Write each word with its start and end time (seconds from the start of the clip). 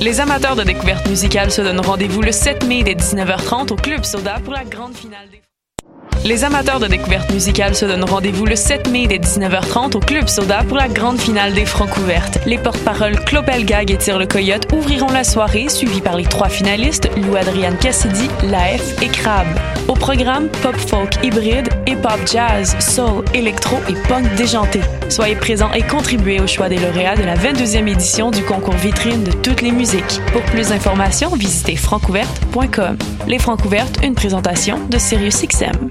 Les 0.00 0.20
amateurs 0.20 0.54
de 0.54 0.62
découverte 0.62 1.08
musicale 1.08 1.50
se 1.50 1.60
donnent 1.60 1.80
rendez-vous 1.80 2.22
le 2.22 2.30
7 2.30 2.64
mai 2.66 2.84
dès 2.84 2.94
19h30 2.94 3.72
au 3.72 3.74
Club 3.74 4.04
Soda 4.04 4.38
pour 4.44 4.54
la 4.54 4.62
grande 4.62 4.94
finale 4.94 5.28
des... 5.32 5.42
Les 6.24 6.44
amateurs 6.44 6.78
de 6.78 6.86
découverte 6.86 7.32
musicale 7.32 7.74
se 7.74 7.84
donnent 7.84 8.04
rendez-vous 8.04 8.46
le 8.46 8.54
7 8.54 8.90
mai 8.90 9.08
dès 9.08 9.18
19h30 9.18 9.96
au 9.96 9.98
Club 9.98 10.28
Soda 10.28 10.62
pour 10.68 10.76
la 10.76 10.86
grande 10.86 11.18
finale 11.18 11.52
des 11.52 11.66
Francs 11.66 11.96
ouvertes. 11.96 12.38
Les 12.46 12.58
porte-paroles 12.58 13.18
Clopel 13.24 13.64
Gag 13.64 13.90
et 13.90 13.98
Tire 13.98 14.20
le 14.20 14.26
Coyote 14.26 14.72
ouvriront 14.72 15.10
la 15.10 15.24
soirée, 15.24 15.68
suivis 15.68 16.00
par 16.00 16.16
les 16.16 16.24
trois 16.24 16.48
finalistes, 16.48 17.10
Lou 17.16 17.34
Adrian 17.34 17.74
Cassidy, 17.74 18.28
Laef 18.44 19.02
et 19.02 19.08
Crab. 19.08 19.48
Au 19.88 19.94
programme, 19.94 20.48
pop 20.62 20.76
folk 20.76 21.24
hybride, 21.24 21.70
hip-hop 21.88 22.20
jazz, 22.24 22.76
soul, 22.78 23.24
électro 23.34 23.78
et 23.88 23.94
punk 24.06 24.32
déjanté. 24.36 24.80
Soyez 25.08 25.36
présents 25.36 25.72
et 25.72 25.82
contribuez 25.82 26.40
au 26.40 26.46
choix 26.46 26.68
des 26.68 26.78
lauréats 26.78 27.16
de 27.16 27.22
la 27.22 27.34
22e 27.34 27.86
édition 27.88 28.30
du 28.30 28.42
concours 28.44 28.74
vitrine 28.74 29.24
de 29.24 29.32
toutes 29.32 29.62
les 29.62 29.72
musiques. 29.72 30.20
Pour 30.32 30.42
plus 30.42 30.68
d'informations, 30.68 31.30
visitez 31.34 31.76
francouverte.com. 31.76 32.98
Les 33.26 33.38
Francs 33.38 33.64
ouvertes, 33.64 33.98
une 34.02 34.14
présentation 34.14 34.78
de 34.88 34.98
SiriusXM. 34.98 35.90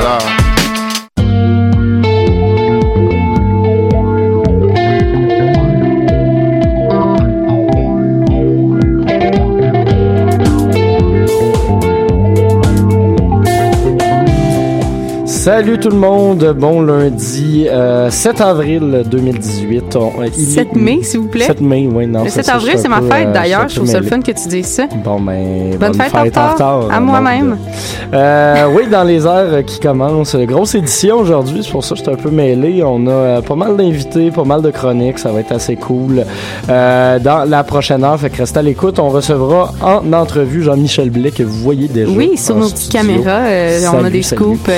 C'est 0.00 0.43
Salut 15.44 15.78
tout 15.78 15.90
le 15.90 15.96
monde, 15.98 16.54
bon 16.58 16.80
lundi 16.80 17.66
euh, 17.70 18.08
7 18.08 18.40
avril 18.40 19.02
2018. 19.04 19.94
On- 19.94 20.22
euh, 20.22 20.28
il 20.38 20.42
7 20.46 20.68
est- 20.72 20.74
mai, 20.74 21.00
s'il 21.02 21.20
vous 21.20 21.28
plaît. 21.28 21.44
7 21.44 21.60
mai, 21.60 21.86
oui, 21.92 22.06
non. 22.06 22.20
Le 22.24 22.30
c'est 22.30 22.36
7 22.36 22.46
ça, 22.46 22.54
avril, 22.54 22.76
c'est 22.78 22.88
ma 22.88 23.02
fête 23.02 23.28
euh, 23.28 23.32
d'ailleurs. 23.34 23.68
je 23.68 23.76
trouve 23.76 23.86
ça 23.86 24.00
le 24.00 24.06
fun 24.06 24.20
que 24.22 24.32
tu 24.32 24.48
dises 24.48 24.64
ça. 24.68 24.84
Bon, 25.04 25.20
ben, 25.20 25.76
Bonne 25.78 25.92
fête 25.92 26.14
en 26.14 26.22
retard. 26.22 26.88
À 26.90 26.96
euh, 26.96 27.00
moi-même. 27.00 27.58
Euh, 28.14 28.68
oui, 28.74 28.84
dans 28.90 29.04
les 29.04 29.26
heures 29.26 29.62
qui 29.66 29.78
commencent. 29.80 30.34
Grosse 30.34 30.76
édition 30.76 31.18
aujourd'hui, 31.18 31.60
c'est 31.62 31.72
pour 31.72 31.84
ça 31.84 31.90
que 31.90 31.98
je 31.98 32.04
suis 32.04 32.12
un 32.12 32.16
peu 32.16 32.30
mêlé. 32.30 32.82
On 32.82 33.06
a 33.06 33.10
euh, 33.10 33.40
pas 33.42 33.54
mal 33.56 33.76
d'invités, 33.76 34.30
pas 34.30 34.44
mal 34.44 34.62
de 34.62 34.70
chroniques, 34.70 35.18
ça 35.18 35.30
va 35.30 35.40
être 35.40 35.52
assez 35.52 35.76
cool. 35.76 36.24
Euh, 36.70 37.18
dans 37.18 37.44
la 37.46 37.64
prochaine 37.64 38.02
heure, 38.02 38.18
fait 38.18 38.30
que 38.30 38.38
restez 38.38 38.60
à 38.60 38.62
l'écoute. 38.62 38.98
On 38.98 39.10
recevra 39.10 39.74
en 39.82 40.10
entrevue 40.14 40.62
Jean-Michel 40.62 41.10
Blais, 41.10 41.32
que 41.32 41.42
vous 41.42 41.58
voyez 41.58 41.88
déjà. 41.88 42.10
Oui, 42.10 42.38
sur 42.38 42.56
en 42.56 42.60
nos 42.60 42.70
petites 42.70 42.90
caméras, 42.90 43.40
euh, 43.40 43.80
on 43.92 44.04
a 44.06 44.08
des 44.08 44.22
salut. 44.22 44.40
scoops. 44.42 44.70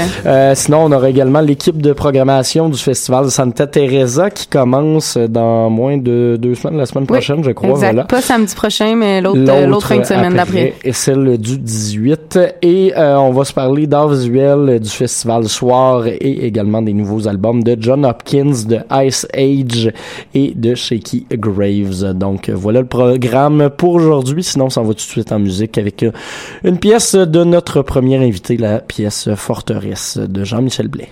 Sinon, 0.56 0.86
on 0.86 0.92
aura 0.92 1.10
également 1.10 1.42
l'équipe 1.42 1.82
de 1.82 1.92
programmation 1.92 2.70
du 2.70 2.78
festival 2.78 3.30
Santa 3.30 3.66
Teresa 3.66 4.30
qui 4.30 4.46
commence 4.46 5.18
dans 5.18 5.68
moins 5.68 5.98
de 5.98 6.38
deux 6.40 6.54
semaines, 6.54 6.78
la 6.78 6.86
semaine 6.86 7.02
Oui, 7.02 7.08
prochaine, 7.18 7.44
je 7.44 7.50
crois. 7.50 7.68
exact. 7.72 7.92
Voilà. 7.92 8.04
Pas 8.04 8.22
samedi 8.22 8.54
prochain, 8.54 8.96
mais 8.96 9.20
l'autre 9.20 9.38
euh, 9.38 9.80
fin 9.80 9.98
de 9.98 10.04
semaine 10.04 10.38
après 10.38 10.70
d'après. 10.70 10.74
Et 10.82 10.92
celle 10.94 11.36
du 11.36 11.58
18. 11.58 12.38
Et 12.62 12.94
euh, 12.96 13.18
on 13.18 13.32
va 13.32 13.44
se 13.44 13.52
parler 13.52 13.86
d'art 13.86 14.08
visuel 14.08 14.58
euh, 14.70 14.78
du 14.78 14.88
festival 14.88 15.46
Soir 15.46 16.06
et 16.06 16.46
également 16.46 16.80
des 16.80 16.94
nouveaux 16.94 17.28
albums 17.28 17.62
de 17.62 17.76
John 17.78 18.06
Hopkins, 18.06 18.64
de 18.66 18.78
Ice 19.04 19.26
Age 19.34 19.92
et 20.34 20.54
de 20.56 20.74
Shaky 20.74 21.26
Graves. 21.32 22.14
Donc 22.14 22.48
euh, 22.48 22.54
voilà 22.56 22.80
le 22.80 22.86
programme 22.86 23.68
pour 23.76 23.92
aujourd'hui. 23.92 24.42
Sinon, 24.42 24.64
on 24.66 24.70
s'en 24.70 24.84
va 24.84 24.88
tout 24.88 24.94
de 24.94 25.00
suite 25.00 25.32
en 25.32 25.38
musique 25.38 25.76
avec 25.76 26.02
une 26.64 26.78
pièce 26.78 27.14
de 27.14 27.44
notre 27.44 27.82
premier 27.82 28.16
invité, 28.16 28.56
la 28.56 28.78
pièce 28.78 29.28
Forteresse 29.34 30.16
de 30.16 30.45
Jean-Michel 30.46 30.88
Blais. 30.88 31.10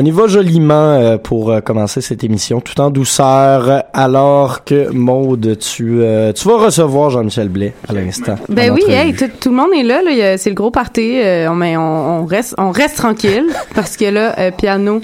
On 0.00 0.04
y 0.04 0.12
va 0.12 0.28
joliment 0.28 0.92
euh, 0.92 1.18
pour 1.18 1.50
euh, 1.50 1.60
commencer 1.60 2.00
cette 2.00 2.22
émission, 2.22 2.60
tout 2.60 2.80
en 2.80 2.90
douceur, 2.90 3.82
alors 3.92 4.62
que 4.62 4.92
Maude, 4.92 5.58
tu, 5.58 6.02
euh, 6.02 6.32
tu 6.32 6.46
vas 6.46 6.56
recevoir 6.56 7.10
Jean-Michel 7.10 7.48
Blais 7.48 7.74
à 7.88 7.94
l'instant. 7.94 8.36
Ben 8.48 8.70
en 8.70 8.74
oui, 8.76 8.82
hey, 8.86 9.12
tout, 9.12 9.28
tout 9.40 9.48
le 9.50 9.56
monde 9.56 9.70
est 9.76 9.82
là, 9.82 10.00
là. 10.00 10.38
c'est 10.38 10.50
le 10.50 10.54
gros 10.54 10.70
party, 10.70 11.18
on, 11.48 11.54
mais 11.56 11.76
on, 11.76 12.20
on 12.20 12.26
reste 12.26 12.54
on 12.58 12.70
reste 12.70 12.98
tranquille 12.98 13.46
parce 13.74 13.96
que 13.96 14.04
là 14.04 14.52
piano 14.52 15.00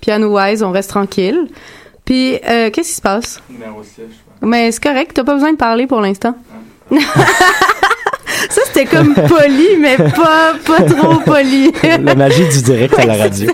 piano 0.00 0.38
wise, 0.38 0.62
on 0.62 0.70
reste 0.70 0.90
tranquille. 0.90 1.48
Puis, 2.04 2.36
euh, 2.48 2.70
qu'est-ce 2.70 2.90
qui 2.90 2.94
se 2.94 3.02
passe? 3.02 3.42
Mais 4.40 4.70
c'est 4.70 4.82
correct, 4.82 5.10
t'as 5.12 5.24
pas 5.24 5.34
besoin 5.34 5.54
de 5.54 5.56
parler 5.56 5.88
pour 5.88 6.00
l'instant. 6.00 6.36
Ça, 8.50 8.60
c'était 8.66 8.84
comme 8.84 9.12
poli, 9.14 9.76
mais 9.80 9.96
pas, 9.96 10.52
pas 10.64 10.82
trop 10.82 11.16
poli. 11.16 11.72
La 11.82 12.14
magie 12.14 12.48
du 12.48 12.62
direct 12.62 12.96
à 12.96 13.06
la 13.06 13.14
radio. 13.24 13.50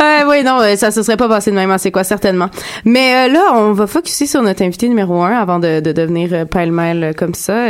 Ouais, 0.00 0.24
oui, 0.26 0.42
non, 0.42 0.60
euh, 0.62 0.76
ça 0.76 0.90
se 0.90 1.02
serait 1.02 1.18
pas 1.18 1.28
passé 1.28 1.50
de 1.50 1.56
même, 1.56 1.76
c'est 1.76 1.90
quoi, 1.90 2.04
certainement. 2.04 2.48
Mais 2.86 3.28
euh, 3.28 3.32
là, 3.32 3.52
on 3.54 3.72
va 3.72 3.86
focuser 3.86 4.26
sur 4.26 4.42
notre 4.42 4.62
invité 4.62 4.88
numéro 4.88 5.22
un 5.22 5.32
avant 5.32 5.58
de, 5.58 5.80
de 5.80 5.92
devenir 5.92 6.30
euh, 6.32 6.44
pêle-mêle 6.46 7.04
euh, 7.04 7.12
comme 7.12 7.34
ça. 7.34 7.66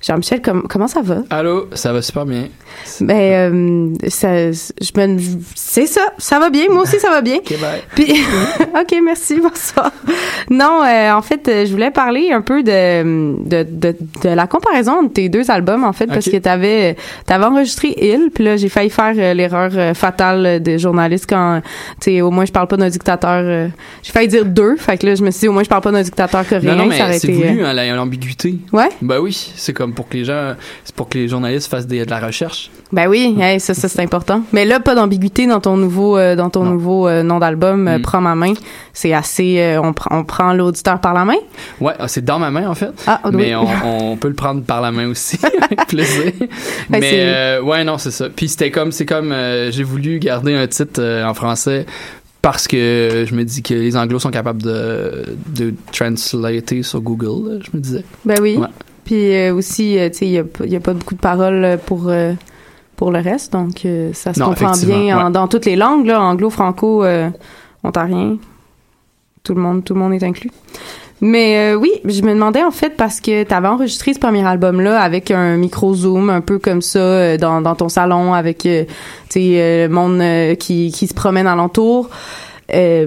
Jean-Michel, 0.00 0.40
com- 0.42 0.64
comment 0.68 0.86
ça 0.88 1.02
va? 1.02 1.18
Allô, 1.30 1.68
ça 1.74 1.92
va 1.92 2.02
super 2.02 2.24
bien. 2.24 2.44
Ben, 3.00 3.14
euh, 3.16 3.94
ça, 4.08 4.50
je 4.52 4.90
me, 5.00 5.18
c'est 5.54 5.86
ça, 5.86 6.12
ça 6.18 6.38
va 6.38 6.50
bien. 6.50 6.66
Moi 6.70 6.82
aussi, 6.82 7.00
ça 7.00 7.10
va 7.10 7.20
bien. 7.20 7.38
Ok, 7.48 7.54
bye. 7.60 7.82
Puis, 7.94 8.12
ok, 8.80 8.98
merci, 9.04 9.40
bonsoir. 9.40 9.90
Non, 10.50 10.82
euh, 10.84 11.12
en 11.12 11.22
fait, 11.22 11.42
je 11.66 11.70
voulais 11.72 11.90
parler 11.90 12.30
un 12.32 12.40
peu 12.42 12.62
de, 12.62 13.42
de, 13.44 13.66
de, 13.68 13.96
de 14.22 14.28
la 14.28 14.46
comparaison 14.46 15.02
de 15.02 15.08
tes 15.08 15.28
deux 15.28 15.50
albums, 15.50 15.82
en 15.84 15.92
fait, 15.92 16.06
parce 16.06 16.28
que 16.28 16.36
t'avais, 16.36 16.96
t'avais 17.26 17.44
enregistré 17.46 17.94
Il, 18.00 18.30
puis 18.32 18.44
là, 18.44 18.56
j'ai 18.56 18.68
failli 18.68 18.90
faire 18.90 19.14
euh, 19.16 19.34
l'erreur 19.34 19.96
fatale 19.96 20.62
des 20.62 20.78
journalistes 20.78 21.26
quand, 21.28 21.60
tu 22.00 22.12
sais, 22.12 22.20
au 22.20 22.30
moins, 22.30 22.44
je 22.44 22.52
parle 22.52 22.68
pas 22.68 22.76
d'un 22.76 22.88
dictateur. 22.88 23.42
euh, 23.44 23.68
j'ai 24.02 24.12
failli 24.12 24.28
dire 24.28 24.44
deux, 24.44 24.76
fait 24.76 24.96
que 24.98 25.06
là, 25.06 25.14
je 25.14 25.22
me 25.24 25.30
suis 25.30 25.40
dit, 25.40 25.48
au 25.48 25.52
moins, 25.52 25.64
je 25.64 25.68
parle 25.68 25.82
pas 25.82 25.90
d'un 25.92 26.02
dictateur 26.02 26.46
coréen. 26.46 26.74
Non, 26.76 26.84
non, 26.86 26.90
ça 26.92 27.04
aurait 27.04 27.08
mais 27.14 27.18
c'est 27.18 27.32
voulu, 27.32 27.64
hein, 27.64 27.72
la- 27.72 27.94
l'ambiguïté. 27.94 28.56
Ouais? 28.72 28.88
Ben 29.02 29.18
oui, 29.18 29.52
c'est 29.56 29.72
comme 29.72 29.87
pour 29.92 30.08
que 30.08 30.16
les 30.16 30.24
gens, 30.24 30.54
c'est 30.84 30.94
pour 30.94 31.08
que 31.08 31.18
les 31.18 31.28
journalistes 31.28 31.70
fassent 31.70 31.86
des- 31.86 32.04
de 32.04 32.10
la 32.10 32.20
recherche. 32.20 32.70
Ben 32.92 33.06
oui, 33.08 33.36
hey, 33.40 33.60
ça, 33.60 33.74
ça 33.74 33.88
c'est 33.88 34.00
important. 34.02 34.42
Mais 34.52 34.64
là, 34.64 34.80
pas 34.80 34.94
d'ambiguïté 34.94 35.46
dans 35.46 35.60
ton 35.60 35.76
nouveau, 35.76 36.16
euh, 36.16 36.36
dans 36.36 36.48
ton 36.50 36.64
Non. 36.64 36.70
nouveau 36.72 37.06
euh, 37.08 37.22
nom 37.22 37.38
d'album, 37.38 37.86
euh, 37.88 37.98
Mm. 37.98 38.02
Prends 38.02 38.20
ma 38.20 38.34
main. 38.34 38.54
C'est 38.94 39.12
assez, 39.12 39.76
on, 39.82 39.92
prend 39.92 40.18
on 40.18 40.24
prend 40.24 40.52
l'auditeur 40.54 41.00
par 41.00 41.12
la 41.14 41.24
main? 41.24 41.36
Ouais, 41.80 41.92
ah, 41.98 42.08
c'est 42.08 42.24
dans 42.24 42.38
ma 42.38 42.50
main 42.50 42.68
en 42.68 42.74
fait. 42.74 42.90
Ah, 43.06 43.20
oui. 43.26 43.30
Mais 43.34 43.54
on, 43.54 44.12
on 44.12 44.16
peut 44.16 44.28
le 44.28 44.34
prendre 44.34 44.62
par 44.62 44.80
la 44.80 44.90
main 44.90 45.08
aussi, 45.08 45.38
avec 45.62 45.86
plaisir. 45.86 46.32
Ben, 46.90 47.00
mais 47.00 47.58
ouais, 47.60 47.84
non, 47.84 47.98
c'est 47.98 48.10
ça. 48.10 48.28
Puis 48.30 48.48
c'était 48.48 48.70
comme, 48.70 48.90
c'est 48.92 49.04
comme, 49.06 49.34
j'ai 49.70 49.82
voulu 49.84 50.18
garder 50.18 50.54
un 50.54 50.66
titre 50.66 51.02
en 51.24 51.34
français 51.34 51.84
parce 52.40 52.66
que 52.68 53.24
je 53.28 53.34
me 53.34 53.44
dis 53.44 53.62
que 53.62 53.74
les 53.74 53.96
Anglos 53.96 54.20
sont 54.20 54.30
capables 54.30 54.62
de, 54.62 55.36
de 55.48 55.74
translater 55.92 56.82
sur 56.82 57.00
Google. 57.00 57.60
je 57.64 57.76
me 57.76 57.80
disais. 57.82 58.04
Ben 58.24 58.36
oui. 58.40 58.56
Ouais. 58.56 58.66
Puis 59.08 59.34
euh, 59.34 59.54
aussi, 59.54 59.98
euh, 59.98 60.10
tu 60.10 60.18
sais, 60.18 60.26
il 60.26 60.32
y 60.32 60.38
a, 60.38 60.42
a 60.76 60.80
pas 60.80 60.92
beaucoup 60.92 61.14
de 61.14 61.20
paroles 61.20 61.64
euh, 61.64 61.76
pour 61.78 62.08
euh, 62.08 62.34
pour 62.94 63.10
le 63.10 63.20
reste, 63.20 63.54
donc 63.54 63.86
euh, 63.86 64.10
ça 64.12 64.34
se 64.34 64.40
Non, 64.40 64.48
comprend 64.48 64.72
bien 64.84 65.16
en- 65.18 65.24
ouais. 65.26 65.32
dans 65.32 65.48
toutes 65.48 65.64
les 65.64 65.76
langues, 65.76 66.04
là, 66.04 66.20
anglo, 66.20 66.50
franco, 66.50 67.04
euh, 67.04 67.30
ontarien, 67.84 68.36
tout 69.44 69.54
le 69.54 69.62
monde, 69.62 69.82
tout 69.82 69.94
le 69.94 70.00
monde 70.00 70.12
est 70.12 70.22
inclus. 70.24 70.50
Mais 71.22 71.72
euh, 71.72 71.74
oui, 71.76 71.90
je 72.04 72.20
me 72.22 72.34
demandais 72.34 72.62
en 72.62 72.70
fait 72.70 72.90
parce 72.98 73.20
que 73.20 73.44
tu 73.44 73.54
avais 73.54 73.68
enregistré 73.68 74.12
ce 74.12 74.18
premier 74.20 74.44
album 74.46 74.80
là 74.82 75.00
avec 75.00 75.30
un 75.30 75.56
micro 75.56 75.94
zoom 75.94 76.28
un 76.28 76.42
peu 76.42 76.58
comme 76.58 76.82
ça 76.82 76.98
euh, 76.98 77.36
dans, 77.38 77.62
dans 77.62 77.74
ton 77.76 77.88
salon 77.88 78.34
avec 78.34 78.66
euh, 78.66 78.84
tu 78.84 79.40
sais 79.40 79.50
euh, 79.54 79.88
le 79.88 79.94
monde 79.94 80.56
qui 80.58 80.92
qui 80.92 81.06
se 81.06 81.14
promène 81.14 81.46
alentour. 81.46 82.10
Euh, 82.74 83.06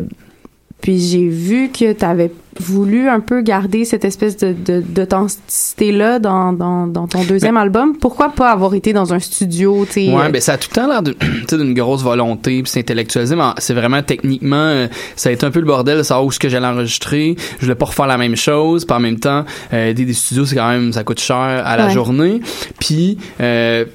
puis 0.82 1.00
j'ai 1.00 1.28
vu 1.28 1.70
que 1.70 1.94
tu 1.94 2.04
avais 2.06 2.32
voulu 2.60 3.08
un 3.08 3.22
peu 3.22 3.42
garder 3.42 3.86
cette 3.86 4.04
espèce 4.04 4.36
de 4.38 4.54
de- 4.54 4.82
d'authenticité-là 4.82 6.20
dans, 6.20 6.52
dans, 6.54 6.86
dans 6.88 7.08
ton 7.08 7.24
deuxième 7.24 7.56
album. 7.58 7.96
Pourquoi 7.98 8.30
pas 8.30 8.52
avoir 8.52 8.74
été 8.76 8.92
dans 8.94 9.14
un 9.14 9.20
studio, 9.20 9.86
tu 9.86 9.94
sais? 9.94 10.14
Ouais, 10.14 10.26
euh, 10.26 10.30
ben 10.30 10.42
ça 10.42 10.54
a 10.54 10.58
tout 10.58 10.68
le 10.72 10.76
temps 10.76 10.88
l'air 10.88 11.02
de- 11.02 11.16
d'une 11.58 11.74
grosse 11.74 12.04
volonté, 12.04 12.62
puis 12.62 12.70
c'est 12.72 12.80
intellectualisé, 12.82 13.36
mais 13.36 13.44
c'est 13.58 13.74
vraiment 13.74 14.02
techniquement, 14.04 14.56
euh, 14.56 14.88
ça 15.16 15.30
a 15.30 15.32
été 15.32 15.46
un 15.46 15.52
peu 15.52 15.60
le 15.60 15.66
bordel 15.66 15.98
de 16.00 16.04
savoir 16.04 16.26
où 16.26 16.32
ce 16.32 16.40
que 16.40 16.50
j'allais 16.50 16.68
enregistrer. 16.68 17.36
Je 17.60 17.66
voulais 17.66 17.76
pas 17.76 17.86
refaire 17.86 18.08
la 18.08 18.18
même 18.18 18.36
chose, 18.36 18.84
puis 18.86 18.96
en 18.96 19.00
même 19.00 19.20
temps, 19.20 19.46
euh, 19.74 19.90
aider 19.90 20.06
des 20.06 20.14
studios, 20.14 20.46
c'est 20.46 20.56
quand 20.56 20.70
même, 20.70 20.92
ça 20.94 21.04
coûte 21.04 21.20
cher 21.22 21.38
à 21.38 21.78
la 21.78 21.88
Ouais. 21.88 21.94
journée. 21.94 22.42
Puis, 22.80 23.18
euh, 23.40 23.86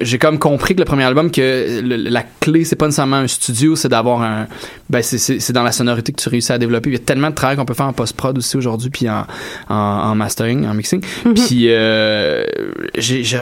j'ai 0.00 0.18
comme 0.18 0.38
compris 0.38 0.74
que 0.74 0.80
le 0.80 0.84
premier 0.84 1.04
album, 1.04 1.30
que 1.30 1.80
le- 1.82 1.96
la 1.96 2.24
clé, 2.40 2.64
c'est 2.64 2.76
pas 2.76 2.86
nécessairement 2.86 3.16
un 3.16 3.26
studio, 3.26 3.76
c'est 3.76 3.88
d'avoir 3.88 4.22
un, 4.22 4.46
ben 4.88 5.02
c'est- 5.02 5.52
dans 5.52 5.62
la 5.62 5.72
sonorité 5.72 6.12
que 6.12 6.20
tu 6.22 6.28
réussis 6.28 6.52
à 6.52 6.58
développer. 6.58 6.90
Il 6.90 6.94
y 6.94 6.96
a 6.96 7.00
tellement 7.00 7.30
de 7.30 7.34
travail 7.34 7.56
qu'on 7.56 7.64
peut 7.64 7.74
faire 7.74 7.86
en 7.86 7.92
post-prod 7.92 8.36
aussi 8.38 8.56
aujourd'hui, 8.56 8.90
puis 8.90 9.08
en, 9.08 9.26
en, 9.68 9.74
en 9.74 10.14
mastering, 10.14 10.66
en 10.66 10.74
mixing. 10.74 11.02
Puis, 11.34 11.66
euh, 11.68 12.44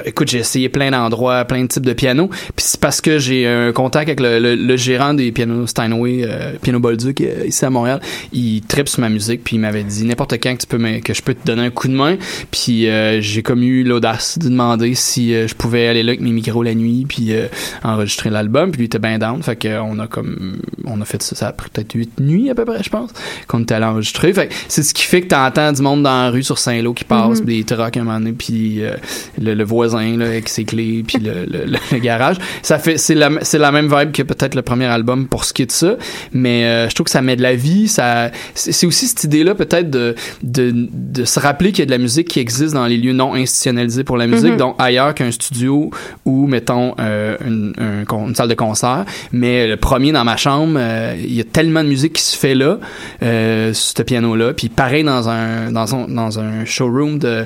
écoute, 0.05 0.29
j'ai 0.29 0.38
essayé 0.38 0.69
plein 0.69 0.91
d'endroits, 0.91 1.44
plein 1.44 1.62
de 1.62 1.69
types 1.69 1.87
de 1.87 1.93
pianos. 1.93 2.29
Puis 2.29 2.67
c'est 2.67 2.81
parce 2.81 3.00
que 3.00 3.19
j'ai 3.19 3.47
un 3.47 3.73
contact 3.73 4.09
avec 4.09 4.20
le, 4.20 4.38
le- 4.38 4.55
le 4.56 4.76
gérant 4.76 5.15
des 5.15 5.32
pianos 5.32 5.67
Steinway, 5.69 6.23
euh, 6.25 6.53
Piano 6.61 6.81
Bolduc, 6.81 7.20
euh, 7.20 7.44
ici 7.47 7.65
à 7.65 7.70
Montréal. 7.70 8.00
Il 8.32 8.62
tripe 8.62 8.88
sur 8.88 9.00
ma 9.00 9.09
musique, 9.09 9.44
puis 9.44 9.56
il 9.56 9.61
m'avait 9.61 9.85
dit 9.85 10.05
n'importe 10.05 10.35
quand 10.35 10.55
que 10.55 10.61
tu 10.62 10.67
peux 10.67 10.79
me- 10.79 11.00
que 11.00 11.15
je 11.15 11.23
peux 11.23 11.35
te 11.35 11.47
donner 11.47 11.62
un 11.62 11.70
coup 11.70 11.88
de 11.88 11.94
main. 11.94 12.17
Puis 12.50 12.88
euh, 12.88 13.20
j'ai 13.20 13.43
comme 13.43 13.62
eu 13.62 13.85
l'audace 13.85 14.38
de 14.38 14.49
demander 14.49 14.94
si 14.94 15.32
je 15.32 15.55
pouvais 15.55 15.87
aller 15.88 16.03
là 16.08 16.12
avec 16.12 16.20
mes 16.20 16.32
micros 16.32 16.62
la 16.62 16.75
nuit, 16.75 17.05
puis 17.08 17.32
euh, 17.32 17.46
enregistrer 17.84 18.31
l'album. 18.31 18.70
Puis 18.70 18.78
lui 18.81 18.87
était 18.87 18.99
bien 18.99 19.19
down. 19.19 19.43
Fait 19.43 19.56
que 19.56 19.81
on 19.81 19.99
a 19.99 20.06
comme 20.06 20.58
on 20.84 21.00
a 21.00 21.05
fait 21.05 21.22
ça, 21.22 21.37
ça 21.37 21.49
a 21.49 21.52
pris 21.52 21.70
peut-être 21.70 21.93
huit 21.94 22.19
nuits 22.20 22.50
à 22.50 22.55
peu 22.55 22.64
près, 22.64 22.82
je 22.82 22.90
pense, 22.90 23.10
qu'on 23.46 23.60
était 23.60 23.75
allé 23.75 23.84
enregistrer. 23.84 24.32
Fait 24.32 24.49
que 24.49 24.55
c'est 24.69 24.82
ce 24.82 24.93
qui 24.94 25.05
fait 25.05 25.22
que 25.22 25.28
t'entends 25.28 25.72
du 25.72 25.82
monde 25.82 26.02
dans 26.02 26.25
la 26.25 26.31
rue 26.31 26.43
sur 26.43 26.58
Saint-Lô 26.58 26.93
qui 26.94 27.05
passe, 27.05 27.40
Mhm. 27.40 27.46
des 27.46 27.64
trucks 27.64 27.96
à 27.96 28.00
un 28.00 28.05
moment 28.05 28.19
donné, 28.19 28.32
puis 28.32 28.82
euh, 28.82 28.93
le, 29.40 29.55
le 29.55 29.64
voisin 29.64 30.16
là, 30.16 30.26
avec 30.26 30.49
ses 30.49 30.64
clés, 30.64 31.05
puis 31.06 31.19
le, 31.22 31.44
le, 31.46 31.99
garage. 31.99 32.37
Ça 32.62 32.78
fait 32.78 32.99
c'est 32.99 33.14
la 33.14 33.31
c'est 33.43 33.58
la 33.58 33.70
même 33.72 33.87
vibe 33.94 34.12
que 34.12 34.22
peut-être 34.22 34.55
le 34.55 34.62
premier 34.62 34.87
album 34.87 35.26
pour 35.28 35.44
ce 35.44 35.52
qui 35.52 35.62
est 35.62 35.66
de 35.66 35.72
ça, 35.72 35.96
mais 36.32 36.64
euh, 36.64 36.88
je 36.88 36.94
trouve 36.94 37.05
que 37.05 37.10
ça 37.10 37.22
met 37.22 37.37
de 37.37 37.43
la 37.43 37.55
vie. 37.55 37.88
Ça 37.88 38.31
c'est 38.55 38.87
aussi 38.87 39.06
cette 39.06 39.25
idée 39.25 39.44
là 39.44 39.55
peut-être 39.55 39.90
de, 39.90 40.14
de 40.43 40.72
de 40.93 41.25
se 41.25 41.38
rappeler 41.40 41.72
qu'il 41.72 41.81
y 41.81 41.82
a 41.82 41.87
de 41.87 41.90
la 41.90 41.99
musique 41.99 42.28
qui 42.28 42.40
existe 42.40 42.75
dans 42.75 42.87
les 42.87 42.96
lieux 42.96 43.12
non 43.12 43.34
institutionnalisés 43.34 44.05
pour 44.05 44.16
la 44.16 44.26
musique, 44.26 44.52
Mhm. 44.52 44.56
donc 44.56 44.76
ailleurs 44.78 45.14
qu'un 45.14 45.31
studio 45.31 45.90
ou 46.25 46.47
mettons 46.47 46.95
euh, 47.00 47.37
une, 47.45 48.35
salle 48.35 48.49
de 48.49 48.55
concert. 48.55 49.05
Mais 49.33 49.67
le 49.67 49.77
premier 49.77 50.12
dans 50.12 50.25
ma 50.25 50.37
chambre, 50.37 50.77
euh, 50.79 51.17
il 51.19 51.35
y 51.35 51.41
a 51.41 51.45
tellement 51.45 51.83
de 51.83 51.89
musique 51.89 52.15
qui 52.15 52.23
se 52.23 52.37
fait 52.37 52.55
là, 52.55 52.79
euh, 53.23 53.73
sur 53.73 53.99
ce 53.99 54.03
piano-là. 54.03 54.53
Puis 54.53 54.69
pareil 54.69 55.05
dans 55.05 55.29
un 55.29 55.71
dans 55.73 55.95
un, 55.95 56.09
dans 56.09 56.39
un 56.39 56.65
showroom 56.65 57.19
de 57.19 57.45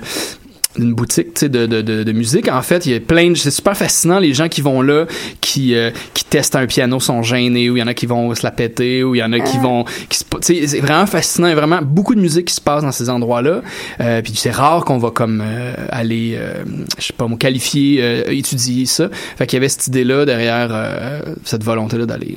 d'une 0.76 0.94
boutique 0.94 1.34
tu 1.34 1.40
sais, 1.40 1.48
de, 1.48 1.66
de, 1.66 1.82
de, 1.82 2.02
de 2.02 2.12
musique. 2.12 2.48
En 2.48 2.62
fait 2.62 2.86
il 2.86 2.92
y 2.92 2.94
a 2.94 3.00
plein 3.00 3.30
de 3.30 3.34
c'est 3.34 3.50
super 3.50 3.76
fascinant 3.76 4.18
les 4.18 4.32
gens 4.34 4.48
qui 4.48 4.60
vont 4.62 4.80
là 4.82 5.06
qui 5.40 5.74
euh, 5.74 5.90
qui 6.14 6.24
testent 6.24 6.56
un 6.56 6.66
piano 6.66 6.98
sont 7.00 7.22
gênés 7.22 7.68
ou 7.70 7.76
il 7.76 7.80
y 7.80 7.82
en 7.82 7.86
a 7.86 7.94
qui 7.94 8.06
vont 8.06 8.34
se 8.34 8.42
la 8.42 8.50
péter 8.50 9.04
ou 9.04 9.14
il 9.14 9.18
y 9.18 9.22
en 9.22 9.32
a 9.32 9.40
qui 9.40 9.58
vont 9.58 9.84
qui 10.08 10.18
se- 10.18 10.24
tu 10.24 10.38
sais 10.40 10.66
c'est 10.66 10.80
vraiment 10.80 11.06
fascinant. 11.06 11.48
Il 11.48 11.50
y 11.50 11.52
a 11.52 11.56
vraiment 11.56 11.80
beaucoup 11.82 12.14
de 12.14 12.20
musique 12.20 12.46
qui 12.46 12.54
se 12.54 12.60
passe 12.60 12.82
dans 12.82 12.92
ces 12.92 13.10
endroits 13.10 13.42
là 13.42 13.60
euh, 14.00 14.22
puis 14.22 14.32
c'est 14.34 14.50
rare 14.50 14.84
qu'on 14.84 14.98
va 14.98 15.10
comme 15.10 15.42
euh, 15.44 15.74
aller 15.90 16.34
euh, 16.36 16.64
je 16.98 17.04
sais 17.06 17.12
pas 17.12 17.26
qualifier 17.38 17.98
euh, 18.02 18.24
étudier 18.30 18.86
ça. 18.86 19.08
Fait 19.36 19.46
qu'il 19.46 19.56
y 19.56 19.58
avait 19.58 19.68
cette 19.68 19.86
idée 19.88 20.04
là 20.04 20.24
derrière 20.24 20.68
euh, 20.72 21.20
cette 21.44 21.64
volonté 21.64 21.98
là 21.98 22.06
d'aller 22.06 22.36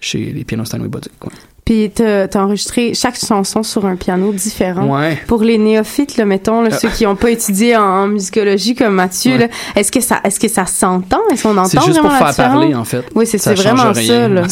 chez 0.00 0.18
les 0.32 0.44
pianos 0.44 0.64
Stanley 0.66 0.88
Boutique 0.88 1.12
quoi. 1.18 1.32
Puis 1.64 1.90
t'as 1.94 2.24
as 2.24 2.36
enregistré 2.36 2.92
chaque 2.92 3.16
chanson 3.16 3.62
sur 3.62 3.86
un 3.86 3.94
piano 3.94 4.32
différent. 4.32 4.98
ouais 4.98 5.16
Pour 5.28 5.42
les 5.44 5.58
néophytes, 5.58 6.16
là, 6.16 6.24
mettons, 6.24 6.60
là, 6.60 6.70
Ah. 6.72 6.76
ceux 6.76 6.88
qui 6.88 7.04
n'ont 7.04 7.14
pas 7.14 7.30
étudié 7.30 7.76
en, 7.76 7.82
en 7.82 8.06
musicologie 8.08 8.74
comme 8.74 8.94
Mathieu, 8.94 9.36
Ouais. 9.36 9.50
est-ce 9.76 9.92
que 9.92 10.00
ça, 10.00 10.20
est-ce 10.24 10.40
que 10.40 10.48
ça 10.48 10.66
s'entend? 10.66 11.20
Est-ce 11.32 11.44
qu'on 11.44 11.50
entend 11.56 11.64
c'est 11.66 11.78
juste 11.82 12.00
vraiment 12.00 12.08
pour 12.18 12.26
faire 12.28 12.34
parler 12.48 12.74
en 12.74 12.84
fait 12.84 13.04
Oui, 13.14 13.26
c'est 13.26 13.38
vraiment 13.54 13.92
rien. 13.92 13.92
ça, 14.22 14.28
là. 14.28 14.42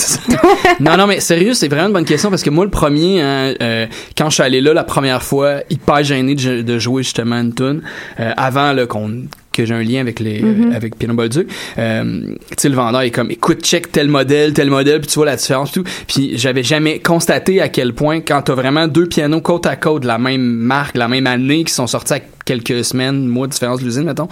Non, 0.79 0.97
non, 0.97 1.07
mais 1.09 1.19
sérieux, 1.21 1.55
c'est 1.55 1.69
vraiment 1.69 1.89
une 1.89 1.93
bonne 1.95 2.05
question 2.05 2.31
parce 2.31 2.43
que 2.45 2.51
moi, 2.51 2.65
le 2.65 2.71
premier, 2.71 3.21
hein, 3.21 3.55
euh, 3.61 3.87
quand 4.17 4.31
je 4.31 4.35
suis 4.35 4.43
allé 4.45 4.61
là 4.61 4.73
la 4.73 4.85
première 4.85 5.23
fois, 5.25 5.57
hyper 5.69 6.05
gêné 6.05 6.37
de, 6.37 6.63
de 6.63 6.79
jouer 6.79 7.03
justement 7.03 7.37
une 7.41 7.53
tune 7.53 7.83
euh, 8.21 8.33
avant 8.37 8.73
qu'on 8.87 9.23
que 9.53 9.65
j'ai 9.65 9.75
un 9.75 9.83
lien 9.83 10.01
avec 10.01 10.21
les 10.21 10.41
Mhm. 10.43 10.73
euh, 10.73 10.77
avec 10.77 10.97
Piano 10.97 11.15
Bolduc 11.15 11.49
euh, 11.79 12.21
tu 12.51 12.55
sais 12.57 12.69
le 12.69 12.75
vendeur 12.77 13.01
est 13.03 13.11
comme 13.11 13.31
écoute 13.31 13.63
check 13.63 13.91
tel 13.93 14.09
modèle 14.09 14.53
tel 14.53 14.71
modèle 14.71 15.01
puis 15.01 15.09
tu 15.09 15.15
vois 15.17 15.27
la 15.27 15.37
différence 15.37 15.73
tout 15.73 15.85
puis 16.07 16.33
j'avais 16.39 16.63
jamais 16.63 16.99
constaté 17.01 17.61
à 17.61 17.69
quel 17.69 17.93
point 17.93 18.21
quand 18.21 18.43
t'as 18.43 18.55
vraiment 18.55 18.87
deux 18.89 19.07
pianos 19.07 19.41
côte 19.41 19.67
à 19.67 19.77
côte 19.77 20.03
de 20.03 20.07
la 20.07 20.19
même 20.19 20.43
marque 20.43 20.97
la 20.97 21.09
même 21.09 21.27
année 21.27 21.65
qui 21.65 21.73
sont 21.75 21.87
sortis 21.87 22.15
à 22.15 22.21
quelques 22.51 22.85
semaines 22.85 23.27
mois 23.29 23.47
de 23.47 23.53
différence 23.53 23.79
de 23.81 23.85
l'usine 23.85 24.03
mettons 24.05 24.29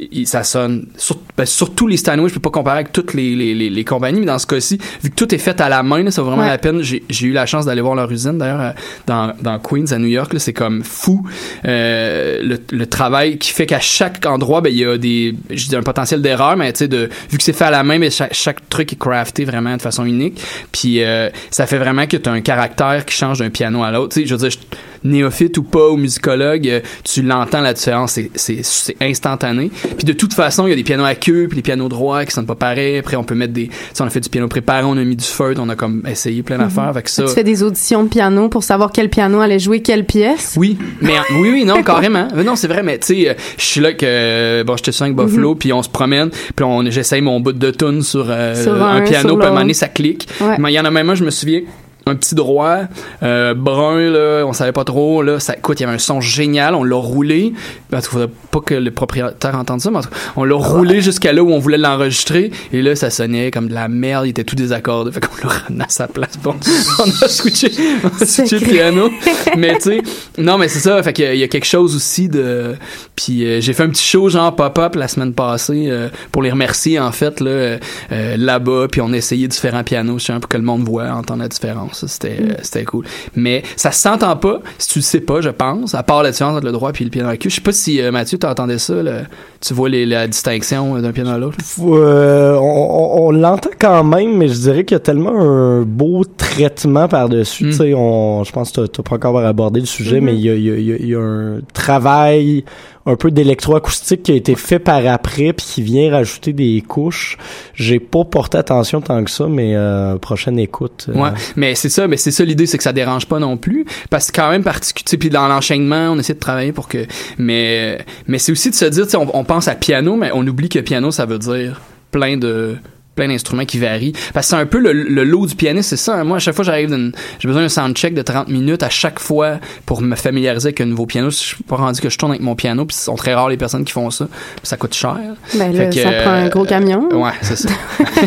et 0.00 0.24
ça 0.26 0.42
sonne 0.44 0.86
sur, 0.98 1.16
ben, 1.36 1.46
surtout 1.46 1.86
les 1.86 1.96
Steinway 1.96 2.28
je 2.28 2.34
peux 2.34 2.40
pas 2.40 2.50
comparer 2.50 2.80
avec 2.80 2.92
toutes 2.92 3.14
les, 3.14 3.34
les, 3.34 3.54
les, 3.54 3.70
les 3.70 3.84
compagnies 3.84 4.20
mais 4.20 4.26
dans 4.26 4.38
ce 4.38 4.46
cas-ci 4.46 4.78
vu 5.02 5.08
que 5.10 5.14
tout 5.14 5.34
est 5.34 5.38
fait 5.38 5.58
à 5.60 5.68
la 5.68 5.82
main 5.82 6.02
là, 6.02 6.10
ça 6.10 6.20
vaut 6.22 6.28
vraiment 6.28 6.42
Ouais. 6.42 6.48
la 6.48 6.58
peine. 6.58 6.82
J'ai 6.82 7.02
eu 7.26 7.32
la 7.32 7.46
chance 7.46 7.64
d'aller 7.66 7.80
voir 7.80 7.94
leur 7.94 8.10
usine 8.12 8.36
d'ailleurs 8.38 8.60
euh, 8.60 8.70
dans, 9.06 9.32
dans 9.40 9.58
Queens 9.58 9.92
à 9.92 9.98
New 9.98 10.08
York 10.08 10.34
c'est 10.38 10.52
comme 10.52 10.82
fou. 10.84 11.26
Euh, 11.64 12.40
le, 12.42 12.58
le 12.70 12.86
travail 12.86 13.38
qui 13.38 13.50
fait 13.52 13.66
qu'à 13.66 13.80
chaque 13.80 14.24
endroit 14.26 14.60
ben 14.60 14.70
il 14.70 14.78
y 14.78 14.84
a 14.84 14.98
des 14.98 15.34
je 15.50 15.68
dis 15.68 15.76
un 15.76 15.82
potentiel 15.82 16.20
d'erreur 16.20 16.56
mais 16.56 16.72
tu 16.72 16.80
sais 16.80 16.88
de 16.88 17.08
vu 17.30 17.38
que 17.38 17.44
c'est 17.44 17.52
fait 17.52 17.64
à 17.64 17.70
la 17.70 17.82
main 17.84 17.98
mais 17.98 18.10
chaque, 18.10 18.34
chaque 18.34 18.68
truc 18.68 18.92
est 18.92 18.96
crafté 18.98 19.44
vraiment 19.44 19.76
de 19.76 19.82
façon 19.82 20.04
unique. 20.04 20.40
Puis 20.72 21.02
euh, 21.02 21.30
ça 21.50 21.66
fait 21.66 21.78
vraiment 21.78 22.06
que 22.06 22.16
tu 22.16 22.28
as 22.28 22.32
un 22.32 22.40
caractère 22.40 23.04
qui 23.06 23.14
change 23.14 23.38
d'un 23.38 23.50
piano 23.50 23.82
à 23.82 23.90
l'autre. 23.90 24.14
Tu 24.14 24.22
sais 24.22 24.26
je 24.26 24.34
veux 24.34 24.48
dire 24.48 24.50
je- 24.50 24.76
néophyte 25.04 25.56
ou 25.58 25.62
pas, 25.62 25.88
ou 25.90 25.96
musicologue, 25.96 26.68
euh, 26.68 26.80
tu 27.04 27.22
l'entends 27.22 27.60
la 27.60 27.72
différence, 27.72 28.18
c'est- 28.34 28.96
instantané. 29.00 29.70
Puis 29.96 30.04
de 30.04 30.12
toute 30.12 30.34
façon, 30.34 30.66
il 30.66 30.70
y 30.70 30.72
a 30.72 30.76
des 30.76 30.82
pianos 30.84 31.04
à 31.04 31.14
queue, 31.14 31.46
puis 31.48 31.56
les 31.56 31.62
pianos 31.62 31.88
droits 31.88 32.24
qui 32.24 32.32
sont 32.32 32.44
pas 32.44 32.54
pareils. 32.54 32.98
Après, 32.98 33.16
on 33.16 33.24
peut 33.24 33.34
mettre 33.34 33.52
des, 33.52 33.70
sais, 33.92 34.02
on 34.02 34.06
a 34.06 34.10
fait 34.10 34.20
du 34.20 34.28
piano 34.28 34.48
préparé, 34.48 34.84
on 34.84 34.96
a 34.96 35.04
mis 35.04 35.16
du 35.16 35.24
feutre, 35.24 35.60
on 35.62 35.68
a 35.68 35.76
comme 35.76 36.02
essayé 36.08 36.42
plein 36.42 36.58
d'affaires. 36.58 36.92
Fait 36.94 37.02
que 37.02 37.10
ça, 37.10 37.24
Tu 37.24 37.30
fais 37.34 37.44
des 37.44 37.62
auditions 37.62 38.04
de 38.04 38.08
piano 38.08 38.48
pour 38.48 38.62
savoir 38.64 38.90
quel 38.92 39.08
piano 39.08 39.40
allait 39.40 39.58
jouer 39.58 39.80
quelle 39.82 40.04
pièce? 40.06 40.54
oui, 40.56 40.76
mais 41.00 41.14
oui, 41.38 41.50
oui, 41.52 41.64
non, 41.64 41.82
carrément. 41.82 42.28
Mais 42.34 42.44
non, 42.44 42.56
c'est 42.56 42.68
vrai, 42.68 42.82
mais 42.82 42.98
tu 42.98 43.06
sais, 43.14 43.28
euh, 43.30 43.34
je 43.58 43.64
suis 43.64 43.80
là 43.80 43.92
que 43.92 44.04
euh, 44.06 44.64
bon, 44.64 44.76
j'étais 44.76 44.92
sur 44.92 45.04
avec 45.04 45.16
Mhm. 45.16 45.24
Buffalo, 45.26 45.54
puis 45.54 45.72
on 45.72 45.82
se 45.82 45.88
promène, 45.88 46.30
puis 46.54 46.64
on 46.64 46.82
j'essaye 46.90 47.20
mon 47.22 47.40
bout 47.40 47.52
de 47.52 47.70
tune 47.70 48.02
sur, 48.02 48.26
euh, 48.28 48.54
Sur 48.60 48.82
un, 48.82 48.96
un, 48.96 49.00
piano, 49.02 49.36
puis 49.36 49.44
à 49.44 49.48
un 49.48 49.50
moment 49.50 49.60
donné, 49.62 49.74
ça 49.74 49.88
clique. 49.88 50.28
Ouais. 50.40 50.56
Mais 50.58 50.70
il 50.72 50.74
y 50.74 50.80
en 50.80 50.84
a 50.84 50.90
même 50.90 51.08
un, 51.10 51.14
je 51.14 51.24
me 51.24 51.30
souviens. 51.30 51.60
Un 52.06 52.16
petit 52.16 52.34
droit, 52.34 52.80
euh, 53.22 53.54
brun, 53.54 54.10
là, 54.10 54.44
on 54.44 54.52
savait 54.52 54.72
pas 54.72 54.84
trop, 54.84 55.22
là, 55.22 55.38
ça, 55.38 55.54
écoute, 55.56 55.78
il 55.78 55.84
y 55.84 55.86
avait 55.86 55.94
un 55.94 55.98
son 55.98 56.20
génial, 56.20 56.74
on 56.74 56.82
l'a 56.82 56.96
roulé, 56.96 57.52
parce 57.90 58.08
qu'il 58.08 58.18
faudrait 58.18 58.34
pas 58.50 58.60
que 58.60 58.74
le 58.74 58.90
propriétaire 58.90 59.54
entende 59.56 59.80
ça, 59.80 59.90
mais 59.90 59.98
en 59.98 60.02
tout 60.02 60.08
cas, 60.08 60.16
on 60.36 60.44
l'a 60.44 60.56
roulé 60.56 61.00
jusqu'à 61.00 61.32
là 61.32 61.42
où 61.42 61.52
on 61.52 61.58
voulait 61.58 61.78
l'enregistrer, 61.78 62.50
et 62.72 62.82
là, 62.82 62.96
ça 62.96 63.10
sonnait 63.10 63.50
comme 63.50 63.68
de 63.68 63.74
la 63.74 63.88
merde, 63.88 64.26
il 64.26 64.30
était 64.30 64.44
tout 64.44 64.56
désaccordé, 64.56 65.12
fait 65.12 65.20
qu'on 65.20 65.46
l'a 65.46 65.54
ramené 65.54 65.84
à 65.84 65.88
sa 65.88 66.08
place, 66.08 66.38
bon, 66.42 66.56
on 66.98 67.24
a 67.24 67.28
switché, 67.28 67.70
on 68.02 68.22
a 68.22 68.26
switché 68.26 68.58
le 68.58 68.66
piano, 68.66 69.10
mais 69.56 69.76
tu 69.76 69.82
sais, 69.82 70.02
non, 70.38 70.58
mais 70.58 70.68
c'est 70.68 70.80
ça, 70.80 71.02
fait 71.02 71.12
qu'il 71.12 71.34
y 71.34 71.38
y 71.38 71.44
a 71.44 71.48
quelque 71.48 71.66
chose 71.66 71.94
aussi 71.94 72.28
de, 72.28 72.74
puis 73.14 73.44
euh, 73.44 73.60
j'ai 73.60 73.72
fait 73.72 73.84
un 73.84 73.90
petit 73.90 74.04
show 74.04 74.28
genre 74.28 74.54
pop-up 74.56 74.96
la 74.96 75.08
semaine 75.08 75.34
passée, 75.34 75.86
euh, 75.88 76.08
pour 76.30 76.42
les 76.42 76.50
remercier, 76.50 76.98
en 76.98 77.12
fait, 77.12 77.40
là, 77.40 77.50
euh, 77.50 77.78
euh, 78.10 78.36
là-bas, 78.36 78.86
puis 78.90 79.00
on 79.00 79.12
a 79.12 79.16
essayé 79.16 79.48
différents 79.48 79.84
pianos, 79.84 80.18
pour 80.40 80.48
que 80.48 80.56
le 80.56 80.62
monde 80.62 80.84
voit, 80.84 81.10
entende 81.10 81.40
la 81.40 81.48
différence, 81.48 81.91
Ça, 81.92 82.08
c'était, 82.08 82.36
euh, 82.40 82.54
c'était 82.62 82.84
cool. 82.84 83.04
Mais 83.34 83.62
ça 83.76 83.92
s'entend 83.92 84.36
pas, 84.36 84.60
si 84.78 84.88
tu 84.88 84.98
le 84.98 85.02
sais 85.02 85.20
pas, 85.20 85.40
je 85.40 85.50
pense, 85.50 85.94
à 85.94 86.02
part 86.02 86.22
la 86.22 86.30
différence 86.30 86.56
entre 86.56 86.66
le 86.66 86.72
droit 86.72 86.92
puis 86.92 87.04
le 87.04 87.10
piano 87.10 87.28
à 87.28 87.36
queue. 87.36 87.48
Je 87.50 87.56
sais 87.56 87.60
pas 87.60 87.72
si, 87.72 88.00
euh, 88.00 88.10
Mathieu, 88.10 88.38
t'entendais 88.38 88.78
ça, 88.78 88.94
là, 89.02 89.22
tu 89.60 89.74
vois 89.74 89.88
les, 89.88 90.06
la 90.06 90.26
distinction 90.26 90.96
euh, 90.96 91.00
d'un 91.00 91.12
piano 91.12 91.30
à 91.30 91.38
l'autre. 91.38 91.58
Euh, 91.80 92.54
on 92.56 93.26
on- 93.26 93.30
l'entend 93.30 93.70
quand 93.78 94.04
même, 94.04 94.36
mais 94.36 94.48
je 94.48 94.54
dirais 94.60 94.84
qu'il 94.84 94.94
y 94.94 94.96
a 94.96 95.00
tellement 95.00 95.38
un 95.40 95.82
beau 95.82 96.24
traitement 96.24 97.08
par-dessus. 97.08 97.64
Mm. 97.66 97.70
Tu 97.70 97.76
sais, 97.76 97.94
on, 97.94 98.44
je 98.44 98.52
pense 98.52 98.70
que 98.72 98.82
t'as- 98.82 98.88
t'as 98.88 99.02
pas 99.02 99.16
encore 99.16 99.38
abordé 99.38 99.80
le 99.80 99.86
sujet, 99.86 100.20
Mhm. 100.20 100.24
mais 100.26 100.34
il 100.34 100.40
y 100.40 100.50
a, 100.50 100.54
y 100.54 100.70
a- 100.70 100.74
il 100.76 100.84
y 100.86 100.92
a- 100.92 100.96
il 100.96 101.06
y 101.08 101.14
a 101.14 101.20
un 101.20 101.60
travail 101.72 102.64
un 103.06 103.16
peu 103.16 103.30
d'électroacoustique 103.30 104.22
qui 104.24 104.32
a 104.32 104.34
été 104.34 104.54
fait 104.54 104.78
par 104.78 105.04
après 105.06 105.52
puis 105.52 105.66
qui 105.66 105.82
vient 105.82 106.10
rajouter 106.10 106.52
des 106.52 106.82
couches. 106.86 107.36
J'ai 107.74 107.98
pas 107.98 108.24
porté 108.24 108.58
attention 108.58 109.00
tant 109.00 109.22
que 109.24 109.30
ça, 109.30 109.46
mais 109.48 109.74
euh, 109.74 110.16
prochaine 110.18 110.58
écoute. 110.58 111.06
euh, 111.08 111.14
Ouais, 111.18 111.30
mais 111.56 111.74
c'est 111.74 111.88
ça, 111.88 112.06
mais 112.06 112.16
c'est 112.16 112.30
ça 112.30 112.44
l'idée, 112.44 112.66
c'est 112.66 112.78
que 112.78 112.84
ça 112.84 112.92
dérange 112.92 113.26
pas 113.26 113.38
non 113.38 113.56
plus, 113.56 113.86
parce 114.10 114.30
que 114.30 114.40
quand 114.40 114.50
même 114.50 114.62
particulier. 114.62 115.18
Puis 115.18 115.30
dans 115.30 115.48
l'enchaînement, 115.48 116.10
on 116.12 116.18
essaie 116.18 116.34
de 116.34 116.38
travailler 116.38 116.72
pour 116.72 116.88
que, 116.88 117.06
mais 117.38 117.98
mais 118.26 118.38
c'est 118.38 118.52
aussi 118.52 118.70
de 118.70 118.74
se 118.74 118.84
dire, 118.84 119.06
on, 119.14 119.28
on 119.34 119.44
pense 119.44 119.68
à 119.68 119.74
piano, 119.74 120.16
mais 120.16 120.30
on 120.32 120.46
oublie 120.46 120.68
que 120.68 120.78
piano, 120.78 121.10
ça 121.10 121.26
veut 121.26 121.38
dire 121.38 121.80
plein 122.10 122.36
de 122.36 122.76
plein 123.14 123.28
d'instruments 123.28 123.64
qui 123.64 123.78
varient 123.78 124.12
parce 124.32 124.46
que 124.46 124.50
c'est 124.56 124.60
un 124.62 124.66
peu 124.66 124.78
le, 124.78 124.92
le 124.92 125.24
lot 125.24 125.46
du 125.46 125.54
pianiste 125.54 125.90
c'est 125.90 125.96
ça 125.96 126.14
hein. 126.16 126.24
moi 126.24 126.36
à 126.38 126.40
chaque 126.40 126.54
fois 126.54 126.64
j'arrive 126.64 126.88
d'une- 126.88 127.12
j'ai 127.38 127.46
besoin 127.46 127.62
d'un 127.62 127.68
soundcheck 127.68 128.14
de 128.14 128.22
30 128.22 128.48
minutes 128.48 128.82
à 128.82 128.88
chaque 128.88 129.18
fois 129.18 129.58
pour 129.86 130.00
me 130.00 130.16
familiariser 130.16 130.68
avec 130.68 130.80
un 130.80 130.86
nouveau 130.86 131.06
piano 131.06 131.30
je 131.30 131.36
suis 131.36 131.62
pas 131.64 131.76
rendu 131.76 132.00
que 132.00 132.08
je 132.08 132.16
tourne 132.18 132.32
avec 132.32 132.42
mon 132.42 132.54
piano 132.54 132.84
puis 132.86 132.96
ce 132.96 133.04
sont 133.04 133.14
très 133.16 133.34
rares 133.34 133.48
les 133.50 133.56
personnes 133.56 133.84
qui 133.84 133.92
font 133.92 134.10
ça 134.10 134.26
puis 134.26 134.60
ça 134.64 134.76
coûte 134.76 134.94
cher 134.94 135.16
Ben 135.54 135.72
Fait 135.72 135.78
là, 135.78 135.86
que, 135.86 136.02
ça 136.02 136.12
prend 136.22 136.30
un 136.30 136.48
gros 136.48 136.64
euh, 136.64 136.68
camion. 136.68 137.08
Ouais, 137.12 137.32
c'est 137.42 137.56
ça. 137.56 137.68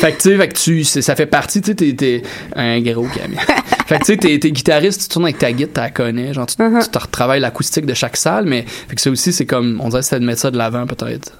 fait 0.00 0.12
que 0.12 0.16
tu 0.22 0.30
sais, 0.30 0.36
fait 0.36 0.48
que 0.48 0.54
tu, 0.58 0.84
ça 0.84 1.14
fait 1.16 1.26
partie, 1.26 1.60
tu 1.60 1.70
sais, 1.70 1.74
t'es, 1.74 1.92
t'es 1.94 2.22
un 2.56 2.80
gros 2.80 3.06
camion. 3.06 3.38
fait 3.86 3.98
que 3.98 4.04
tu 4.04 4.12
sais, 4.12 4.16
t'es, 4.16 4.38
t'es 4.38 4.50
guitariste, 4.52 5.02
tu 5.02 5.08
tournes 5.08 5.24
avec 5.24 5.38
ta 5.38 5.52
guitare, 5.52 5.74
tu 5.74 5.80
la 5.80 5.90
connais, 5.90 6.32
genre 6.32 6.46
tu, 6.46 6.54
Uh-huh. 6.54 6.82
tu 6.84 6.88
te 6.88 6.98
retravailles 6.98 7.40
l'acoustique 7.40 7.84
de 7.84 7.94
chaque 7.94 8.16
salle, 8.16 8.44
mais 8.46 8.64
fait 8.88 8.94
que 8.94 9.00
ça 9.00 9.10
aussi, 9.10 9.32
c'est 9.32 9.44
comme, 9.44 9.80
on 9.82 9.88
dirait 9.88 10.00
que 10.00 10.06
c'est 10.06 10.20
de 10.20 10.24
mettre 10.24 10.40
ça 10.40 10.50
de 10.50 10.56
l'avant 10.56 10.86
peut-être. 10.86 11.32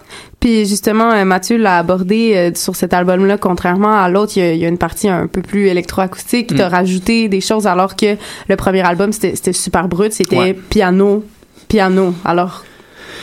Puis 0.44 0.66
justement, 0.66 1.10
euh, 1.12 1.24
Mathieu 1.24 1.56
l'a 1.56 1.78
abordé 1.78 2.34
euh, 2.36 2.50
sur 2.54 2.76
cet 2.76 2.92
album-là, 2.92 3.38
contrairement 3.38 3.96
à 3.96 4.10
l'autre, 4.10 4.34
il 4.36 4.40
y, 4.40 4.42
a- 4.46 4.52
il 4.52 4.58
y 4.60 4.66
a 4.66 4.68
une 4.68 4.76
partie 4.76 5.08
un 5.08 5.26
peu 5.26 5.40
plus 5.40 5.68
électroacoustique. 5.68 6.52
Mm. 6.52 6.56
T'as 6.56 6.68
rajouté 6.68 7.28
des 7.30 7.40
choses 7.40 7.66
alors 7.66 7.96
que 7.96 8.16
le 8.50 8.56
premier 8.56 8.82
album, 8.82 9.10
c'était 9.10 9.36
c'était 9.36 9.54
super 9.54 9.88
brut, 9.88 10.12
c'était 10.12 10.36
Ouais. 10.36 10.52
piano, 10.52 11.24
piano. 11.66 12.12
Alors, 12.26 12.62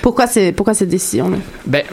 pourquoi, 0.02 0.28
c'est 0.28 0.52
pourquoi 0.52 0.74
cette 0.74 0.90
décision-là? 0.90 1.38
Ben, 1.66 1.84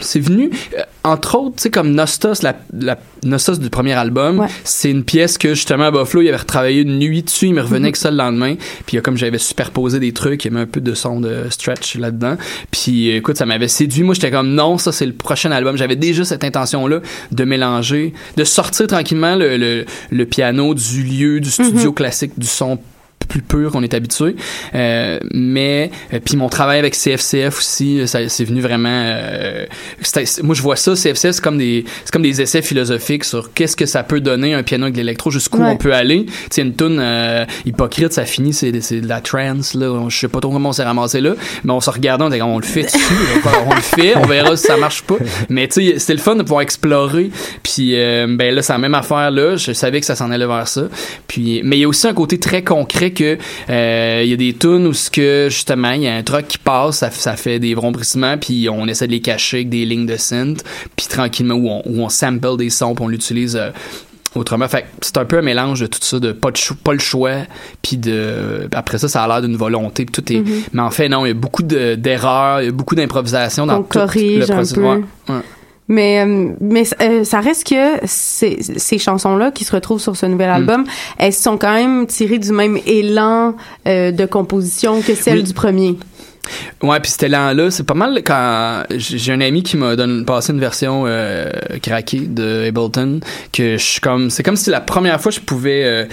c'est 0.00 0.20
venu, 0.20 0.50
euh, 0.78 0.82
entre 1.04 1.36
autres, 1.38 1.56
tu 1.56 1.62
sais, 1.64 1.70
comme 1.70 1.92
Nostos, 1.92 2.42
la, 2.42 2.56
la 2.78 2.98
Nostos 3.24 3.56
du 3.56 3.68
premier 3.70 3.92
album, 3.92 4.40
Ouais. 4.40 4.46
c'est 4.64 4.90
une 4.90 5.04
pièce 5.04 5.36
que 5.38 5.54
justement 5.54 5.84
à 5.84 5.90
Buffalo, 5.90 6.22
il 6.22 6.28
avait 6.28 6.36
retravaillé 6.38 6.82
une 6.82 6.98
nuit 6.98 7.22
dessus, 7.22 7.46
il 7.46 7.54
me 7.54 7.60
revenait 7.60 7.78
Mhm. 7.80 7.84
avec 7.84 7.96
ça 7.96 8.10
le 8.10 8.16
lendemain, 8.16 8.54
puis 8.86 9.00
comme 9.02 9.16
j'avais 9.16 9.38
superposé 9.38 9.98
des 10.00 10.12
trucs, 10.12 10.44
il 10.44 10.50
y 10.50 10.54
avait 10.54 10.62
un 10.62 10.66
peu 10.66 10.80
de 10.80 10.94
son 10.94 11.20
de 11.20 11.44
stretch 11.50 11.96
là-dedans, 11.96 12.36
puis 12.70 13.10
écoute, 13.10 13.36
ça 13.36 13.46
m'avait 13.46 13.68
séduit. 13.68 14.02
Moi, 14.02 14.14
j'étais 14.14 14.30
comme 14.30 14.54
non, 14.54 14.78
ça 14.78 14.92
c'est 14.92 15.06
le 15.06 15.12
prochain 15.12 15.50
album. 15.52 15.76
J'avais 15.76 15.96
déjà 15.96 16.24
cette 16.24 16.44
intention-là 16.44 17.00
de 17.32 17.44
mélanger, 17.44 18.12
de 18.36 18.44
sortir 18.44 18.86
tranquillement 18.86 19.36
le, 19.36 19.56
le, 19.56 19.84
le 20.10 20.26
piano 20.26 20.74
du 20.74 21.02
lieu, 21.02 21.40
du 21.40 21.50
studio 21.50 21.92
classique, 21.92 22.32
du 22.38 22.46
son 22.46 22.78
plus 23.30 23.40
pur 23.42 23.70
qu'on 23.72 23.82
est 23.82 23.94
habitué. 23.94 24.36
Euh, 24.74 25.18
mais 25.32 25.90
euh, 26.12 26.18
puis 26.22 26.36
mon 26.36 26.48
travail 26.50 26.78
avec 26.78 26.94
CFCF 26.94 27.56
aussi, 27.58 28.06
ça 28.06 28.28
c'est 28.28 28.44
venu 28.44 28.60
vraiment. 28.60 28.88
euh, 28.90 29.64
c'était- 30.02 30.42
moi 30.42 30.54
je 30.54 30.60
vois 30.62 30.76
ça, 30.76 30.94
CFCF 30.94 31.30
c'est 31.36 31.40
comme 31.42 31.56
des 31.58 31.84
c'est 32.04 32.12
comme 32.12 32.22
des 32.22 32.42
essais 32.42 32.60
philosophiques 32.60 33.24
sur 33.24 33.52
qu'est-ce 33.54 33.76
que 33.76 33.86
ça 33.86 34.02
peut 34.02 34.20
donner 34.20 34.52
un 34.54 34.62
piano 34.62 34.84
avec 34.84 34.94
de 34.94 34.98
l'électro, 35.00 35.30
jusqu'où 35.30 35.58
Ouais. 35.62 35.70
on 35.70 35.76
peut 35.76 35.94
aller. 35.94 36.26
Tu 36.26 36.32
sais 36.50 36.62
une 36.62 36.74
tune 36.74 36.98
euh, 37.00 37.44
hypocrite, 37.64 38.12
ça 38.12 38.24
finit 38.24 38.52
c'est 38.52 38.72
de 38.72 39.08
la 39.08 39.20
trance 39.20 39.74
là. 39.74 40.06
Je 40.08 40.16
sais 40.18 40.28
pas 40.28 40.40
trop 40.40 40.50
comment 40.50 40.70
on 40.70 40.72
s'est 40.72 40.82
ramassé 40.84 41.20
là, 41.20 41.34
mais 41.64 41.72
on 41.72 41.80
se 41.80 41.90
regardait, 41.90 42.24
on 42.24 42.28
disait 42.30 42.42
on 42.42 42.58
le 42.58 42.64
fait 42.64 42.82
dessus, 42.82 42.98
on 43.68 43.74
le 43.74 43.80
fait, 43.80 44.16
on 44.16 44.26
verra 44.26 44.56
si 44.56 44.66
ça 44.66 44.76
marche 44.76 45.02
pas. 45.02 45.16
Mais 45.48 45.68
tu 45.68 45.74
sais 45.92 45.98
c'est 45.98 46.12
le 46.14 46.18
fun 46.20 46.34
de 46.36 46.42
pouvoir 46.42 46.62
explorer. 46.62 47.30
Puis 47.62 47.92
euh, 47.94 48.26
ben 48.28 48.54
là 48.54 48.62
c'est 48.62 48.72
la 48.72 48.78
même 48.78 48.94
affaire 48.94 49.30
là. 49.30 49.56
Je 49.56 49.72
savais 49.72 50.00
que 50.00 50.06
ça 50.06 50.16
s'en 50.16 50.30
allait 50.30 50.46
vers 50.46 50.66
ça. 50.68 50.88
Puis 51.28 51.60
mais 51.64 51.76
il 51.76 51.80
y 51.80 51.84
a 51.84 51.88
aussi 51.88 52.06
un 52.08 52.14
côté 52.14 52.38
très 52.40 52.62
concret 52.64 53.10
que 53.12 53.19
euh, 53.24 54.20
il 54.24 54.30
y 54.30 54.32
a 54.32 54.36
des 54.36 54.54
tunes 54.54 54.86
où 54.86 54.92
ce 54.92 55.10
que 55.10 55.48
justement 55.50 55.92
il 55.92 56.02
y 56.02 56.08
a 56.08 56.14
un 56.14 56.22
truck 56.22 56.46
qui 56.48 56.58
passe, 56.58 56.98
ça, 56.98 57.10
ça 57.10 57.36
fait 57.36 57.58
des 57.58 57.74
vrombissements, 57.74 58.38
puis 58.38 58.68
on 58.70 58.86
essaie 58.86 59.06
de 59.06 59.12
les 59.12 59.20
cacher 59.20 59.58
avec 59.58 59.68
des 59.70 59.84
lignes 59.84 60.06
de 60.06 60.16
synth, 60.16 60.62
puis 60.96 61.06
tranquillement 61.08 61.54
où 61.54 61.68
on, 61.68 61.82
où 61.86 62.02
on 62.02 62.08
sample 62.08 62.56
des 62.56 62.70
sons, 62.70 62.94
puis 62.94 63.04
on 63.04 63.08
l'utilise. 63.08 63.56
euh, 63.56 63.70
Autrement, 64.36 64.68
fait 64.68 64.86
c'est 65.00 65.16
un 65.18 65.24
peu 65.24 65.38
un 65.38 65.42
mélange 65.42 65.80
de 65.80 65.86
tout 65.88 65.98
ça, 66.00 66.20
de 66.20 66.30
pas, 66.30 66.52
de 66.52 66.56
cho- 66.56 66.76
pas 66.76 66.92
le 66.92 67.00
choix, 67.00 67.32
puis 67.82 67.96
de 67.96 68.68
après 68.72 68.96
ça, 68.98 69.08
ça 69.08 69.24
a 69.24 69.26
l'air 69.26 69.42
d'une 69.42 69.56
volonté, 69.56 70.04
puis 70.04 70.12
tout 70.22 70.32
est. 70.32 70.36
Mhm. 70.38 70.62
Mais 70.72 70.82
en 70.82 70.90
fait, 70.92 71.08
non, 71.08 71.26
il 71.26 71.30
y 71.30 71.32
a 71.32 71.34
beaucoup 71.34 71.64
de- 71.64 71.96
d'erreurs, 71.96 72.62
il 72.62 72.66
y 72.66 72.68
a 72.68 72.70
beaucoup 72.70 72.94
d'improvisation 72.94 73.66
dans 73.66 73.78
Qu'on 73.82 73.82
tout 73.82 73.98
corrige 73.98 74.46
le 74.48 74.54
un 74.54 74.64
peu. 74.64 74.80
Ouais. 75.32 75.40
Mais, 75.90 76.24
euh, 76.24 76.50
mais 76.60 76.84
euh, 77.02 77.24
ça 77.24 77.40
reste 77.40 77.68
que 77.68 77.98
ces, 78.06 78.58
ces 78.76 78.96
chansons-là 78.98 79.50
qui 79.50 79.64
se 79.64 79.72
retrouvent 79.72 80.00
sur 80.00 80.16
ce 80.16 80.24
nouvel 80.24 80.48
Mm. 80.48 80.52
album, 80.54 80.84
elles 81.18 81.32
sont 81.34 81.58
quand 81.58 81.74
même 81.74 82.06
tirées 82.06 82.38
du 82.38 82.52
même 82.52 82.78
élan 82.86 83.56
euh, 83.88 84.12
de 84.12 84.24
composition 84.24 85.02
que 85.02 85.14
celle 85.14 85.38
Oui. 85.38 85.42
du 85.42 85.52
premier. 85.52 85.96
Ouais, 86.82 86.98
puis 87.00 87.10
cet 87.10 87.24
élan-là, 87.24 87.70
c'est 87.70 87.82
pas 87.84 87.94
mal 87.94 88.22
quand 88.24 88.84
j'ai 88.90 89.32
un 89.32 89.40
ami 89.40 89.62
qui 89.62 89.76
m'a 89.76 89.94
donné 89.96 90.24
passé 90.24 90.52
une 90.52 90.60
version 90.60 91.04
euh, 91.06 91.50
craquée 91.82 92.20
de 92.20 92.66
Ableton 92.68 93.20
que 93.52 93.76
je 93.76 93.84
suis 93.84 94.00
comme 94.00 94.30
c'est 94.30 94.42
comme 94.42 94.56
si 94.56 94.70
la 94.70 94.80
première 94.80 95.20
fois 95.20 95.30
je 95.32 95.40
pouvais 95.40 95.82
euh, 95.84 96.04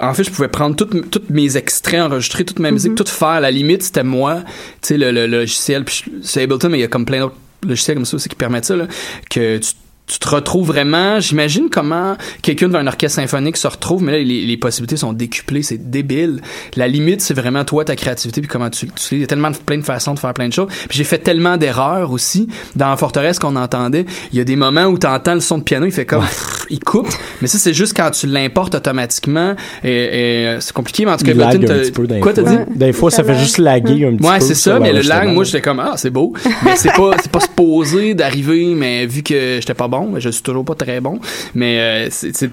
en 0.00 0.12
fait, 0.12 0.24
je 0.24 0.30
pouvais 0.30 0.48
prendre 0.48 0.76
tous 0.76 0.88
mes 1.30 1.56
extraits, 1.56 2.00
enregistrer 2.02 2.44
toute 2.44 2.58
ma 2.58 2.70
musique, 2.70 2.94
tout 2.94 3.06
faire. 3.06 3.28
À 3.28 3.40
la 3.40 3.50
limite, 3.50 3.82
c'était 3.82 4.04
moi, 4.04 4.42
tu 4.82 4.88
sais, 4.88 4.98
le, 4.98 5.10
le- 5.10 5.26
logiciel. 5.26 5.84
Puis 5.86 6.04
c'est 6.22 6.42
Ableton, 6.42 6.68
mais 6.68 6.76
il 6.78 6.82
y 6.82 6.84
a 6.84 6.88
comme 6.88 7.06
plein 7.06 7.20
d'autres 7.20 7.34
logiciels 7.62 7.96
comme 7.96 8.04
ça 8.04 8.16
aussi 8.16 8.28
qui 8.28 8.36
permettent 8.36 8.66
ça, 8.66 8.76
là, 8.76 8.86
que 9.30 9.58
tu 9.58 9.72
tu 10.06 10.18
te 10.20 10.28
retrouves 10.28 10.66
vraiment, 10.68 11.18
j'imagine 11.18 11.68
comment 11.70 12.16
quelqu'un 12.42 12.68
devant 12.68 12.78
un 12.78 12.86
orchestre 12.86 13.16
symphonique 13.20 13.56
se 13.56 13.66
retrouve, 13.66 14.02
mais 14.04 14.12
là, 14.12 14.18
les, 14.18 14.46
les 14.46 14.56
possibilités 14.56 14.96
sont 14.96 15.12
décuplées, 15.12 15.62
c'est 15.62 15.90
débile. 15.90 16.40
La 16.76 16.86
limite, 16.86 17.20
c'est 17.20 17.34
vraiment 17.34 17.64
toi, 17.64 17.84
ta 17.84 17.96
créativité, 17.96 18.40
puis 18.40 18.48
comment 18.48 18.70
tu, 18.70 18.86
tu 18.88 19.14
il 19.16 19.20
y 19.22 19.24
a 19.24 19.26
tellement 19.26 19.50
de, 19.50 19.56
plein 19.56 19.78
de 19.78 19.82
façons 19.84 20.14
de 20.14 20.18
faire 20.20 20.32
plein 20.32 20.46
de 20.48 20.52
choses. 20.52 20.68
Puis 20.88 20.98
j'ai 20.98 21.04
fait 21.04 21.18
tellement 21.18 21.56
d'erreurs 21.56 22.12
aussi. 22.12 22.46
Dans 22.76 22.88
la 22.90 22.96
forteresse 22.96 23.38
qu'on 23.40 23.56
entendait, 23.56 24.06
il 24.32 24.38
y 24.38 24.40
a 24.40 24.44
des 24.44 24.54
moments 24.56 24.84
où 24.84 24.96
tu 24.98 25.06
entends 25.08 25.34
le 25.34 25.40
son 25.40 25.58
de 25.58 25.64
piano, 25.64 25.86
il 25.86 25.92
fait 25.92 26.06
comme, 26.06 26.24
il 26.70 26.78
coupe. 26.78 27.08
Mais 27.42 27.48
ça, 27.48 27.58
c'est 27.58 27.74
juste 27.74 27.96
quand 27.96 28.10
tu 28.12 28.26
l'importes 28.28 28.74
automatiquement. 28.76 29.54
Et, 29.82 29.90
et, 29.90 30.46
euh, 30.46 30.60
c'est 30.60 30.72
compliqué, 30.72 31.04
mais 31.04 31.12
en 31.12 31.16
tout 31.16 31.24
cas, 31.24 31.32
Ableton, 31.32 31.64
un 31.64 31.66
t'as- 31.66 31.78
petit 31.80 31.90
peu 31.92 32.06
d'un 32.06 32.20
quoi 32.20 32.32
t'as 32.32 32.42
dit? 32.42 32.58
Des 32.76 32.92
fois, 32.92 33.10
ça 33.10 33.24
fait 33.24 33.32
lag. 33.32 33.40
juste 33.40 33.58
laguer 33.58 34.04
un 34.06 34.10
petit 34.12 34.22
peu. 34.22 34.28
Ouais, 34.28 34.40
c'est 34.40 34.54
ça, 34.54 34.78
mais 34.78 34.92
le 34.92 35.00
lag, 35.02 35.28
moi, 35.30 35.42
j'étais 35.42 35.62
comme, 35.62 35.80
ah, 35.80 35.94
c'est 35.96 36.10
beau. 36.10 36.32
Mais 36.64 36.76
c'est 36.76 36.92
pas, 36.92 37.10
c'est 37.20 37.30
pas 37.32 37.40
supposé 37.56 38.14
d'arriver, 38.14 38.66
mais 38.76 39.06
vu 39.06 39.22
que 39.22 39.56
j'étais 39.60 39.74
pas 39.74 39.88
bon, 39.88 39.95
mais 40.04 40.20
je 40.20 40.28
suis 40.30 40.42
toujours 40.42 40.64
pas 40.64 40.74
très 40.74 41.00
bon. 41.00 41.18
Mais 41.54 42.08
euh, 42.08 42.08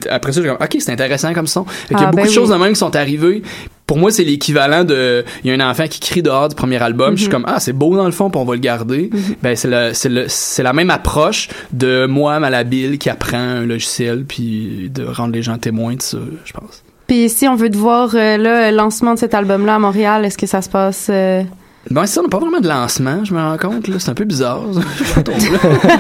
après 0.10 0.32
ça, 0.32 0.42
j'ai 0.42 0.48
comme, 0.48 0.58
ok, 0.62 0.76
c'est 0.80 0.92
intéressant 0.92 1.34
comme 1.34 1.48
son. 1.48 1.64
Qu'il 1.88 1.98
y 1.98 2.02
a 2.02 2.04
Ah, 2.04 2.06
beaucoup 2.06 2.16
ben 2.18 2.26
de 2.26 2.32
choses 2.32 2.50
oui. 2.52 2.58
de 2.58 2.64
même 2.64 2.74
qui 2.74 2.80
sont 2.80 2.96
arrivées. 2.96 3.42
Pour 3.86 3.98
moi, 3.98 4.12
c'est 4.12 4.24
l'équivalent 4.24 4.86
de, 4.86 5.26
il 5.44 5.50
y 5.50 5.54
a 5.54 5.62
un 5.66 5.70
enfant 5.70 5.88
qui 5.88 6.00
crie 6.00 6.24
dehors 6.24 6.48
du 6.48 6.56
premier 6.56 6.82
album. 6.82 7.18
Je 7.18 7.24
suis 7.24 7.30
comme, 7.30 7.44
ah, 7.48 7.60
c'est 7.60 7.74
beau 7.74 7.96
dans 7.96 8.06
le 8.06 8.12
fond, 8.12 8.30
puis 8.30 8.40
on 8.40 8.46
va 8.46 8.54
le 8.54 8.60
garder. 8.62 9.10
Ben, 9.42 9.56
c'est 9.58 9.68
le, 9.68 9.94
c'est 9.94 10.10
le, 10.10 10.26
c'est 10.30 10.64
la 10.64 10.72
même 10.74 10.90
approche 10.90 11.50
de 11.74 12.06
moi, 12.06 12.40
malhabile, 12.40 12.98
qui 12.98 13.10
apprend 13.10 13.38
un 13.38 13.66
logiciel, 13.66 14.24
puis 14.26 14.90
de 14.94 15.04
rendre 15.06 15.34
les 15.34 15.42
gens 15.42 15.58
témoins 15.58 15.96
de 15.96 16.02
ça, 16.02 16.18
je 16.46 16.54
pense. 16.54 16.82
Puis 17.08 17.28
si 17.30 17.46
on 17.50 17.56
veut 17.56 17.70
te 17.70 17.78
voir 17.78 18.16
euh, 18.16 18.38
là, 18.38 18.72
le 18.72 18.78
lancement 18.78 19.14
de 19.16 19.20
cet 19.20 19.34
album-là 19.34 19.76
à 19.76 19.80
Montréal, 19.80 20.24
est-ce 20.24 20.38
que 20.38 20.48
ça 20.48 20.62
se 20.62 20.70
passe 20.70 21.08
euh, 21.10 21.44
Ben, 21.92 22.06
ça, 22.06 22.22
on 22.22 22.24
n'a 22.24 22.30
pas 22.30 22.40
vraiment 22.40 22.62
de 22.62 22.68
lancement, 22.68 23.26
je 23.26 23.34
me 23.34 23.40
rends 23.42 23.58
compte, 23.58 23.88
là. 23.90 23.98
C'est 24.00 24.10
un 24.10 24.14
peu 24.14 24.24
bizarre. 24.24 24.62
Je 24.98 25.20
tombe 25.22 25.36
là. 25.36 25.98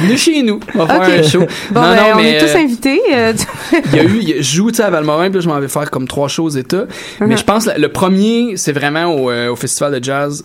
Venez 0.00 0.16
chez 0.18 0.42
nous. 0.42 0.60
On 0.74 0.84
va 0.84 1.02
faire 1.06 1.18
un 1.18 1.22
show. 1.28 1.40
Bon, 1.70 1.80
non, 1.80 1.88
ben, 1.88 1.96
non, 1.96 2.02
on 2.12 2.16
mais. 2.18 2.30
est 2.32 2.38
tous 2.40 2.54
euh, 2.54 2.58
invités. 2.60 3.00
euh, 3.14 3.32
il 3.92 3.96
y 3.96 4.00
a 4.00 4.04
eu, 4.04 4.18
il 4.20 4.28
y 4.28 4.32
a- 4.34 4.36
je 4.36 4.42
joue, 4.42 4.70
tu 4.70 4.76
sais, 4.76 4.82
à 4.82 4.90
Valmorin, 4.90 5.26
puis 5.30 5.34
là, 5.36 5.40
je 5.40 5.48
m'en 5.48 5.58
vais 5.60 5.68
faire 5.68 5.90
comme 5.90 6.06
trois 6.06 6.28
choses 6.28 6.56
état. 6.58 6.84
Mais 7.20 7.28
Mhm. 7.28 7.38
je 7.38 7.44
pense, 7.44 7.64
que 7.66 7.80
le 7.80 7.88
premier, 7.88 8.56
c'est 8.58 8.72
vraiment 8.72 9.06
au, 9.06 9.30
euh, 9.30 9.48
au 9.50 9.56
Festival 9.56 9.98
de 9.98 10.04
Jazz. 10.04 10.44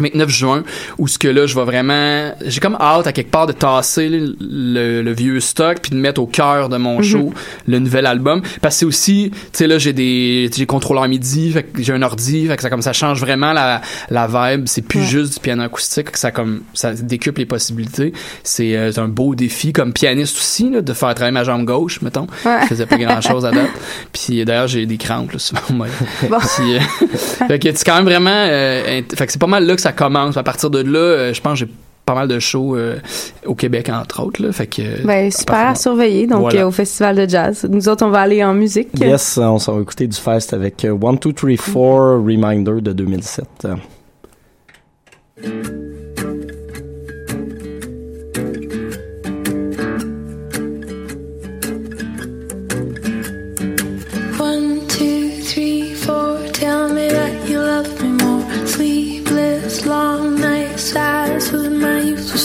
29 0.00 0.28
juin, 0.28 0.62
où 0.98 1.08
ce 1.08 1.18
que 1.18 1.28
là, 1.28 1.46
je 1.46 1.54
vais 1.54 1.64
vraiment, 1.64 2.32
j'ai 2.44 2.60
comme 2.60 2.76
hâte 2.80 3.06
à 3.06 3.12
quelque 3.12 3.30
part 3.30 3.46
de 3.46 3.52
tasser 3.52 4.08
le, 4.08 4.36
le- 4.40 5.02
le 5.02 5.12
vieux 5.12 5.40
stock 5.40 5.78
puis 5.82 5.90
de 5.90 5.96
mettre 5.96 6.20
au 6.20 6.26
cœur 6.26 6.68
de 6.68 6.76
mon 6.76 6.98
Mhm. 6.98 7.02
show 7.04 7.34
le 7.66 7.78
nouvel 7.78 8.06
album. 8.06 8.42
Parce 8.60 8.74
que 8.76 8.78
c'est 8.80 8.86
aussi, 8.86 9.30
tu 9.32 9.38
sais 9.52 9.66
là, 9.66 9.78
j'ai 9.78 9.92
des, 9.92 10.50
j'ai 10.54 10.66
contrôleur 10.66 11.06
MIDI, 11.08 11.52
fait 11.52 11.62
que 11.64 11.82
j'ai 11.82 11.92
un 11.92 12.02
ordi, 12.02 12.46
fait 12.46 12.56
que 12.56 12.62
ça 12.62 12.70
comme 12.70 12.82
ça 12.82 12.92
change 12.92 13.20
vraiment 13.20 13.52
la, 13.52 13.80
la 14.10 14.26
vibe. 14.26 14.64
C'est 14.66 14.82
plus 14.82 15.00
Ouais. 15.00 15.06
juste 15.06 15.34
du 15.34 15.40
piano 15.40 15.62
acoustique, 15.62 16.10
que 16.12 16.18
ça 16.18 16.30
comme, 16.30 16.62
ça 16.74 16.92
décuple 16.92 17.40
les 17.40 17.46
possibilités. 17.46 18.12
C'est 18.44 18.76
euh, 18.76 18.90
un 18.96 19.08
beau 19.08 19.34
défi 19.34 19.72
comme 19.72 19.92
pianiste 19.92 20.36
aussi, 20.36 20.70
là, 20.70 20.80
de 20.82 20.92
faire 20.92 21.14
travailler 21.14 21.32
ma 21.32 21.44
jambe 21.44 21.64
gauche, 21.64 22.00
mettons. 22.02 22.26
Ouais. 22.44 22.58
Je 22.62 22.66
faisais 22.68 22.86
pas 22.86 22.96
grand 22.98 23.20
chose 23.20 23.44
à 23.46 23.50
date. 23.50 23.70
Puis 24.12 24.40
euh, 24.40 24.44
d'ailleurs, 24.44 24.68
j'ai 24.68 24.86
des 24.86 24.96
crampes, 24.96 25.32
là, 25.32 25.38
souvent. 25.38 25.60
Bon. 25.70 26.38
Puis, 26.38 26.76
euh, 26.76 26.80
fait 27.48 27.58
que 27.58 27.68
c'est 27.74 27.84
quand 27.84 27.96
même 27.96 28.04
vraiment, 28.04 28.30
euh, 28.30 29.00
fait 29.14 29.26
que 29.26 29.32
c'est 29.32 29.40
pas 29.40 29.46
mal 29.46 29.64
là 29.66 29.74
que 29.74 29.80
ça 29.80 29.89
commence. 29.92 30.36
À 30.36 30.42
partir 30.42 30.70
de 30.70 30.80
là, 30.80 30.98
euh, 30.98 31.34
je 31.34 31.40
pense 31.40 31.60
que 31.60 31.66
j'ai 31.66 31.72
pas 32.06 32.14
mal 32.14 32.28
de 32.28 32.38
shows 32.40 32.74
euh, 32.76 32.96
au 33.46 33.54
Québec, 33.54 33.88
entre 33.92 34.22
autres, 34.24 34.42
là. 34.42 34.50
Fait 34.52 34.66
que. 34.66 34.82
euh, 34.82 34.96
ben, 35.04 35.30
super 35.30 35.68
à 35.68 35.74
surveiller, 35.74 36.26
donc 36.26 36.40
Voilà. 36.40 36.62
euh, 36.62 36.66
au 36.66 36.70
Festival 36.70 37.16
de 37.16 37.28
Jazz. 37.28 37.66
Nous 37.70 37.88
autres, 37.88 38.04
on 38.04 38.10
va 38.10 38.20
aller 38.22 38.42
en 38.42 38.54
musique. 38.54 38.88
Yes, 38.98 39.38
on 39.38 39.58
s'en 39.58 39.76
va 39.76 39.82
écouter 39.82 40.06
du 40.08 40.16
Fest 40.16 40.52
avec 40.52 40.84
One, 41.00 41.18
Two, 41.18 41.32
Three, 41.32 41.56
Four 41.56 42.24
Reminder 42.24 42.80
de 42.80 42.92
2007. 42.92 43.68
to 61.40 61.70
my 61.70 62.00
youth 62.00 62.39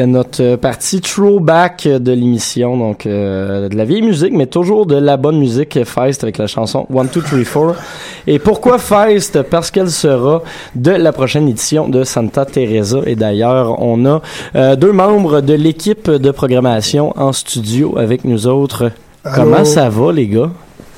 C'était 0.00 0.12
notre 0.12 0.42
euh, 0.42 0.56
partie 0.56 1.02
throwback 1.02 1.86
de 1.86 2.12
l'émission, 2.12 2.74
donc 2.78 3.04
euh, 3.04 3.68
de 3.68 3.76
la 3.76 3.84
vieille 3.84 4.00
musique, 4.00 4.32
mais 4.32 4.46
toujours 4.46 4.86
de 4.86 4.96
la 4.96 5.18
bonne 5.18 5.38
musique 5.38 5.84
Feist 5.84 6.24
avec 6.24 6.38
la 6.38 6.46
chanson 6.46 6.86
One 6.90 7.08
Two 7.10 7.20
Three 7.20 7.44
Four. 7.44 7.74
Et 8.26 8.38
pourquoi 8.38 8.78
Feist? 8.78 9.42
Parce 9.42 9.70
qu'elle 9.70 9.90
sera 9.90 10.42
de 10.74 10.92
la 10.92 11.12
prochaine 11.12 11.46
édition 11.48 11.86
de 11.86 12.02
Santa 12.04 12.46
Teresa. 12.46 13.00
Et 13.04 13.14
d'ailleurs, 13.14 13.82
on 13.82 14.06
a 14.06 14.22
euh, 14.54 14.74
deux 14.74 14.92
membres 14.92 15.42
de 15.42 15.52
l'équipe 15.52 16.10
de 16.10 16.30
programmation 16.30 17.12
en 17.20 17.34
studio 17.34 17.98
avec 17.98 18.24
nous 18.24 18.46
autres. 18.46 18.92
Allô? 19.22 19.34
Comment 19.34 19.66
ça 19.66 19.90
va, 19.90 20.12
les 20.12 20.28
gars? 20.28 20.50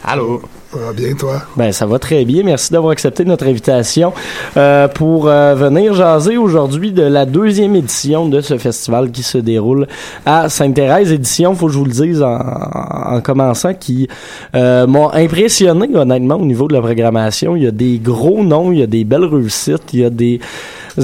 Allô? 0.04 0.42
Ça 0.72 0.78
va 0.78 0.92
bien, 0.94 1.14
toi? 1.14 1.42
Ben, 1.54 1.70
ça 1.70 1.84
va 1.84 1.98
très 1.98 2.24
bien. 2.24 2.42
Merci 2.44 2.72
d'avoir 2.72 2.92
accepté 2.92 3.26
notre 3.26 3.46
invitation 3.46 4.14
euh, 4.56 4.88
pour 4.88 5.28
euh, 5.28 5.54
venir 5.54 5.92
jaser 5.92 6.38
aujourd'hui 6.38 6.92
de 6.92 7.02
la 7.02 7.26
deuxième 7.26 7.76
édition 7.76 8.26
de 8.26 8.40
ce 8.40 8.56
festival 8.56 9.10
qui 9.10 9.22
se 9.22 9.36
déroule 9.36 9.86
à 10.24 10.48
Sainte-Thérèse. 10.48 11.12
Édition, 11.12 11.54
faut 11.54 11.66
que 11.66 11.72
je 11.72 11.78
vous 11.78 11.84
le 11.84 11.90
dise 11.90 12.22
en, 12.22 12.38
en 12.38 13.20
commençant, 13.20 13.74
qui 13.74 14.08
euh, 14.54 14.86
m'ont 14.86 15.12
impressionné 15.12 15.94
honnêtement 15.94 16.36
au 16.36 16.46
niveau 16.46 16.68
de 16.68 16.72
la 16.72 16.80
programmation. 16.80 17.54
Il 17.54 17.64
y 17.64 17.66
a 17.66 17.70
des 17.70 17.98
gros 17.98 18.42
noms, 18.42 18.72
il 18.72 18.78
y 18.78 18.82
a 18.82 18.86
des 18.86 19.04
belles 19.04 19.26
réussites, 19.26 19.92
il 19.92 20.00
y 20.00 20.04
a 20.06 20.10
des 20.10 20.40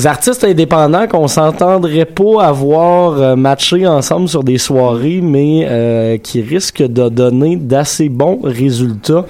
artistes 0.05 0.44
indépendants 0.44 1.07
qu'on 1.07 1.29
s'entendrait 1.29 2.05
pas 2.05 2.44
avoir 2.44 3.12
euh, 3.20 3.37
matché 3.37 3.87
ensemble 3.87 4.29
sur 4.29 4.44
des 4.44 4.59
soirées, 4.59 5.20
mais 5.22 5.66
euh, 5.68 6.18
qui 6.18 6.42
risquent 6.42 6.83
de 6.83 7.09
donner 7.09 7.57
d'assez 7.57 8.09
bons 8.09 8.40
résultats. 8.42 9.24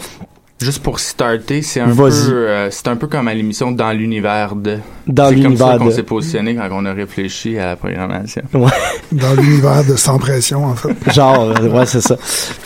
Juste 0.61 0.83
pour 0.83 0.99
starter, 0.99 1.63
c'est 1.63 1.79
un 1.79 1.95
peu, 1.95 2.11
euh, 2.11 2.69
c'est 2.73 2.89
un 2.89 2.97
peu 2.97 3.07
comme 3.07 3.29
à 3.29 3.35
l'émission 3.35 3.71
dans 3.71 3.93
l'univers 3.93 4.57
de. 4.57 4.79
Dans 5.07 5.29
c'est 5.29 5.35
comme 5.37 5.43
l'univers 5.45 5.67
ça 5.69 5.79
qu'on 5.79 5.87
de. 5.87 5.91
s'est 5.93 6.03
positionné 6.03 6.57
quand 6.57 6.69
on 6.73 6.85
a 6.85 6.93
réfléchi 6.93 7.57
à 7.59 7.67
la 7.67 7.77
programmation. 7.77 8.43
Ouais. 8.55 8.69
Dans 9.13 9.35
l'univers 9.35 9.85
de 9.85 9.95
Sans 9.95 10.19
Pression, 10.19 10.65
en 10.65 10.75
fait. 10.75 10.97
Genre, 11.15 11.43
euh, 11.43 11.69
ouais, 11.69 11.87
c'est 11.87 12.01
ça. 12.01 12.17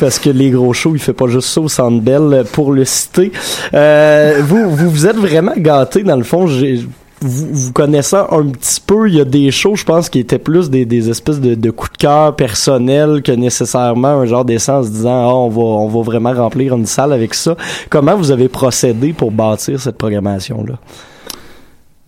Parce 0.01 0.19
que 0.19 0.31
les 0.31 0.49
gros 0.49 0.73
shows, 0.73 0.93
il 0.95 1.03
fait 1.03 1.13
pas 1.13 1.27
juste 1.27 1.49
ça 1.49 1.61
au 1.61 1.69
Centre 1.69 2.01
Bell, 2.01 2.47
pour 2.53 2.73
le 2.73 2.87
citer. 2.87 3.31
Euh, 3.75 4.41
vous, 4.43 4.71
vous 4.71 4.89
vous 4.89 5.07
êtes 5.07 5.19
vraiment 5.19 5.53
gâtés, 5.55 6.03
dans 6.03 6.17
le 6.17 6.25
fond. 6.25 6.47
J'ai, 6.47 6.87
vous, 7.23 7.49
vous 7.53 7.73
connaissant 7.73 8.27
un 8.31 8.47
petit 8.49 8.81
peu, 8.81 9.09
il 9.09 9.17
y 9.17 9.21
a 9.21 9.25
des 9.25 9.51
shows, 9.51 9.77
je 9.77 9.85
pense, 9.85 10.09
qui 10.09 10.19
étaient 10.19 10.39
plus 10.39 10.71
des, 10.71 11.11
espèces 11.11 11.41
de, 11.41 11.55
de 11.55 11.71
coups 11.71 11.93
de 11.93 11.97
cœur 11.99 12.37
personnels 12.37 13.23
que 13.23 13.33
nécessairement 13.33 14.09
un 14.09 14.27
genre 14.27 14.45
d'essence 14.45 14.91
disant, 14.91 15.29
ah, 15.29 15.35
on 15.35 15.89
va, 15.89 16.03
vraiment 16.03 16.33
remplir 16.33 16.75
une 16.75 16.87
salle 16.87 17.13
avec 17.13 17.35
ça. 17.35 17.57
Comment 17.91 18.17
vous 18.17 18.31
avez 18.31 18.49
procédé 18.49 19.13
pour 19.13 19.31
bâtir 19.31 19.81
cette 19.81 19.99
programmation-là? 19.99 20.75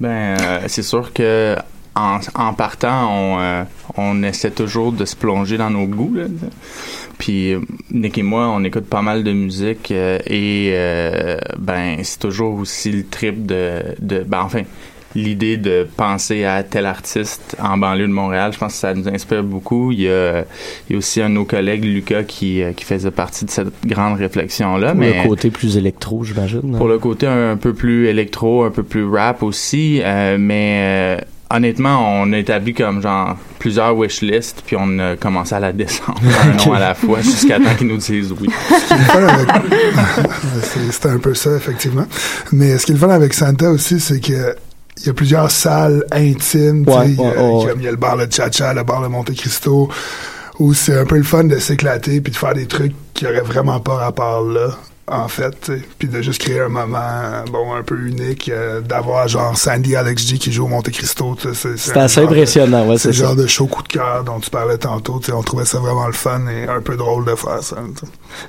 Ben, 0.00 0.36
euh, 0.40 0.60
c'est 0.66 0.82
sûr 0.82 1.12
que 1.12 1.56
en, 1.94 2.54
partant, 2.54 3.08
on, 3.08 3.38
euh, 3.40 3.64
on 3.96 4.22
essaie 4.24 4.50
toujours 4.50 4.90
de 4.90 5.04
se 5.04 5.14
plonger 5.14 5.56
dans 5.56 5.70
nos 5.70 5.86
goûts. 5.86 6.12
Là. 6.12 6.24
Puis 7.18 7.54
Nick 7.92 8.18
et 8.18 8.24
moi, 8.24 8.48
on 8.48 8.64
écoute 8.64 8.86
pas 8.86 9.02
mal 9.02 9.22
de 9.22 9.32
musique 9.32 9.92
euh, 9.92 10.18
et 10.26 10.74
ben 11.56 11.98
c'est 12.02 12.18
toujours 12.18 12.58
aussi 12.58 12.90
le 12.90 13.06
trip 13.06 13.46
de, 13.46 13.80
de 14.00 14.24
ben 14.24 14.40
enfin 14.42 14.62
l'idée 15.14 15.56
de 15.56 15.86
penser 15.96 16.44
à 16.44 16.62
tel 16.62 16.86
artiste 16.86 17.56
en 17.62 17.76
banlieue 17.76 18.06
de 18.06 18.12
Montréal. 18.12 18.52
Je 18.52 18.58
pense 18.58 18.72
que 18.72 18.78
ça 18.78 18.94
nous 18.94 19.08
inspire 19.08 19.42
beaucoup. 19.42 19.92
Il 19.92 20.02
y 20.02 20.08
a, 20.08 20.44
il 20.88 20.92
y 20.92 20.94
a 20.94 20.98
aussi 20.98 21.22
un 21.22 21.28
de 21.28 21.34
nos 21.34 21.44
collègues, 21.44 21.84
Lucas, 21.84 22.24
qui, 22.24 22.62
euh, 22.62 22.72
qui 22.72 22.84
faisait 22.84 23.10
partie 23.10 23.44
de 23.44 23.50
cette 23.50 23.72
grande 23.86 24.18
réflexion-là. 24.18 24.90
Pour 24.90 25.00
Mais 25.00 25.22
le 25.22 25.28
côté 25.28 25.50
plus 25.50 25.76
électro, 25.76 26.24
j'imagine. 26.24 26.76
pour 26.76 26.88
le 26.88 26.98
côté 26.98 27.26
un, 27.26 27.56
peu 27.56 27.74
plus 27.74 28.06
électro, 28.08 28.64
un 28.64 28.70
peu 28.70 28.82
plus 28.82 29.06
rap 29.06 29.42
aussi, 29.42 30.00
euh, 30.02 30.36
mais 30.38 31.18
euh, 31.20 31.24
honnêtement, 31.50 32.20
on 32.22 32.32
a 32.32 32.38
établi 32.38 32.74
comme 32.74 33.00
genre 33.00 33.36
plusieurs 33.58 33.96
wishlists, 33.96 34.62
puis 34.66 34.76
on 34.78 34.98
a 34.98 35.16
commencé 35.16 35.54
à 35.54 35.60
la 35.60 35.72
descendre 35.72 36.20
un 36.42 36.64
nom 36.64 36.72
à 36.72 36.80
la 36.80 36.94
fois 36.94 37.20
jusqu'à 37.20 37.58
temps 37.58 37.74
qu'ils 37.76 37.86
nous 37.86 37.98
disent 37.98 38.34
oui. 38.40 38.48
C'était 40.90 41.08
un 41.08 41.18
peu 41.18 41.34
ça, 41.34 41.56
effectivement. 41.56 42.06
Mais 42.52 42.78
ce 42.78 42.86
qui 42.86 42.92
est 42.92 42.94
le 42.94 43.00
fun 43.00 43.10
avec 43.10 43.32
Santa 43.32 43.70
aussi, 43.70 44.00
c'est 44.00 44.20
que 44.20 44.54
il 44.98 45.06
y 45.06 45.10
a 45.10 45.12
plusieurs 45.14 45.50
salles 45.50 46.04
intimes. 46.12 46.84
tu 46.86 46.92
sais. 46.92 46.98
Ouais, 46.98 47.08
il, 47.10 47.16
y 47.16 47.20
a, 47.20 47.24
ouais, 47.24 47.36
ouais, 47.36 47.66
comme 47.70 47.80
il 47.80 47.84
y 47.84 47.88
a 47.88 47.90
le 47.90 47.96
bar 47.96 48.16
Le 48.16 48.26
Cha-Cha, 48.30 48.74
le 48.74 48.82
bar 48.84 49.02
Le 49.02 49.08
Monte 49.08 49.34
Cristo, 49.34 49.88
où 50.58 50.74
c'est 50.74 50.98
un 50.98 51.04
peu 51.04 51.16
le 51.16 51.24
fun 51.24 51.44
de 51.44 51.58
s'éclater 51.58 52.20
puis 52.20 52.32
de 52.32 52.36
faire 52.36 52.54
des 52.54 52.66
trucs 52.66 52.94
qui 53.12 53.26
auraient 53.26 53.40
vraiment 53.40 53.80
pas 53.80 53.94
rapport 53.94 54.42
là. 54.42 54.70
En 55.06 55.28
fait, 55.28 55.70
puis 55.98 56.08
de 56.08 56.22
juste 56.22 56.40
créer 56.40 56.60
un 56.60 56.68
moment 56.70 57.44
bon 57.52 57.74
un 57.74 57.82
peu 57.82 57.94
unique, 58.06 58.48
euh, 58.48 58.80
d'avoir 58.80 59.28
genre 59.28 59.54
Sandy 59.54 59.94
Alex 59.96 60.26
G 60.26 60.38
qui 60.38 60.50
joue 60.50 60.64
au 60.64 60.68
Monte 60.68 60.88
Cristo, 60.90 61.36
tu 61.38 61.52
sais, 61.54 61.76
c'est- 61.76 61.94
assez 61.98 62.20
de- 62.22 62.26
impressionnant, 62.26 62.86
ouais, 62.86 62.96
c'est 62.96 63.12
c'est 63.12 63.20
le 63.20 63.26
genre 63.26 63.36
de 63.36 63.46
show 63.46 63.66
coup 63.66 63.82
de 63.82 63.88
cœur 63.88 64.24
dont 64.24 64.40
tu 64.40 64.48
parlais 64.48 64.78
tantôt. 64.78 65.18
tu 65.18 65.26
sais, 65.26 65.32
On 65.32 65.42
trouvait 65.42 65.66
ça 65.66 65.78
vraiment 65.78 66.06
le 66.06 66.14
fun 66.14 66.40
et 66.48 66.66
un 66.66 66.80
peu 66.80 66.96
drôle 66.96 67.26
de 67.26 67.34
faire 67.34 67.62
ça. 67.62 67.76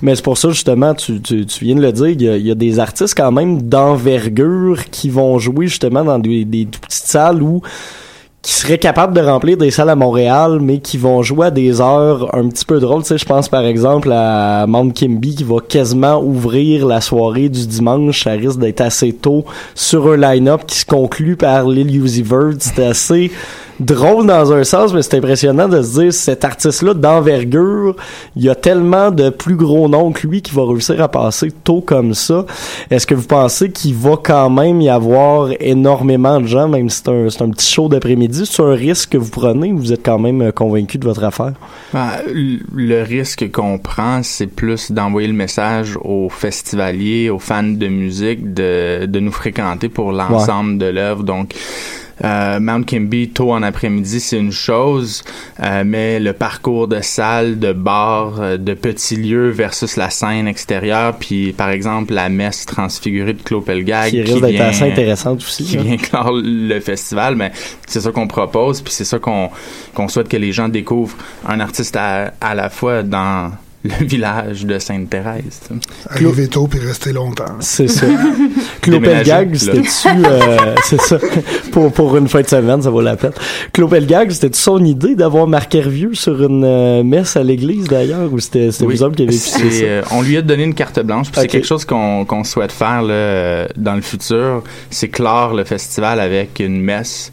Mais 0.01 0.15
c'est 0.15 0.23
pour 0.23 0.37
ça, 0.37 0.49
justement, 0.51 0.93
tu, 0.93 1.21
tu, 1.21 1.45
tu 1.45 1.65
viens 1.65 1.75
de 1.75 1.81
le 1.81 1.91
dire, 1.91 2.07
il 2.07 2.21
y, 2.21 2.29
a, 2.29 2.37
il 2.37 2.47
y 2.47 2.51
a 2.51 2.55
des 2.55 2.79
artistes 2.79 3.15
quand 3.17 3.33
même 3.33 3.61
d'envergure 3.61 4.85
qui 4.91 5.09
vont 5.09 5.37
jouer 5.39 5.67
justement 5.67 6.05
dans 6.05 6.19
des, 6.19 6.45
des 6.45 6.67
tout 6.67 6.79
petites 6.79 7.03
salles 7.07 7.41
où 7.43 7.61
qui 8.45 8.53
seraient 8.53 8.77
capables 8.77 9.15
de 9.15 9.21
remplir 9.21 9.57
des 9.57 9.71
salles 9.71 9.89
à 9.89 9.95
Montréal, 9.95 10.59
mais 10.61 10.77
qui 10.77 10.99
vont 10.99 11.23
jouer 11.23 11.47
à 11.47 11.51
des 11.51 11.81
heures 11.81 12.29
un 12.35 12.47
petit 12.47 12.63
peu 12.63 12.79
drôles. 12.79 13.01
Tu 13.01 13.07
sais, 13.07 13.17
je 13.17 13.25
pense 13.25 13.49
par 13.49 13.65
exemple 13.65 14.11
à 14.11 14.67
Mount 14.67 14.91
Kimby 14.91 15.33
qui 15.33 15.43
va 15.43 15.61
quasiment 15.67 16.21
ouvrir 16.21 16.85
la 16.85 17.01
soirée 17.01 17.49
du 17.49 17.65
dimanche. 17.65 18.23
Ça 18.23 18.33
risque 18.33 18.59
d'être 18.59 18.81
assez 18.81 19.13
tôt 19.13 19.45
sur 19.73 20.11
un 20.11 20.17
line-up 20.17 20.61
qui 20.67 20.77
se 20.77 20.85
conclut 20.85 21.37
par 21.37 21.67
Lil 21.67 21.95
Uzi. 21.95 22.23
C'était 22.59 22.85
assez 22.85 23.31
drôle 23.79 24.27
dans 24.27 24.53
un 24.53 24.63
sens, 24.63 24.93
mais 24.93 25.01
c'est 25.01 25.17
impressionnant 25.17 25.67
de 25.67 25.81
se 25.81 25.99
dire 25.99 26.13
cet 26.13 26.45
artiste-là 26.45 26.93
d'envergure, 26.93 27.95
il 28.35 28.43
y 28.43 28.49
a 28.49 28.55
tellement 28.55 29.11
de 29.11 29.29
plus 29.29 29.55
gros 29.55 29.87
noms 29.87 30.11
que 30.11 30.27
lui 30.27 30.41
qui 30.41 30.53
va 30.53 30.65
réussir 30.65 31.01
à 31.01 31.07
passer 31.07 31.51
tôt 31.63 31.81
comme 31.81 32.13
ça. 32.13 32.45
Est-ce 32.89 33.05
que 33.05 33.15
vous 33.15 33.27
pensez 33.27 33.69
qu'il 33.71 33.95
va 33.95 34.17
quand 34.21 34.49
même 34.49 34.81
y 34.81 34.89
avoir 34.89 35.49
énormément 35.59 36.39
de 36.39 36.47
gens, 36.47 36.67
même 36.67 36.89
si 36.89 37.01
c'est 37.03 37.11
un, 37.11 37.29
c'est 37.29 37.41
un 37.41 37.49
petit 37.49 37.71
show 37.71 37.89
d'après-midi? 37.89 38.45
C'est 38.45 38.63
un 38.63 38.73
risque 38.73 39.11
que 39.11 39.17
vous 39.17 39.29
prenez 39.29 39.71
ou 39.71 39.77
vous 39.77 39.93
êtes 39.93 40.05
quand 40.05 40.19
même 40.19 40.41
euh, 40.41 40.51
convaincu 40.51 40.97
de 40.97 41.05
votre 41.05 41.23
affaire? 41.23 41.53
Ben, 41.93 42.09
le 42.33 43.03
risque 43.03 43.51
qu'on 43.51 43.77
prend, 43.77 44.21
c'est 44.23 44.47
plus 44.47 44.91
d'envoyer 44.91 45.27
le 45.27 45.33
message 45.33 45.97
aux 46.03 46.29
festivaliers, 46.29 47.29
aux 47.29 47.39
fans 47.39 47.63
de 47.63 47.87
musique, 47.87 48.53
de, 48.53 49.05
de 49.05 49.19
nous 49.19 49.31
fréquenter 49.31 49.89
pour 49.89 50.11
l'ensemble 50.11 50.77
de 50.77 50.85
l'œuvre. 50.85 51.23
Donc, 51.23 51.53
euh, 52.23 52.59
Mount 52.59 52.83
Kimby 52.83 53.29
tôt 53.29 53.51
en 53.51 53.61
après-midi, 53.63 54.19
c'est 54.19 54.37
une 54.37 54.51
chose, 54.51 55.23
euh, 55.61 55.83
mais 55.85 56.19
le 56.19 56.31
parcours 56.33 56.87
de 56.87 57.01
salle, 57.01 57.59
de 57.59 57.73
bar, 57.73 58.39
euh, 58.39 58.57
de 58.57 58.73
petits 58.73 59.17
lieux 59.17 59.49
versus 59.49 59.97
la 59.97 60.09
scène 60.09 60.47
extérieure, 60.47 61.15
puis 61.19 61.51
par 61.51 61.69
exemple 61.69 62.13
la 62.13 62.29
messe 62.29 62.65
transfigurée 62.65 63.33
de 63.33 63.41
Claude 63.41 63.65
Pelgag 63.65 64.11
Qui 64.11 64.23
d'être 64.23 64.45
vient- 64.45 64.65
assez 64.67 64.89
intéressante 64.89 65.39
aussi, 65.39 65.65
Qui 65.65 65.77
hein. 65.77 65.81
vient 65.83 65.97
clore 65.97 66.31
le 66.33 66.79
festival, 66.79 67.35
mais 67.35 67.51
c'est 67.87 67.99
ça 68.01 68.11
qu'on 68.11 68.27
propose, 68.27 68.81
puis 68.81 68.93
c'est 68.93 69.05
ça 69.05 69.19
qu'on 69.19 69.49
qu'on 69.93 70.07
souhaite 70.07 70.29
que 70.29 70.37
les 70.37 70.51
gens 70.51 70.69
découvrent 70.69 71.17
un 71.47 71.59
artiste 71.59 71.95
à, 71.97 72.33
à 72.41 72.55
la 72.55 72.69
fois 72.69 73.03
dans 73.03 73.51
le 73.85 74.05
village 74.05 74.65
de 74.65 74.79
Sainte-Thérèse. 74.79 75.61
Arriver 76.09 76.47
tôt 76.47 76.67
puis 76.67 76.79
rester 76.79 77.13
longtemps. 77.13 77.55
C'est 77.59 77.87
ça. 77.87 78.05
Claude 78.81 79.01
Déménager, 79.01 79.31
Pelgag, 79.31 79.51
là. 79.53 79.59
c'était-tu, 79.59 80.25
euh, 80.25 80.75
c'est 80.83 81.01
ça, 81.01 81.17
pour, 81.71 81.91
pour 81.91 82.17
une 82.17 82.27
fin 82.27 82.41
de 82.41 82.47
semaine, 82.47 82.81
ça 82.81 82.89
vaut 82.89 83.01
la 83.01 83.15
peine. 83.15 83.31
Claude 83.73 83.89
Pelgag, 83.89 84.31
c'était-tu 84.31 84.59
son 84.59 84.83
idée 84.83 85.15
d'avoir 85.15 85.47
Marc 85.47 85.73
Hervieux 85.75 86.13
sur 86.13 86.43
une 86.43 86.63
euh, 86.63 87.03
messe 87.03 87.35
à 87.37 87.43
l'église 87.43 87.87
d'ailleurs, 87.87 88.31
ou 88.31 88.39
c'était, 88.39 88.69
Oui, 88.81 88.95
vous 88.95 89.03
autres 89.03 89.15
qui 89.15 89.23
avez 89.23 89.31
ça? 89.31 89.59
euh, 89.63 90.01
on 90.11 90.21
lui 90.21 90.37
a 90.37 90.41
donné 90.41 90.63
une 90.63 90.73
carte 90.75 90.99
blanche, 91.01 91.31
puis 91.31 91.41
c'est 91.41 91.47
quelque 91.47 91.67
chose 91.67 91.85
qu'on 91.85 92.25
qu'on 92.25 92.43
souhaite 92.43 92.71
faire 92.71 93.01
là, 93.01 93.67
dans 93.75 93.95
le 93.95 94.01
futur, 94.01 94.63
c'est 94.89 95.09
clore 95.09 95.53
le 95.53 95.63
festival 95.63 96.19
avec 96.19 96.59
une 96.59 96.81
messe 96.81 97.31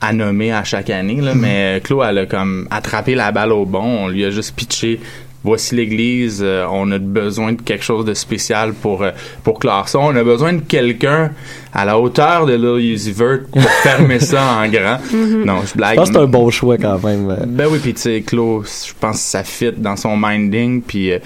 à 0.00 0.12
nommer 0.12 0.52
à 0.52 0.64
chaque 0.64 0.90
année, 0.90 1.20
là, 1.22 1.34
mais 1.34 1.80
Claude, 1.82 2.04
elle 2.06 2.18
a 2.18 2.26
comme 2.26 2.68
attrapé 2.70 3.14
la 3.14 3.32
balle 3.32 3.52
au 3.52 3.64
bon, 3.64 4.04
on 4.04 4.08
lui 4.08 4.22
a 4.24 4.30
juste 4.30 4.54
pitché 4.54 5.00
voici 5.44 5.74
l'église, 5.76 6.40
euh, 6.42 6.66
on 6.70 6.90
a 6.90 6.98
besoin 6.98 7.52
de 7.52 7.62
quelque 7.62 7.84
chose 7.84 8.04
de 8.04 8.14
spécial 8.14 8.72
pour 8.72 9.02
euh, 9.02 9.10
pour 9.44 9.58
clore 9.60 9.88
ça. 9.88 9.98
On 10.00 10.16
a 10.16 10.24
besoin 10.24 10.54
de 10.54 10.60
quelqu'un 10.62 11.30
à 11.72 11.84
la 11.84 11.98
hauteur 11.98 12.46
de 12.46 12.54
Lil 12.54 12.92
Uzi 12.94 13.12
Vert 13.12 13.40
pour 13.52 13.62
fermer 13.82 14.18
ça 14.20 14.42
en 14.60 14.68
grand. 14.68 14.98
Non, 15.12 15.60
je 15.62 15.68
Je 15.68 15.74
blague. 15.74 15.96
pense 15.96 16.08
que 16.08 16.14
c'est 16.14 16.20
un 16.20 16.26
bon 16.26 16.50
choix 16.50 16.78
quand 16.78 16.98
même. 17.04 17.30
euh. 17.30 17.44
Ben 17.46 17.68
oui, 17.70 17.78
puis 17.80 17.94
tu 17.94 18.00
sais, 18.00 18.22
Claude, 18.22 18.64
je 18.66 18.92
pense 18.98 19.16
que 19.18 19.22
ça 19.22 19.44
fit 19.44 19.72
dans 19.76 19.96
son 19.96 20.16
minding, 20.16 20.82
puis 20.82 21.12
euh, 21.12 21.18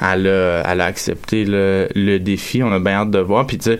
elle, 0.00 0.26
a, 0.26 0.62
elle 0.70 0.80
a 0.80 0.84
accepté 0.84 1.44
le, 1.44 1.88
le 1.94 2.18
défi. 2.18 2.62
On 2.62 2.72
a 2.72 2.78
bien 2.78 2.92
hâte 3.00 3.10
de 3.10 3.18
voir, 3.20 3.46
puis 3.46 3.58
tu 3.58 3.70
sais, 3.70 3.78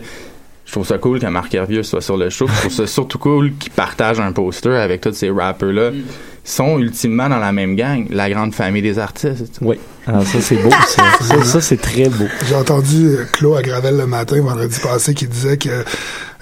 je 0.65 0.71
trouve 0.71 0.87
ça 0.87 0.97
cool 0.97 1.19
que 1.19 1.27
Marc 1.27 1.53
Hervieux 1.53 1.83
soit 1.83 2.01
sur 2.01 2.17
le 2.17 2.29
show. 2.29 2.47
Je 2.47 2.59
trouve 2.61 2.71
ça 2.71 2.87
surtout 2.87 3.19
cool 3.19 3.51
qu'il 3.59 3.71
partage 3.73 4.19
un 4.19 4.31
poster 4.31 4.75
avec 4.75 5.01
tous 5.01 5.13
ces 5.13 5.29
rappers-là. 5.29 5.91
Ils 5.93 6.03
sont 6.43 6.77
ultimement 6.77 7.29
dans 7.29 7.39
la 7.39 7.51
même 7.51 7.75
gang, 7.75 8.05
la 8.09 8.29
grande 8.29 8.53
famille 8.53 8.81
des 8.81 8.99
artistes. 8.99 9.59
Oui. 9.61 9.79
Ça, 10.05 10.41
c'est 10.41 10.57
beau, 10.57 10.69
ça. 10.69 11.03
Ça, 11.21 11.43
ça, 11.43 11.61
c'est 11.61 11.77
très 11.77 12.09
beau. 12.09 12.27
J'ai 12.47 12.55
entendu 12.55 13.17
Claude 13.31 13.57
à 13.57 13.61
Gravel 13.61 13.95
le 13.97 14.05
matin, 14.05 14.41
vendredi 14.41 14.77
passé, 14.81 15.13
qui 15.13 15.27
disait 15.27 15.57
que 15.57 15.85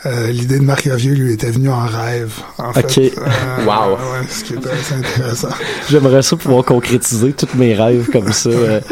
euh, 0.06 0.32
l'idée 0.32 0.60
de 0.60 0.64
Marc 0.64 0.88
Hervieux 0.88 1.14
lui 1.14 1.34
était 1.34 1.52
venue 1.52 1.70
en 1.70 1.82
rêve, 1.86 2.34
en 2.58 2.74
fait. 2.74 2.86
Ok. 2.86 3.12
Euh, 3.22 3.66
Wow. 3.66 3.92
ouais, 3.94 4.28
ce 4.30 4.44
qui 4.44 4.54
était 4.54 4.70
assez 4.70 4.96
intéressant. 4.96 5.50
J'aimerais 5.90 6.22
ça 6.24 6.36
pouvoir 6.36 6.64
concrétiser 6.66 7.34
tous 7.34 7.48
mes 7.56 7.74
rêves 7.76 8.10
comme 8.12 8.32
ça. 8.32 8.50
euh. 8.50 8.80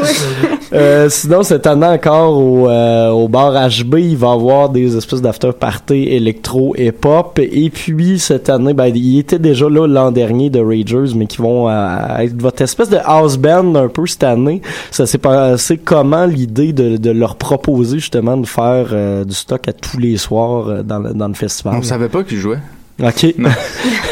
Euh, 0.72 1.08
sinon, 1.10 1.42
cette 1.42 1.66
année 1.66 1.84
encore 1.84 2.38
au, 2.38 2.68
euh, 2.68 3.08
au 3.10 3.26
bar 3.26 3.54
HB, 3.54 3.96
il 3.98 4.16
va 4.16 4.28
y 4.28 4.30
avoir 4.30 4.68
des 4.68 4.96
espèces 4.96 5.20
d'after 5.20 5.50
party 5.52 6.04
électro 6.10 6.74
et 6.76 6.92
pop. 6.92 7.40
Et 7.42 7.70
puis 7.70 8.20
cette 8.20 8.48
année, 8.48 8.72
ben, 8.72 8.86
il 8.94 9.18
était 9.18 9.40
déjà 9.40 9.68
là 9.68 9.88
l'an 9.88 10.12
dernier 10.12 10.48
de 10.48 10.60
Ragers, 10.60 11.12
mais 11.16 11.26
qui 11.26 11.38
vont 11.38 11.68
euh, 11.68 12.18
être 12.18 12.40
votre 12.40 12.62
espèce 12.62 12.88
de 12.88 12.98
house 13.04 13.36
band 13.36 13.74
un 13.74 13.88
peu 13.88 14.06
cette 14.06 14.22
année. 14.22 14.62
Ça 14.92 15.06
s'est 15.06 15.18
passé 15.18 15.76
comment 15.76 16.24
l'idée 16.24 16.72
de, 16.72 16.98
de 16.98 17.10
leur 17.10 17.34
proposer 17.34 17.98
justement 17.98 18.36
de 18.36 18.46
faire 18.46 18.90
euh, 18.92 19.24
du 19.24 19.34
stock 19.34 19.66
à 19.66 19.72
tous 19.72 19.98
les 19.98 20.18
soirs 20.18 20.68
euh, 20.68 20.82
dans, 21.02 21.08
le, 21.08 21.14
dans 21.14 21.28
le 21.28 21.34
festival? 21.34 21.74
On 21.76 21.82
savait 21.82 22.08
pas 22.08 22.22
qu'il 22.24 22.38
jouait. 22.38 22.58
Ok. 23.02 23.34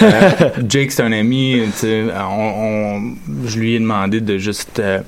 Euh, 0.00 0.30
Jake, 0.68 0.92
c'est 0.92 1.02
un 1.02 1.10
ami. 1.10 1.60
On, 1.84 2.52
on- 3.00 3.14
je 3.46 3.58
lui 3.58 3.74
ai 3.74 3.80
demandé 3.80 4.20
de 4.20 4.38
juste 4.38 4.78
euh, 4.78 5.00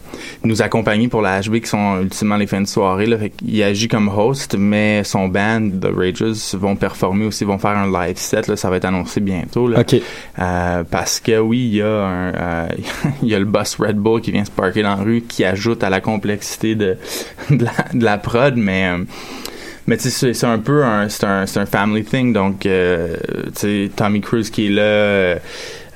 nous 0.42 0.62
accompagner 0.62 1.06
pour 1.06 1.22
la 1.22 1.40
HB, 1.40 1.60
qui 1.60 1.68
sont 1.68 2.00
ultimement 2.02 2.36
les 2.36 2.48
fins 2.48 2.60
de 2.60 2.66
soirée. 2.66 3.06
Là. 3.06 3.16
Fait 3.18 3.32
il 3.46 3.62
agit 3.62 3.86
comme 3.86 4.08
host, 4.08 4.56
mais 4.58 5.04
son 5.04 5.28
band, 5.28 5.70
The 5.80 5.86
Rages, 5.96 6.54
vont 6.54 6.74
performer 6.74 7.26
aussi, 7.26 7.44
vont 7.44 7.58
faire 7.58 7.78
un 7.78 7.86
live 7.88 8.16
set. 8.16 8.48
Là. 8.48 8.56
Ça 8.56 8.68
va 8.68 8.78
être 8.78 8.84
annoncé 8.84 9.20
bientôt. 9.20 9.68
Là. 9.68 9.78
Ok. 9.80 9.94
Euh, 10.40 10.82
parce 10.90 11.20
que 11.20 11.38
oui, 11.38 11.58
il 11.70 11.76
y 11.76 11.82
a 11.82 12.04
un, 12.04 12.68
il 13.22 13.28
y 13.28 13.34
a 13.36 13.38
le 13.38 13.44
boss 13.44 13.76
Red 13.78 13.96
Bull 13.96 14.20
qui 14.20 14.32
vient 14.32 14.44
se 14.44 14.50
parker 14.50 14.82
dans 14.82 14.96
la 14.96 15.02
rue, 15.04 15.22
qui 15.22 15.44
ajoute 15.44 15.84
à 15.84 15.88
la 15.90 16.00
complexité 16.00 16.74
de, 16.74 16.96
de, 17.50 17.64
la, 17.64 17.72
de 17.94 18.04
la 18.04 18.18
prod, 18.18 18.56
mais 18.56 18.90
mais 19.90 19.96
tu 19.96 20.08
sais, 20.08 20.32
c'est- 20.34 20.46
un 20.46 20.58
peu 20.58 20.84
un, 20.84 21.08
c'est 21.08 21.24
un, 21.24 21.46
c'est 21.46 21.58
un 21.58 21.66
family 21.66 22.04
thing, 22.04 22.32
donc 22.32 22.64
euh, 22.64 23.16
tu 23.46 23.86
sais, 23.86 23.90
Tommy 23.96 24.20
Cruise 24.20 24.48
qui 24.48 24.68
est 24.68 24.70
là, 24.70 24.82
euh, 24.82 25.36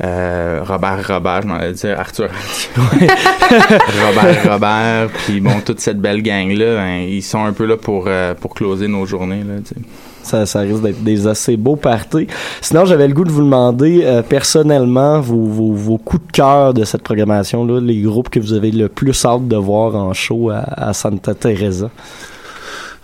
euh, 0.02 0.60
Robert 0.66 1.06
Robert, 1.06 1.42
je 1.42 1.46
m'en 1.46 1.54
allais 1.54 1.74
dire 1.74 1.96
Arthur 2.00 2.28
Arthur. 2.28 2.82
Robert 4.04 4.52
Robert, 4.52 5.10
puis 5.26 5.40
bon, 5.40 5.60
toute 5.64 5.78
cette 5.78 6.00
belle 6.00 6.22
gang-là, 6.22 6.74
ben, 6.74 7.06
ils 7.08 7.22
sont 7.22 7.44
un 7.44 7.52
peu 7.52 7.66
là 7.66 7.76
pour, 7.76 8.06
euh, 8.08 8.34
pour 8.34 8.52
closer 8.52 8.88
nos 8.88 9.06
journées, 9.06 9.44
là, 9.46 9.54
tu 9.64 9.74
sais. 9.76 9.80
Ça, 10.24 10.44
ça 10.44 10.60
risque 10.60 10.82
d'être 10.82 11.04
des 11.04 11.28
assez 11.28 11.56
beaux 11.56 11.76
parties. 11.76 12.26
Sinon, 12.62 12.86
j'avais 12.86 13.06
le 13.06 13.14
goût 13.14 13.24
de 13.24 13.30
vous 13.30 13.42
demander 13.44 14.00
euh, 14.04 14.22
personnellement 14.22 15.20
vos, 15.20 15.44
vos, 15.44 15.72
vos 15.72 15.98
coups 15.98 16.26
de 16.26 16.32
cœur 16.32 16.74
de 16.74 16.82
cette 16.84 17.02
programmation-là, 17.02 17.78
les 17.80 18.00
groupes 18.00 18.30
que 18.30 18.40
vous 18.40 18.54
avez 18.54 18.72
le 18.72 18.88
plus 18.88 19.24
hâte 19.24 19.46
de 19.46 19.56
voir 19.56 19.94
en 19.94 20.12
show 20.14 20.50
à, 20.50 20.64
à 20.88 20.92
Santa 20.94 21.34
Teresa. 21.34 21.90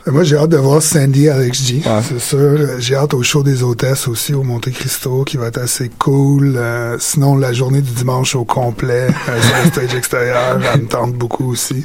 Euh, 0.08 0.12
Moi, 0.12 0.22
j'ai 0.24 0.36
hâte 0.36 0.50
de 0.50 0.56
voir 0.56 0.80
Sandy 0.82 1.28
Alex 1.28 1.62
G, 1.66 1.82
c'est 2.02 2.18
sûr. 2.20 2.58
J'ai 2.78 2.94
hâte 2.96 3.14
au 3.14 3.22
show 3.22 3.42
des 3.42 3.62
hôtesses 3.62 4.08
aussi 4.08 4.32
au 4.34 4.42
Monte 4.42 4.70
Cristo, 4.70 5.24
qui 5.24 5.36
va 5.36 5.48
être 5.48 5.58
assez 5.58 5.90
cool. 5.98 6.54
Euh, 6.56 6.96
sinon, 6.98 7.36
la 7.36 7.52
journée 7.52 7.82
du 7.82 7.90
dimanche 7.92 8.34
au 8.34 8.44
complet 8.44 9.08
euh, 9.28 9.40
sur 9.42 9.56
le 9.64 9.70
stage 9.70 9.94
extérieur, 9.94 10.58
elle 10.74 10.82
me 10.82 10.88
tente 10.88 11.12
beaucoup 11.14 11.50
aussi. 11.50 11.84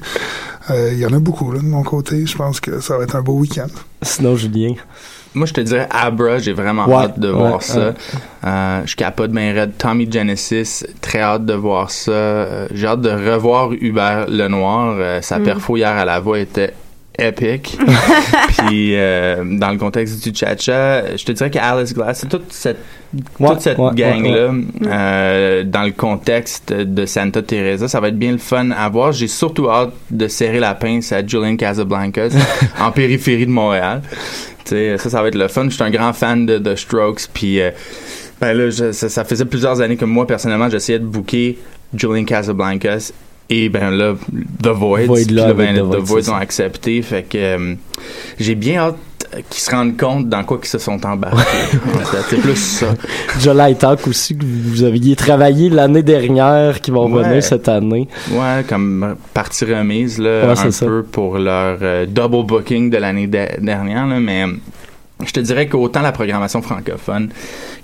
Euh, 0.69 0.91
Il 0.93 0.99
y 0.99 1.05
en 1.05 1.13
a 1.13 1.19
beaucoup 1.19 1.51
là, 1.51 1.59
de 1.59 1.65
mon 1.65 1.83
côté. 1.83 2.25
Je 2.25 2.35
pense 2.37 2.59
que 2.59 2.79
ça 2.79 2.97
va 2.97 3.03
être 3.03 3.15
un 3.15 3.21
beau 3.21 3.33
week-end. 3.33 3.67
Sinon, 4.01 4.35
Julien? 4.35 4.73
Moi, 5.33 5.45
je 5.47 5.53
te 5.53 5.59
dirais 5.59 5.87
Abra, 5.91 6.37
j'ai 6.39 6.53
vraiment 6.53 6.87
Ouais, 6.87 6.95
hâte 7.03 7.19
de 7.19 7.29
ouais, 7.29 7.37
voir 7.37 7.61
ça. 7.61 7.87
ouais. 7.89 7.93
Euh, 8.45 8.81
je 8.85 8.95
capote 8.95 9.31
bien 9.31 9.53
raide. 9.53 9.73
Tommy 9.77 10.09
Genesis, 10.09 10.85
très 11.01 11.19
hâte 11.19 11.45
de 11.45 11.53
voir 11.53 11.91
ça. 11.91 12.11
Euh, 12.11 12.67
j'ai 12.73 12.87
hâte 12.87 13.01
de 13.01 13.09
revoir 13.09 13.71
Hubert 13.73 14.27
Lenoir. 14.29 14.95
Euh, 14.97 15.21
sa 15.21 15.37
Mm. 15.39 15.43
perfo 15.43 15.75
hier 15.75 15.89
à 15.89 16.05
la 16.05 16.21
voix 16.21 16.39
était 16.39 16.73
épique. 17.19 17.77
Puis, 18.57 18.95
euh, 18.95 19.43
dans 19.43 19.69
le 19.71 19.77
contexte 19.77 20.23
du 20.27 20.35
cha-cha, 20.35 21.15
je 21.15 21.23
te 21.25 21.31
dirais 21.31 21.49
que 21.51 21.59
Alice 21.59 21.93
Glass, 21.93 22.19
c'est 22.21 22.29
toute 22.29 22.51
cette, 22.51 22.77
Ouais, 23.39 23.49
toute 23.51 23.61
cette 23.61 23.77
ouais, 23.77 23.91
gang-là, 23.93 24.49
ouais. 24.49 24.63
euh, 24.87 25.63
dans 25.63 25.83
le 25.83 25.91
contexte 25.91 26.73
de 26.73 27.05
Santa 27.05 27.41
Teresa, 27.41 27.87
ça 27.87 27.99
va 28.01 28.09
être 28.09 28.17
bien 28.19 28.33
le 28.33 28.37
fun 28.37 28.71
à 28.71 28.89
voir. 28.89 29.13
J'ai 29.13 29.27
surtout 29.27 29.69
hâte 29.69 29.91
de 30.11 30.27
serrer 30.27 30.59
la 30.59 30.75
pince 30.75 31.13
à 31.13 31.25
Julian 31.25 31.55
Casablancas 31.55 32.31
en 32.79 32.91
périphérie 32.91 33.45
de 33.45 33.51
Montréal. 33.51 34.01
Tu 34.65 34.71
sais, 34.71 34.97
ça, 34.97 35.09
ça 35.09 35.21
va 35.21 35.29
être 35.29 35.35
le 35.35 35.47
fun. 35.47 35.65
Je 35.65 35.75
suis 35.75 35.83
un 35.83 35.91
grand 35.91 36.11
fan 36.11 36.45
de 36.45 36.57
The 36.57 36.75
Strokes, 36.75 37.27
puis 37.33 37.61
euh, 37.61 37.71
ben 38.41 38.51
là, 38.53 38.69
je- 38.69 38.91
ça, 38.91 39.07
ça 39.07 39.23
faisait 39.23 39.45
plusieurs 39.45 39.79
années 39.79 39.95
que 39.95 40.05
moi, 40.05 40.27
personnellement, 40.27 40.69
j'essayais 40.69 40.99
de 40.99 41.05
booker 41.05 41.57
Julian 41.95 42.25
Casablancas. 42.25 43.13
Et 43.49 43.69
ben 43.69 43.91
là, 43.91 44.13
The 44.63 44.67
Void 44.69 45.07
là 45.31 45.53
ben, 45.53 45.75
The 45.75 46.03
c'est 46.05 46.29
ont 46.29 46.35
accepté. 46.35 47.01
Fait 47.01 47.23
que 47.23 47.37
euh, 47.37 47.75
j'ai 48.39 48.55
bien 48.55 48.79
hâte 48.79 48.95
qu'ils 49.49 49.61
se 49.61 49.69
rendent 49.71 49.97
compte 49.97 50.29
dans 50.29 50.43
quoi 50.43 50.57
qu'ils 50.57 50.67
se 50.69 50.77
sont 50.77 51.03
embarqués. 51.05 51.77
C'est 52.29 52.37
plus 52.39 52.55
ça. 52.55 52.87
July 53.39 53.75
Talk 53.75 54.07
aussi, 54.07 54.37
que 54.37 54.45
vous 54.45 54.83
aviez 54.83 55.15
travaillé 55.15 55.69
l'année 55.69 56.03
dernière, 56.03 56.79
qui 56.79 56.91
vont 56.91 57.11
Ouais. 57.11 57.21
revenir 57.23 57.43
cette 57.43 57.67
année. 57.67 58.07
Ouais, 58.31 58.63
comme 58.67 59.15
partie 59.33 59.65
remise 59.65 60.19
là, 60.19 60.45
Ouais, 60.53 60.59
un 60.59 60.71
ça. 60.71 60.85
peu 60.85 61.03
pour 61.03 61.37
leur 61.37 61.77
euh, 61.81 62.05
double 62.05 62.45
booking 62.45 62.89
de 62.89 62.97
l'année 62.97 63.27
de- 63.27 63.59
dernière, 63.61 64.07
là, 64.07 64.19
mais 64.19 64.45
je 65.25 65.31
te 65.31 65.39
dirais 65.39 65.67
qu'autant 65.67 66.01
la 66.01 66.11
programmation 66.11 66.61
francophone 66.61 67.29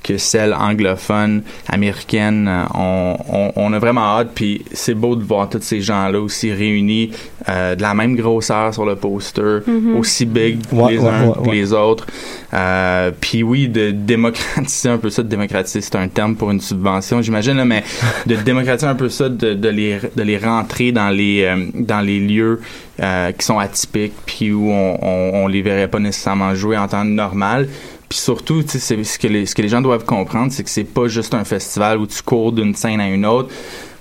que 0.04 0.18
celle 0.18 0.54
anglophone, 0.54 1.44
américaine, 1.70 2.48
euh, 2.48 2.64
on, 2.74 3.16
on, 3.30 3.52
on 3.56 3.74
a 3.74 3.80
vraiment 3.80 4.02
hâte. 4.18 4.32
Puis 4.34 4.66
c'est 4.72 4.96
beau 4.96 5.16
de 5.16 5.24
voir 5.24 5.48
tous 5.48 5.62
ces 5.62 5.80
gens-là 5.82 6.20
aussi 6.20 6.52
réunis 6.52 7.12
euh, 7.50 7.76
de 7.76 7.82
la 7.82 7.94
même 7.94 8.16
grosseur 8.16 8.74
sur 8.74 8.86
le 8.86 8.96
poster, 8.96 9.60
Mhm. 9.68 9.96
aussi 9.98 10.26
big 10.26 10.60
Ouais, 10.72 10.94
les 10.94 10.98
ouais, 11.00 11.08
uns 11.10 11.28
ouais, 11.28 11.34
que 11.36 11.50
ouais. 11.50 11.56
les 11.56 11.72
autres. 11.74 12.06
Euh, 12.54 13.12
puis 13.20 13.44
oui, 13.44 13.70
de 13.70 13.92
démocratiser 13.92 14.90
un 14.90 14.98
peu 14.98 15.10
ça, 15.10 15.24
de 15.24 15.30
démocratiser, 15.30 15.82
c'est 15.82 15.96
un 15.96 16.08
terme 16.08 16.36
pour 16.36 16.52
une 16.52 16.60
subvention, 16.60 17.22
j'imagine, 17.22 17.56
là, 17.56 17.66
mais 17.66 17.84
de 18.26 18.36
démocratiser 18.36 18.88
un 18.88 18.96
peu 18.96 19.08
ça, 19.10 19.30
de, 19.30 19.54
de 19.54 19.70
les 19.70 20.00
de 20.16 20.24
les 20.24 20.38
rentrer 20.38 20.92
dans 20.92 21.10
les 21.10 21.44
euh, 21.44 21.66
dans 21.76 22.02
les 22.02 22.20
lieux 22.20 22.60
euh, 23.02 23.32
qui 23.32 23.46
sont 23.46 23.60
atypiques, 23.60 24.14
puis 24.26 24.52
où 24.52 24.70
on, 24.70 25.34
on, 25.34 25.48
les 25.48 25.62
verrait 25.62 25.88
pas 25.88 26.00
nécessairement 26.00 26.54
jouer 26.56 26.78
en 26.78 26.88
temps 26.88 27.04
normal. 27.04 27.68
Puis 28.10 28.20
surtout, 28.20 28.62
ce 28.68 29.18
que 29.18 29.28
les 29.28 29.46
ce 29.46 29.56
que 29.56 29.62
les 29.62 29.70
gens 29.70 29.82
doivent 29.82 30.06
comprendre, 30.06 30.52
c'est 30.52 30.64
que 30.64 30.70
c'est 30.70 30.84
pas 30.84 31.08
juste 31.08 31.34
un 31.34 31.44
festival 31.44 31.98
où 31.98 32.08
tu 32.08 32.22
cours 32.22 32.52
d'une 32.52 32.76
scène 32.76 33.00
à 33.00 33.08
une 33.08 33.26
autre. 33.26 33.50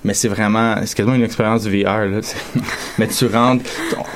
Mais 0.05 0.15
c'est 0.15 0.29
vraiment, 0.29 0.77
c'est 0.85 0.97
quasiment 0.97 1.15
une 1.15 1.25
expérience 1.25 1.65
du 1.65 1.83
VR, 1.83 2.07
là. 2.07 2.21
Mais 2.99 3.07
tu 3.07 3.27
rentres, 3.27 3.65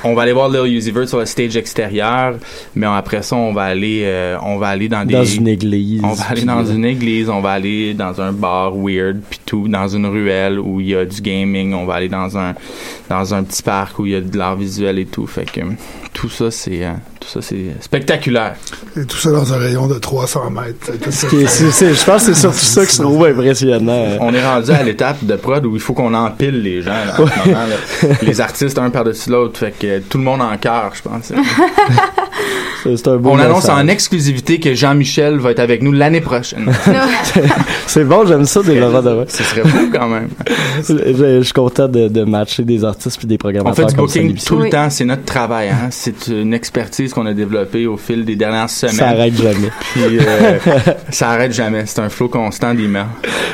on 0.03 0.15
va 0.15 0.23
aller 0.23 0.33
voir 0.33 0.49
Lil 0.49 0.75
Uzi 0.75 0.91
Vert 0.91 1.07
sur 1.07 1.19
le 1.19 1.25
stage 1.25 1.55
extérieur, 1.57 2.35
mais 2.75 2.85
après 2.85 3.21
ça, 3.21 3.35
on 3.35 3.53
va 3.53 3.63
aller, 3.63 4.01
euh, 4.03 4.37
on 4.41 4.57
va 4.57 4.67
aller 4.69 4.89
dans 4.89 5.05
des... 5.05 5.13
Dans 5.13 5.25
une 5.25 5.47
église. 5.47 6.01
On 6.03 6.13
va 6.13 6.25
aller 6.29 6.43
dans 6.43 6.65
une 6.65 6.85
église, 6.85 7.29
on 7.29 7.41
va 7.41 7.51
aller 7.51 7.93
dans 7.93 8.21
un 8.21 8.31
bar 8.31 8.75
weird, 8.75 9.21
puis 9.29 9.39
tout, 9.45 9.67
dans 9.67 9.87
une 9.87 10.05
ruelle 10.05 10.59
où 10.59 10.81
il 10.81 10.89
y 10.89 10.95
a 10.95 11.05
du 11.05 11.21
gaming, 11.21 11.73
on 11.73 11.85
va 11.85 11.95
aller 11.95 12.09
dans 12.09 12.37
un, 12.37 12.53
dans 13.09 13.33
un 13.33 13.43
petit 13.43 13.63
parc 13.63 13.97
où 13.99 14.05
il 14.05 14.11
y 14.11 14.15
a 14.15 14.21
de 14.21 14.37
l'art 14.37 14.55
visuel 14.55 14.99
et 14.99 15.05
tout. 15.05 15.27
Fait 15.27 15.49
que 15.49 15.61
tout 16.13 16.29
ça, 16.29 16.51
c'est, 16.51 16.83
euh, 16.85 16.93
tout 17.25 17.41
ça, 17.41 17.47
c'est 17.47 17.65
spectaculaire. 17.81 18.55
Et 18.99 19.05
tout 19.05 19.17
ça 19.17 19.31
dans 19.31 19.53
un 19.53 19.57
rayon 19.57 19.87
de 19.87 19.95
300 19.95 20.51
mètres. 20.51 20.91
Je 21.11 22.05
pense 22.05 22.25
que 22.25 22.33
c'est 22.33 22.39
surtout 22.39 22.57
ça 22.59 22.85
qui 22.85 22.95
se 22.95 23.01
trouve 23.01 23.25
impressionnant. 23.25 24.17
On 24.19 24.33
est 24.33 24.45
rendu 24.45 24.71
à 24.71 24.83
l'étape 24.83 25.23
de 25.23 25.35
prod 25.35 25.65
où 25.65 25.75
il 25.75 25.81
faut 25.81 25.93
qu'on 25.93 26.13
empile 26.13 26.61
les 26.61 26.81
gens 26.81 26.91
là, 26.91 27.13
en 27.13 27.27
ce 27.27 27.47
moment, 27.49 27.59
là. 27.67 28.15
Les 28.21 28.41
artistes 28.41 28.77
un 28.77 28.89
par-dessus 28.89 29.29
l'autre, 29.29 29.59
fait 29.59 29.71
que 29.77 29.99
tout 29.99 30.17
le 30.17 30.23
monde 30.23 30.41
en 30.41 30.55
cœur, 30.57 30.91
je 30.93 31.01
pense. 31.01 31.31
C'est 32.83 32.97
c'est 32.97 33.07
un 33.07 33.17
beau 33.17 33.31
On 33.31 33.39
annonce 33.39 33.63
message. 33.63 33.83
en 33.83 33.87
exclusivité 33.87 34.59
que 34.59 34.75
Jean-Michel 34.75 35.39
va 35.39 35.49
être 35.49 35.59
avec 35.59 35.81
nous 35.81 35.91
l'année 35.91 36.21
prochaine. 36.21 36.71
c'est 37.87 38.03
bon, 38.03 38.27
j'aime 38.27 38.45
ça 38.45 38.61
des 38.61 38.79
moments 38.79 39.01
de 39.01 39.09
vrai. 39.09 39.25
Ce 39.27 39.43
serait 39.43 39.67
fou 39.67 39.89
quand 39.91 40.07
même. 40.07 40.29
Je, 40.87 40.93
je 41.39 41.41
suis 41.41 41.53
content 41.53 41.87
de, 41.87 42.09
de 42.09 42.23
matcher 42.25 42.63
des 42.63 42.83
artistes 42.85 43.17
puis 43.17 43.25
des 43.25 43.35
On 43.35 43.37
programmateurs 43.39 43.89
fait 43.89 43.95
du 43.95 43.95
booking 43.95 44.35
tout 44.35 44.57
le 44.59 44.69
temps, 44.69 44.91
c'est 44.91 45.05
notre 45.05 45.25
travail. 45.25 45.69
Hein? 45.69 45.87
C'est 45.89 46.27
une 46.27 46.53
expertise 46.53 47.11
qu'on 47.15 47.25
a 47.25 47.33
développée 47.33 47.87
au 47.87 47.97
fil 47.97 48.25
des 48.25 48.35
dernières 48.35 48.69
semaines. 48.69 48.95
Ça 48.95 49.07
arrête 49.09 49.35
jamais. 49.35 49.71
Puis 49.93 50.19
euh, 50.19 50.57
ça 51.09 51.29
arrête 51.29 51.53
jamais. 51.53 51.83
C'est 51.85 52.01
un 52.01 52.09
flot 52.09 52.27
constant 52.27 52.73
d'emails. 52.73 53.05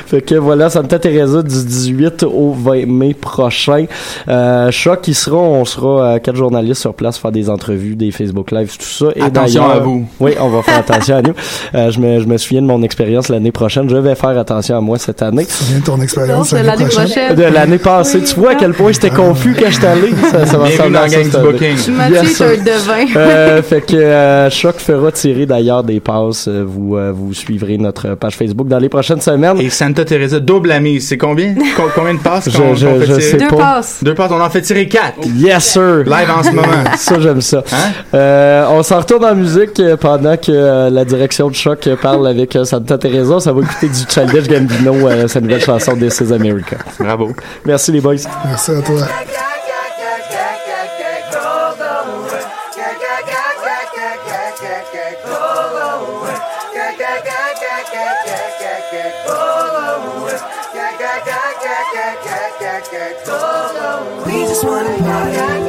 Fait 0.08 0.22
que 0.22 0.36
voilà, 0.36 0.70
Santa 0.70 1.00
Teresa 1.00 1.42
du 1.44 1.64
18 1.64 2.24
au 2.24 2.52
20 2.54 2.86
mai 2.88 3.14
prochain. 3.14 3.86
Euh, 4.28 4.72
choc, 4.72 5.02
qui 5.02 5.14
sera, 5.14 5.38
on 5.38 5.64
sera 5.64 6.16
euh, 6.16 6.20
quatre 6.20 6.36
journalistes 6.36 6.82
sur 6.82 6.94
place 6.94 7.18
faire 7.18 7.32
des 7.32 7.50
entrevues, 7.50 7.96
des 7.96 8.12
Facebook 8.12 8.52
Live, 8.52 8.76
tout 8.78 8.86
ça. 8.86 9.06
Et 9.16 9.22
Attention 9.22 9.70
à 9.70 9.80
vous. 9.80 10.06
Oui, 10.20 10.34
on 10.40 10.50
va 10.50 10.64
faire 10.64 10.80
attention 10.90 11.16
à 11.18 11.22
nous. 11.22 11.34
Euh, 11.76 11.92
je, 11.92 12.00
me, 12.00 12.20
je 12.20 12.26
me 12.26 12.38
souviens 12.38 12.62
de 12.62 12.68
mon 12.68 12.82
expérience 12.84 13.30
l'année 13.30 13.52
prochaine. 13.52 13.90
Je 13.90 13.96
vais 13.96 14.16
faire 14.16 14.38
attention 14.38 14.78
à 14.78 14.82
moi 14.82 14.98
cette 14.98 15.22
année. 15.22 15.46
Tu 15.46 15.52
te 15.52 15.54
souviens 15.54 15.80
de 15.80 15.86
ton 15.86 16.02
expérience 16.02 16.52
l'année 16.52 16.86
prochaine? 16.86 17.06
prochaine. 17.06 17.36
De 17.36 17.44
l'année 17.44 17.78
passée. 17.78 18.22
Tu 18.24 18.36
vois 18.36 18.52
à 18.52 18.56
quel 18.56 18.74
point 18.74 18.92
j'étais 18.92 19.12
confus 19.12 19.56
quand 19.58 19.70
j'étais 19.70 19.88
allé. 19.88 20.10
Ça, 20.32 20.46
ça 20.46 20.58
va 20.58 20.68
Bienvenue 20.68 20.94
dans 20.94 21.08
gang 21.08 21.24
du 21.24 21.38
booking. 21.52 21.96
Mathieu 21.96 22.16
Yes, 22.24 22.42
un 22.42 22.58
devin. 22.58 23.06
Euh, 23.16 23.51
fait 23.62 23.82
que 23.82 23.96
euh, 23.96 24.50
Choc 24.50 24.78
fera 24.78 25.12
tirer 25.12 25.46
d'ailleurs 25.46 25.84
des 25.84 26.00
passes. 26.00 26.48
Euh, 26.48 26.64
Vous, 26.66 26.96
euh, 26.96 27.12
vous 27.14 27.34
suivrez 27.34 27.78
notre 27.78 28.16
page 28.16 28.36
Facebook 28.36 28.68
dans 28.68 28.78
les 28.80 28.90
prochaines 28.90 29.20
semaines. 29.22 29.60
Et 29.60 29.70
Santa 29.70 30.06
Teresa, 30.06 30.40
double 30.40 30.74
mise. 30.80 31.08
C'est 31.08 31.18
combien? 31.18 31.54
Co- 31.76 31.90
combien 31.96 32.14
de 32.14 32.20
passes 32.20 32.50
Je- 32.50 32.58
qu'on 32.58 32.76
je- 32.76 33.20
sais 33.20 33.38
Deux 33.38 33.48
pas. 33.48 33.58
passes. 33.58 34.00
Deux 34.04 34.14
passes, 34.14 34.32
on 34.32 34.40
en 34.42 34.50
fait 34.50 34.62
tirer 34.62 34.88
quatre. 34.88 35.18
Yes, 35.36 35.64
sir! 35.66 36.04
Live 36.06 36.30
en 36.38 36.44
ce 36.44 36.52
moment. 36.52 36.68
Ça, 36.98 37.20
j'aime 37.20 37.42
ça. 37.42 37.64
Hein? 37.72 37.92
Euh, 38.14 38.66
on 38.70 38.84
s'en 38.84 39.00
retourne 39.00 39.26
en 39.26 39.36
musique 39.36 39.80
euh, 39.80 39.98
pendant 39.98 40.38
que 40.38 40.52
euh, 40.52 40.90
la 40.90 41.04
direction 41.06 41.50
de 41.50 41.56
Choc 41.56 41.88
euh, 41.88 41.96
parle 41.96 42.28
avec 42.28 42.56
euh, 42.56 42.64
Santa 42.64 42.98
Teresa. 42.98 43.40
Ça 43.40 43.52
va 43.54 43.62
écouter 43.62 43.88
du 43.88 44.00
Childish 44.08 44.48
Gambino, 44.48 45.08
euh, 45.10 45.28
sa 45.28 45.42
nouvelle 45.42 45.62
chanson 45.62 45.96
This 45.96 46.22
is 46.22 46.32
America. 46.34 46.78
Bravo. 47.00 47.32
Merci 47.66 47.92
les 47.92 48.02
boys. 48.02 48.16
Merci 48.46 48.72
à 48.72 48.82
toi. 48.82 49.51
one 64.64 64.86
night. 65.02 65.61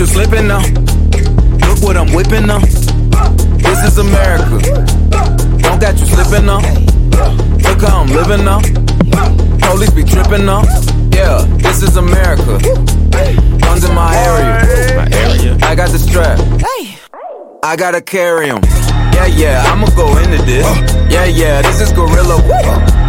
You 0.00 0.06
slipping 0.06 0.48
now. 0.48 0.62
Look 1.68 1.82
what 1.82 1.94
I'm 1.94 2.10
whipping 2.14 2.46
now. 2.46 2.60
This 3.58 3.84
is 3.84 3.98
America. 3.98 4.58
Don't 5.58 5.78
got 5.78 5.98
you 6.00 6.06
slipping 6.06 6.46
now. 6.46 6.60
Look 7.68 7.82
how 7.82 8.00
I'm 8.00 8.08
living 8.08 8.42
now. 8.42 8.60
Police 9.60 9.90
be 9.90 10.02
tripping 10.02 10.46
now. 10.46 10.62
Yeah, 11.12 11.44
this 11.58 11.82
is 11.82 11.98
America. 11.98 12.58
Guns 13.60 13.84
in 13.84 13.94
my 13.94 14.16
area. 14.16 14.96
My 14.96 15.08
area. 15.12 15.58
I 15.60 15.74
got 15.74 15.90
the 15.90 15.98
strap. 15.98 16.40
I 17.62 17.76
gotta 17.76 18.00
carry 18.00 18.48
'em. 18.48 18.62
Yeah, 19.12 19.26
yeah, 19.26 19.64
I'ma 19.70 19.86
go 19.96 20.16
into 20.16 20.42
this. 20.44 20.64
Uh. 20.64 21.08
Yeah, 21.10 21.26
yeah, 21.26 21.60
this 21.60 21.82
is 21.82 21.92
gorilla. 21.92 22.99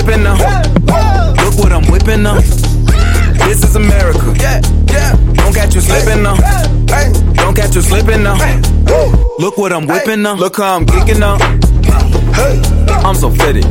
Slipping 0.00 0.22
now. 0.22 0.36
Look 1.42 1.56
what 1.58 1.72
I'm 1.72 1.90
whipping 1.90 2.22
now. 2.22 2.38
This 3.46 3.64
is 3.64 3.76
America. 3.76 4.34
Yeah, 4.38 4.60
yeah. 4.92 5.16
Don't 5.32 5.54
catch 5.54 5.74
you 5.74 5.80
slipping 5.80 6.22
now. 6.22 6.36
Don't 7.34 7.56
catch 7.56 7.74
you 7.74 7.80
slipping 7.80 8.22
now. 8.22 8.36
Look 9.38 9.56
what 9.56 9.72
I'm 9.72 9.86
whipping 9.86 10.20
now. 10.22 10.34
Look 10.34 10.58
how 10.58 10.76
I'm 10.76 10.84
kicking 10.84 11.20
now. 11.20 11.38
I'm 13.06 13.14
so 13.14 13.30
fitted. 13.30 13.64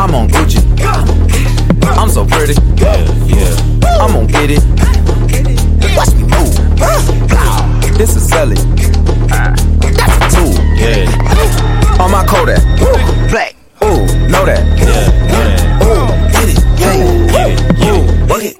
I'm 0.00 0.14
on 0.14 0.28
Gucci. 0.28 0.60
I'm 1.96 2.08
so 2.08 2.24
pretty. 2.26 2.54
Yeah, 2.76 2.96
yeah. 3.26 4.00
I'm 4.00 4.12
gonna 4.12 4.26
get 4.26 4.50
it. 4.50 4.62
Watch 5.96 6.14
me 6.14 6.24
move. 6.24 6.54
This 7.96 8.16
is 8.16 8.28
Sally. 8.28 8.56
That's 9.28 10.16
a 10.16 10.30
tool. 10.34 10.52
Yeah. 10.74 12.02
On 12.02 12.10
my 12.10 12.24
Kodak. 12.26 12.62
Black. 13.30 13.59
Ooh, 14.30 14.32
know 14.32 14.46
that. 14.46 14.62
Yeah. 14.78 15.82
Ooh, 15.82 16.06
get 16.30 16.54
it. 16.54 16.62
Yeah. 16.78 17.02
Ooh, 17.90 18.06
work 18.30 18.46
it. 18.46 18.54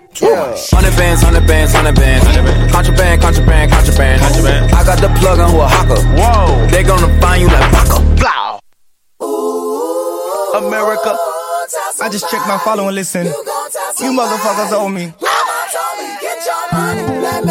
Hundred 0.75 0.91
bands, 0.97 1.23
hundred 1.23 1.47
bands, 1.47 1.73
hundred 1.73 1.95
bands. 1.95 2.27
Contraband, 2.73 3.23
contraband, 3.23 3.71
contraband. 3.71 4.21
Contraband. 4.21 4.73
I 4.75 4.83
got 4.85 4.99
the 4.99 5.07
plug 5.21 5.39
on 5.39 5.49
who 5.51 5.61
a 5.61 5.69
hawker. 5.69 6.03
Whoa. 6.19 6.67
They 6.67 6.83
gonna 6.83 7.07
find 7.21 7.43
you 7.43 7.49
like 7.49 7.71
Baka. 7.71 8.01
Blow. 8.19 8.59
America. 10.59 11.17
I 12.03 12.09
just 12.11 12.29
checked 12.31 12.49
my 12.49 12.59
follow 12.59 12.89
and 12.89 12.97
listen. 12.97 13.27
You 13.27 14.11
motherfuckers 14.11 14.73
owe 14.73 14.89
me. 14.89 15.13
Get 16.21 16.47
your 16.47 16.69
money, 16.73 17.03
Black 17.21 17.45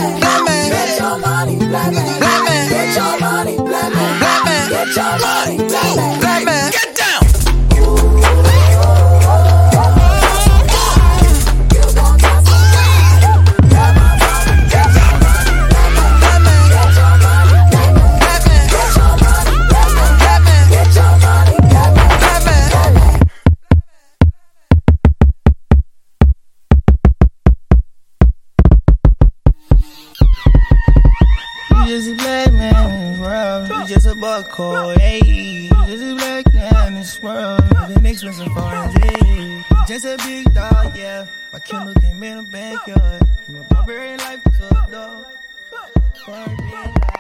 Kendall 41.70 41.94
came 42.02 42.24
in 42.24 42.38
a 42.40 42.44
backyard. 42.44 43.22
My 43.48 43.60
Burberry 43.70 44.18
life 44.18 44.44
cooked 44.44 44.94
up. 44.94 45.26
Barbie 46.26 46.64
life. 46.64 47.19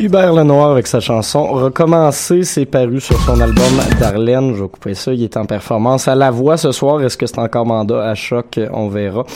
Hubert 0.00 0.32
Lenoir 0.32 0.70
avec 0.70 0.86
sa 0.86 0.98
chanson 0.98 1.44
Recommencer, 1.44 2.42
c'est 2.44 2.64
paru 2.64 3.00
sur 3.00 3.20
son 3.20 3.38
album 3.38 3.66
Darlene. 4.00 4.54
Je 4.54 4.62
vais 4.62 4.68
couper 4.70 4.94
ça. 4.94 5.12
Il 5.12 5.22
est 5.22 5.36
en 5.36 5.44
performance 5.44 6.08
à 6.08 6.14
la 6.14 6.30
voix 6.30 6.56
ce 6.56 6.72
soir. 6.72 7.02
Est-ce 7.02 7.18
que 7.18 7.26
c'est 7.26 7.38
encore 7.38 7.66
mandat 7.66 8.08
à 8.08 8.14
choc? 8.14 8.58
On 8.72 8.88
verra. 8.88 9.26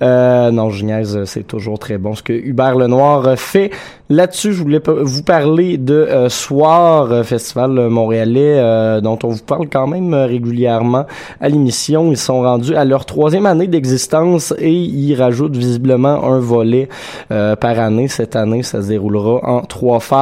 Euh, 0.00 0.50
non, 0.50 0.70
je 0.70 0.82
niaise, 0.82 1.24
c'est 1.24 1.46
toujours 1.46 1.78
très 1.78 1.98
bon 1.98 2.14
ce 2.14 2.22
que 2.22 2.32
Hubert 2.32 2.74
Lenoir 2.74 3.38
fait. 3.38 3.70
Là-dessus, 4.08 4.52
je 4.54 4.62
voulais 4.62 4.80
vous 4.86 5.22
parler 5.22 5.76
de 5.76 5.94
euh, 5.94 6.28
Soir, 6.30 7.24
festival 7.24 7.70
montréalais, 7.88 8.58
euh, 8.58 9.00
dont 9.00 9.18
on 9.24 9.28
vous 9.28 9.42
parle 9.42 9.68
quand 9.70 9.86
même 9.86 10.14
régulièrement 10.14 11.04
à 11.40 11.48
l'émission. 11.50 12.10
Ils 12.10 12.16
sont 12.16 12.40
rendus 12.40 12.76
à 12.76 12.84
leur 12.84 13.04
troisième 13.04 13.46
année 13.46 13.66
d'existence 13.66 14.54
et 14.58 14.72
ils 14.72 15.14
rajoutent 15.14 15.56
visiblement 15.56 16.24
un 16.24 16.38
volet 16.38 16.88
euh, 17.30 17.56
par 17.56 17.78
année. 17.78 18.08
Cette 18.08 18.36
année, 18.36 18.62
ça 18.62 18.82
se 18.82 18.88
déroulera 18.88 19.40
en 19.42 19.62
trois 19.62 20.00
phases 20.00 20.13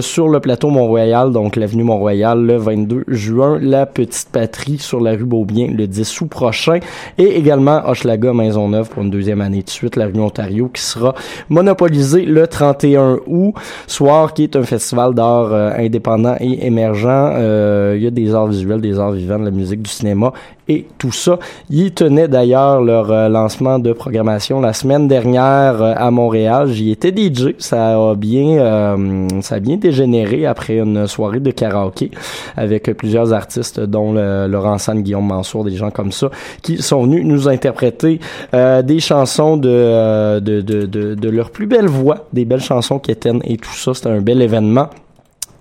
sur 0.00 0.28
le 0.28 0.40
plateau 0.40 0.70
Mont-Royal, 0.70 1.30
donc 1.30 1.56
l'avenue 1.56 1.82
Mont-Royal 1.82 2.40
le 2.40 2.56
22 2.56 3.04
juin, 3.08 3.58
la 3.60 3.84
Petite 3.84 4.28
Patrie 4.32 4.78
sur 4.78 5.00
la 5.00 5.10
rue 5.10 5.24
Beaubien 5.24 5.68
le 5.70 5.86
10 5.86 6.20
août 6.22 6.28
prochain 6.30 6.78
et 7.18 7.36
également 7.36 7.82
Hochelaga 7.86 8.32
Maisonneuve 8.32 8.88
pour 8.88 9.02
une 9.02 9.10
deuxième 9.10 9.42
année 9.42 9.62
de 9.62 9.68
suite, 9.68 9.96
la 9.96 10.06
rue 10.06 10.18
Ontario 10.18 10.70
qui 10.72 10.80
sera 10.80 11.14
monopolisée 11.50 12.24
le 12.24 12.46
31 12.46 13.18
août, 13.26 13.54
soir 13.86 14.32
qui 14.32 14.44
est 14.44 14.56
un 14.56 14.62
festival 14.62 15.14
d'art 15.14 15.52
euh, 15.52 15.72
indépendant 15.76 16.36
et 16.40 16.66
émergent. 16.66 17.06
Euh, 17.06 17.94
il 17.98 18.02
y 18.02 18.06
a 18.06 18.10
des 18.10 18.34
arts 18.34 18.46
visuels, 18.46 18.80
des 18.80 18.98
arts 18.98 19.12
vivants, 19.12 19.38
de 19.38 19.44
la 19.44 19.50
musique, 19.50 19.82
du 19.82 19.90
cinéma 19.90 20.32
et 20.68 20.86
tout 20.98 21.12
ça. 21.12 21.38
Ils 21.70 21.92
tenaient 21.92 22.28
d'ailleurs 22.28 22.80
leur 22.80 23.10
euh, 23.10 23.28
lancement 23.28 23.78
de 23.78 23.92
programmation 23.92 24.60
la 24.60 24.72
semaine 24.72 25.08
dernière 25.08 25.82
euh, 25.82 25.94
à 25.96 26.10
Montréal. 26.10 26.68
J'y 26.68 26.90
étais 26.90 27.12
DJ. 27.14 27.54
Ça 27.58 27.94
a 27.94 28.14
bien, 28.14 28.96
ça 29.42 29.56
a 29.56 29.60
bien 29.60 29.76
dégénéré 29.76 30.46
après 30.46 30.78
une 30.78 31.06
soirée 31.06 31.40
de 31.40 31.50
karaoké 31.50 32.10
avec 32.56 32.92
plusieurs 32.96 33.32
artistes, 33.32 33.80
dont 33.80 34.12
Laurent 34.12 34.78
San, 34.78 35.02
Guillaume 35.02 35.26
Mansour, 35.26 35.64
des 35.64 35.76
gens 35.76 35.90
comme 35.90 36.12
ça, 36.12 36.30
qui 36.62 36.82
sont 36.82 37.04
venus 37.04 37.24
nous 37.24 37.48
interpréter 37.48 38.20
euh, 38.54 38.82
des 38.82 39.00
chansons 39.00 39.56
de, 39.56 39.68
euh, 39.68 40.40
de, 40.40 40.60
de, 40.60 40.86
de, 40.86 41.14
de 41.14 41.28
leur 41.28 41.50
plus 41.50 41.66
belle 41.66 41.86
voix, 41.86 42.26
des 42.32 42.44
belles 42.44 42.60
chansons 42.60 42.98
quétaines 42.98 43.40
et 43.44 43.56
tout 43.56 43.74
ça. 43.74 43.94
C'était 43.94 44.08
un 44.10 44.20
bel 44.20 44.42
événement. 44.42 44.88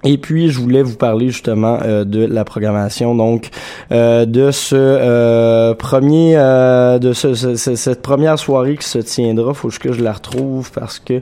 Et 0.05 0.17
puis, 0.17 0.49
je 0.49 0.59
voulais 0.59 0.83
vous 0.83 0.95
parler 0.97 1.29
justement 1.29 1.77
euh, 1.81 2.03
de 2.03 2.25
la 2.25 2.43
programmation, 2.43 3.15
donc 3.15 3.49
euh, 3.91 4.25
de 4.25 4.51
ce 4.51 4.75
euh, 4.77 5.73
premier, 5.75 6.33
euh, 6.35 6.99
de 6.99 7.13
ce, 7.13 7.33
ce- 7.33 7.55
ce- 7.55 7.75
cette 7.75 8.01
première 8.01 8.37
soirée 8.37 8.75
qui 8.75 8.87
se 8.87 8.99
tiendra. 8.99 9.53
Faut 9.53 9.69
que 9.69 9.93
je 9.93 10.03
la 10.03 10.11
retrouve 10.11 10.71
parce 10.73 10.99
que 10.99 11.21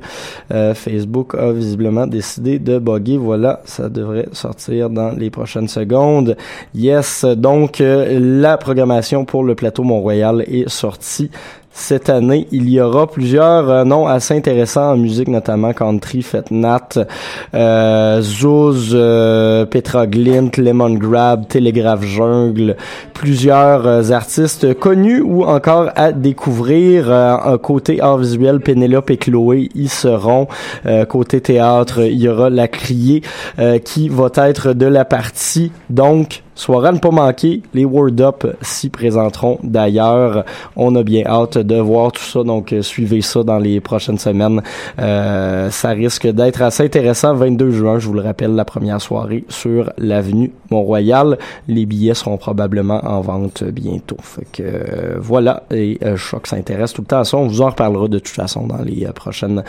euh, 0.52 0.74
Facebook 0.74 1.36
a 1.36 1.52
visiblement 1.52 2.08
décidé 2.08 2.58
de 2.58 2.80
bugger. 2.80 3.18
Voilà, 3.18 3.62
ça 3.66 3.88
devrait 3.88 4.28
sortir 4.32 4.90
dans 4.90 5.12
les 5.12 5.30
prochaines 5.30 5.68
secondes. 5.68 6.36
Yes, 6.74 7.24
donc 7.26 7.82
euh, 7.82 8.20
la 8.20 8.58
programmation 8.58 9.26
pour 9.26 9.44
le 9.44 9.54
plateau 9.54 9.84
Mont-Royal 9.84 10.42
est 10.48 10.68
sortie. 10.70 11.30
Cette 11.74 12.10
année, 12.10 12.48
il 12.52 12.70
y 12.70 12.82
aura 12.82 13.08
plusieurs 13.08 13.70
euh, 13.70 13.84
noms 13.86 14.06
assez 14.06 14.36
intéressants 14.36 14.92
en 14.92 14.98
musique, 14.98 15.30
notamment 15.30 15.72
country, 15.72 16.22
Fête 16.22 16.52
Nat, 16.52 16.90
euh, 17.54 18.22
Zouz, 18.22 18.92
euh, 18.94 19.66
Petra 19.66 20.06
Glint, 20.06 20.52
Lemon 20.58 20.94
Grab, 20.96 21.48
Télégraphe 21.48 22.04
Jungle, 22.04 22.76
plusieurs 23.14 23.88
euh, 23.88 24.12
artistes 24.12 24.78
connus 24.78 25.22
ou 25.22 25.46
encore 25.46 25.92
à 25.96 26.12
découvrir. 26.12 27.10
Euh, 27.10 27.38
un 27.42 27.58
côté 27.58 28.02
art 28.02 28.18
visuel, 28.18 28.60
Pénélope 28.60 29.10
et 29.10 29.18
Chloé 29.18 29.70
y 29.74 29.88
seront. 29.88 30.48
Côté 31.08 31.40
théâtre, 31.42 32.02
il 32.02 32.22
y 32.22 32.28
aura 32.28 32.50
La 32.50 32.68
Criée 32.68 33.22
qui 33.86 34.10
va 34.10 34.30
être 34.36 34.74
de 34.74 34.86
la 34.86 35.06
partie. 35.06 35.72
Donc, 35.90 36.44
Soirée 36.56 36.90
à 36.90 36.92
ne 36.92 37.00
pas 37.00 37.12
manquer, 37.12 37.62
les 37.74 37.86
Word 37.86 38.20
Up 38.20 38.46
s'y 38.62 38.90
présenteront 38.90 39.58
d'ailleurs. 39.64 40.46
On 40.76 40.96
a 40.96 41.04
bien 41.04 41.24
hâte 41.26 41.58
de 41.58 41.78
voir 41.78 42.12
tout 42.12 42.24
ça, 42.24 42.44
donc 42.44 42.74
euh, 42.74 42.82
suivez 42.82 43.22
ça 43.22 43.44
dans 43.44 43.60
les 43.60 43.80
prochaines 43.80 44.20
semaines. 44.20 44.62
Euh, 45.00 45.70
ça 45.70 45.90
risque 45.90 46.28
d'être 46.28 46.62
assez 46.62 46.84
intéressant. 46.84 47.34
22 47.34 47.72
juin, 47.72 48.00
je 48.00 48.08
vous 48.08 48.14
le 48.14 48.22
rappelle, 48.22 48.56
la 48.56 48.66
première 48.66 49.02
soirée 49.02 49.46
sur 49.50 49.92
l'avenue 49.98 50.52
Mont-Royal. 50.70 51.38
Les 51.68 51.86
billets 51.86 52.14
seront 52.14 52.38
probablement 52.38 53.02
en 53.04 53.22
vente 53.22 53.64
bientôt. 53.64 54.18
Fait 54.22 54.46
que 54.52 54.64
euh, 54.64 55.16
voilà, 55.20 55.64
et 55.72 55.98
euh, 56.04 56.16
je 56.16 56.28
crois 56.28 56.40
que 56.40 56.48
ça 56.48 56.56
intéresse 56.56 56.94
tout 56.94 57.02
le 57.02 57.08
temps 57.08 57.20
à 57.20 57.26
ça. 57.26 57.38
On 57.38 57.48
vous 57.48 57.62
en 57.62 57.70
reparlera 57.70 58.08
de 58.08 58.20
toute 58.20 58.28
façon 58.30 58.68
dans 58.68 58.82
les 58.84 59.06
euh, 59.06 59.12
prochaines 59.12 59.64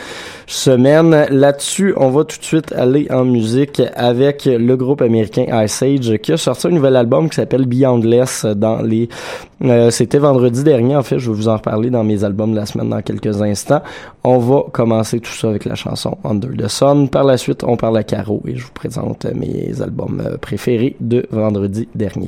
semaines. 0.47 1.25
Là-dessus, 1.29 1.93
on 1.97 2.09
va 2.09 2.23
tout 2.23 2.37
de 2.37 2.43
suite 2.43 2.71
aller 2.73 3.07
en 3.09 3.25
musique 3.25 3.81
avec 3.95 4.45
le 4.45 4.75
groupe 4.75 5.01
américain 5.01 5.45
Ice 5.63 5.81
Age 5.81 6.17
qui 6.17 6.31
a 6.31 6.37
sorti 6.37 6.67
nouvel 6.73 6.95
album 6.95 7.29
qui 7.29 7.35
s'appelle 7.35 7.65
Beyondless 7.65 8.45
dans 8.45 8.81
les 8.81 9.09
euh, 9.63 9.91
c'était 9.91 10.17
vendredi 10.17 10.63
dernier 10.63 10.95
en 10.95 11.03
fait, 11.03 11.19
je 11.19 11.29
vais 11.29 11.35
vous 11.35 11.47
en 11.47 11.55
reparler 11.55 11.89
dans 11.89 12.03
mes 12.03 12.23
albums 12.23 12.51
de 12.51 12.57
la 12.57 12.65
semaine 12.65 12.89
dans 12.89 13.01
quelques 13.01 13.41
instants. 13.41 13.81
On 14.23 14.37
va 14.39 14.63
commencer 14.71 15.19
tout 15.19 15.31
ça 15.31 15.49
avec 15.49 15.65
la 15.65 15.75
chanson 15.75 16.17
Under 16.23 16.49
the 16.57 16.67
Sun. 16.67 17.07
Par 17.09 17.23
la 17.23 17.37
suite, 17.37 17.63
on 17.63 17.77
parle 17.77 17.97
à 17.97 18.03
Caro 18.03 18.41
et 18.45 18.55
je 18.55 18.65
vous 18.65 18.73
présente 18.73 19.25
mes 19.25 19.81
albums 19.81 20.21
préférés 20.41 20.95
de 20.99 21.25
vendredi 21.31 21.87
dernier. 21.95 22.27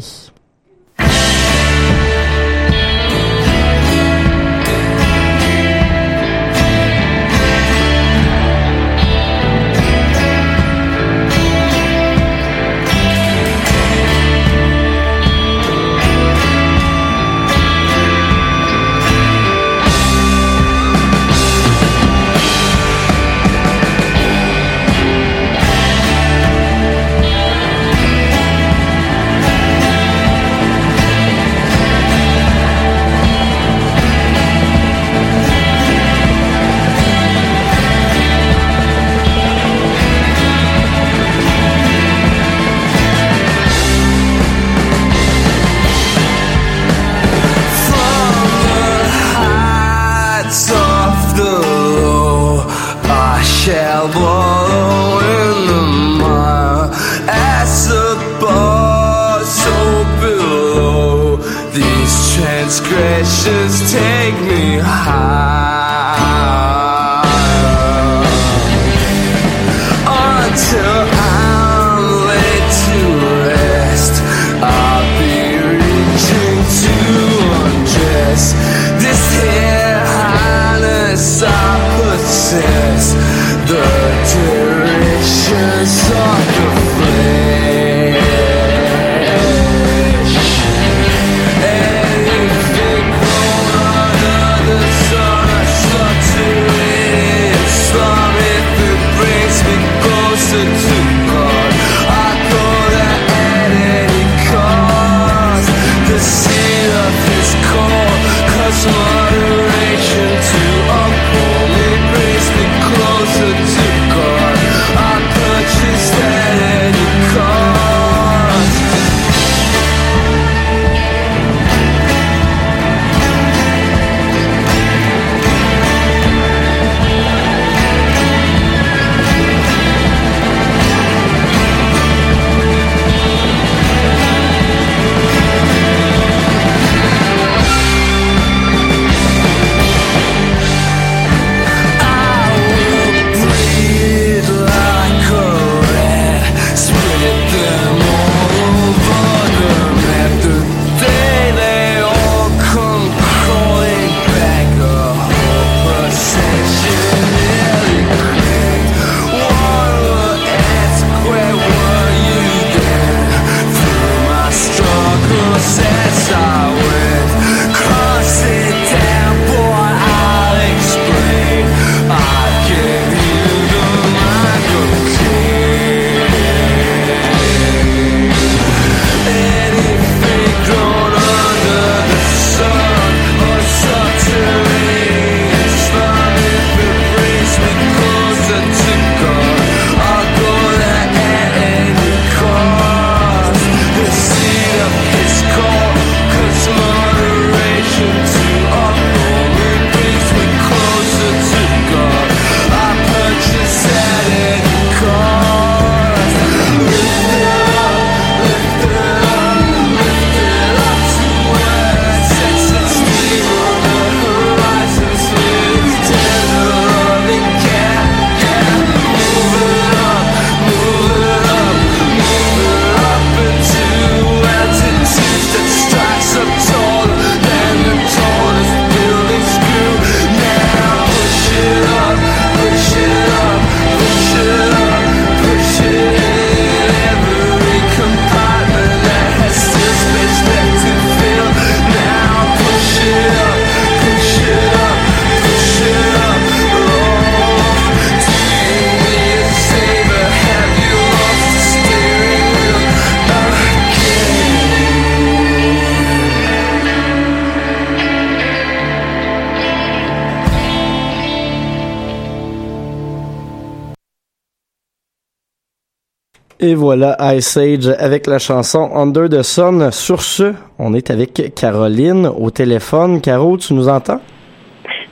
Et 266.59 266.73
voilà 266.73 267.17
Ice 267.35 267.57
Age 267.57 267.87
avec 267.99 268.27
la 268.27 268.39
chanson 268.39 268.89
Under 268.95 269.27
the 269.29 269.41
Sun. 269.41 269.91
Sur 269.91 270.21
ce, 270.21 270.53
on 270.79 270.93
est 270.93 271.11
avec 271.11 271.53
Caroline 271.55 272.27
au 272.27 272.49
téléphone. 272.49 273.19
Caro, 273.19 273.57
tu 273.57 273.73
nous 273.73 273.89
entends? 273.89 274.21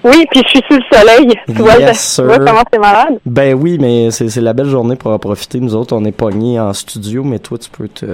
Oui, 0.05 0.25
puis 0.31 0.41
je 0.45 0.49
suis 0.49 0.61
sous 0.69 0.77
le 0.77 0.97
soleil. 0.97 1.33
Tu 1.47 1.53
vois, 1.61 1.77
Yes, 1.77 2.15
tu 2.15 2.23
vois 2.23 2.35
sir. 2.35 2.45
comment 2.45 2.63
c'est 2.71 2.79
malade? 2.79 3.19
Ben 3.25 3.53
oui, 3.53 3.77
mais 3.79 4.11
c'est 4.11 4.29
c'est 4.29 4.41
la 4.41 4.53
belle 4.53 4.67
journée 4.67 4.95
pour 4.95 5.11
en 5.11 5.19
profiter. 5.19 5.59
Nous 5.59 5.75
autres, 5.75 5.95
on 5.95 6.03
est 6.05 6.11
pognés 6.13 6.59
en 6.59 6.73
studio, 6.73 7.23
mais 7.23 7.39
toi, 7.39 7.57
tu 7.57 7.69
peux 7.69 7.87
te. 7.87 8.05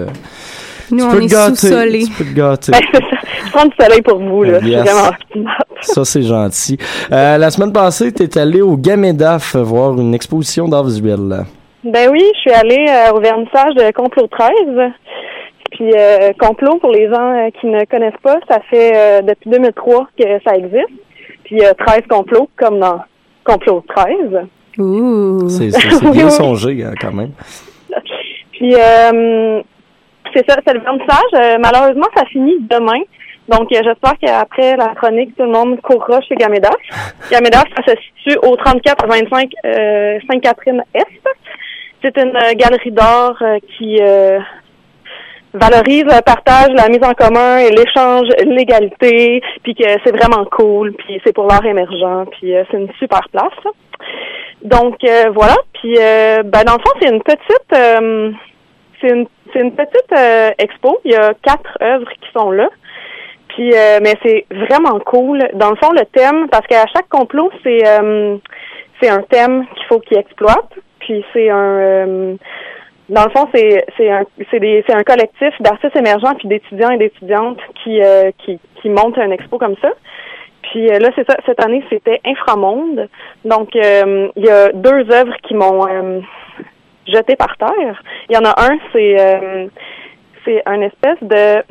Nous, 0.91 0.97
tu 0.97 1.03
on 1.03 1.11
peux 1.11 1.23
est 1.23 1.27
te 1.27 1.31
gâter. 1.31 1.55
sous-solés. 1.55 2.03
Tu 2.05 2.11
peux 2.11 2.25
te 2.25 2.35
gâter. 2.35 2.71
Ben, 2.71 2.81
ça. 2.93 2.99
Je 3.45 3.51
prends 3.51 3.65
du 3.65 3.75
soleil 3.79 4.01
pour 4.01 4.19
vous, 4.19 4.43
là. 4.43 4.59
Yes. 4.59 4.81
vraiment 4.83 5.11
Ça, 5.81 6.03
c'est 6.05 6.23
gentil. 6.23 6.77
Euh, 7.11 7.37
la 7.37 7.49
semaine 7.51 7.71
passée, 7.73 8.11
tu 8.11 8.23
es 8.23 8.37
allé 8.37 8.61
au 8.61 8.75
Gamedaf 8.75 9.55
voir 9.55 9.99
une 9.99 10.13
exposition 10.15 10.67
d'art 10.67 10.83
visuel. 10.83 11.45
Ben 11.83 12.09
oui, 12.11 12.21
je 12.35 12.39
suis 12.39 12.51
allée 12.51 12.85
euh, 12.89 13.13
au 13.13 13.19
vernissage 13.21 13.73
de 13.75 13.91
Complot 13.91 14.27
13. 14.27 14.51
Puis 15.71 15.91
euh, 15.95 16.33
Complot, 16.39 16.77
pour 16.79 16.91
les 16.91 17.07
gens 17.07 17.33
euh, 17.47 17.49
qui 17.59 17.67
ne 17.67 17.85
connaissent 17.85 18.19
pas, 18.21 18.37
ça 18.49 18.59
fait 18.69 18.91
euh, 18.95 19.21
depuis 19.21 19.49
2003 19.49 20.07
que 20.19 20.25
ça 20.45 20.55
existe. 20.55 20.89
Puis 21.45 21.55
il 21.55 21.59
y 21.59 21.65
a 21.65 21.73
13 21.73 22.01
complots, 22.09 22.49
comme 22.57 22.79
dans 22.79 22.99
Complot 23.45 23.83
13. 23.95 24.15
Ouh. 24.79 25.47
C'est 25.49 25.71
c'est- 25.71 25.89
c'est 25.89 26.05
Oui, 26.05 26.11
bien 26.11 26.29
songé, 26.29 26.83
hein, 26.83 26.93
quand 26.99 27.13
même. 27.13 27.31
Puis 28.51 28.75
euh, 28.75 29.61
c'est 30.33 30.49
ça, 30.49 30.57
c'est 30.65 30.73
le 30.73 30.81
vernissage. 30.81 31.33
Euh, 31.35 31.57
malheureusement, 31.59 32.07
ça 32.15 32.25
finit 32.25 32.57
demain. 32.59 32.99
Donc 33.47 33.67
j'espère 33.71 34.13
qu'après 34.21 34.75
la 34.75 34.89
chronique, 34.95 35.35
tout 35.35 35.43
le 35.43 35.49
monde 35.51 35.79
courra 35.81 36.19
chez 36.21 36.35
Gamedaf. 36.35 36.75
Gamedaf, 37.31 37.63
ça 37.75 37.93
se 37.93 37.99
situe 38.01 38.37
au 38.43 38.55
3425 38.57 39.49
euh, 39.65 40.19
Sainte-Catherine-Est. 40.29 41.07
C'est 42.01 42.17
une 42.17 42.35
euh, 42.35 42.53
galerie 42.55 42.91
d'art 42.91 43.35
euh, 43.41 43.57
qui 43.77 43.97
euh, 44.01 44.39
valorise 45.53 46.05
le 46.05 46.21
partage, 46.21 46.69
la 46.75 46.87
mise 46.87 47.03
en 47.03 47.13
commun 47.13 47.59
l'échange, 47.69 48.27
l'égalité, 48.45 49.41
puis 49.63 49.75
que 49.75 49.83
c'est 50.03 50.15
vraiment 50.15 50.45
cool, 50.45 50.93
puis 50.93 51.19
c'est 51.25 51.33
pour 51.33 51.47
l'art 51.47 51.65
émergent, 51.65 52.25
puis 52.31 52.53
c'est 52.69 52.77
une 52.77 52.91
super 52.99 53.27
place. 53.31 53.73
Donc 54.61 54.97
euh, 55.03 55.29
voilà, 55.33 55.55
puis 55.73 55.95
euh, 55.97 56.43
ben 56.43 56.63
dans 56.63 56.73
le 56.73 56.79
fond 56.79 56.93
c'est 57.01 57.09
une 57.09 57.21
petite, 57.23 57.73
euh, 57.73 58.31
c'est 59.01 59.09
une 59.09 59.27
c'est 59.51 59.61
une 59.61 59.71
petite 59.73 60.13
expo. 60.59 60.99
Il 61.05 61.11
y 61.11 61.15
a 61.15 61.33
quatre 61.41 61.77
œuvres 61.81 62.09
qui 62.21 62.29
sont 62.33 62.51
là. 62.51 62.69
Puis 63.47 63.71
mais 64.01 64.13
c'est 64.23 64.45
vraiment 64.51 64.99
cool. 64.99 65.39
Dans 65.55 65.71
le 65.71 65.75
fond 65.77 65.91
le 65.91 66.05
thème, 66.13 66.47
parce 66.49 66.67
qu'à 66.67 66.85
chaque 66.93 67.09
complot 67.09 67.49
c'est 67.63 67.83
c'est 69.01 69.09
un 69.09 69.23
thème 69.23 69.65
qu'il 69.75 69.85
faut 69.87 69.99
qu'il 69.99 70.17
exploite. 70.17 70.69
Puis 71.09 71.25
c'est 71.33 71.49
un 71.49 71.55
euh, 71.57 72.35
dans 73.09 73.23
le 73.23 73.31
fond, 73.31 73.47
c'est 73.51 73.83
c'est 73.97 74.11
un 74.11 74.25
c'est 74.51 74.93
un 74.93 75.01
collectif 75.01 75.59
d'artistes 75.59 75.95
émergents 75.95 76.35
puis 76.35 76.47
d'étudiants 76.47 76.91
et 76.91 76.97
d'étudiantes 76.97 77.57
qui 77.83 77.99
euh, 77.99 78.29
qui 78.37 78.59
qui 78.79 78.89
montent 78.89 79.17
un 79.17 79.31
expo 79.31 79.57
comme 79.57 79.75
ça. 79.81 79.89
Puis 80.61 80.87
euh, 80.87 80.99
là, 80.99 81.09
c'est 81.15 81.27
ça. 81.27 81.35
Cette 81.47 81.65
année, 81.65 81.83
c'était 81.89 82.21
Inframonde. 82.23 83.09
Donc, 83.43 83.73
il 83.73 84.31
y 84.35 84.49
a 84.49 84.71
deux 84.71 85.11
œuvres 85.11 85.35
qui 85.41 85.55
m'ont 85.55 86.21
jeté 87.07 87.35
par 87.35 87.57
terre. 87.57 88.03
Il 88.29 88.35
y 88.35 88.37
en 88.37 88.45
a 88.45 88.53
un, 88.71 88.77
c'est 88.93 89.69
c'est 90.45 90.61
un 90.67 90.81
espèce 90.81 91.23
de 91.23 91.63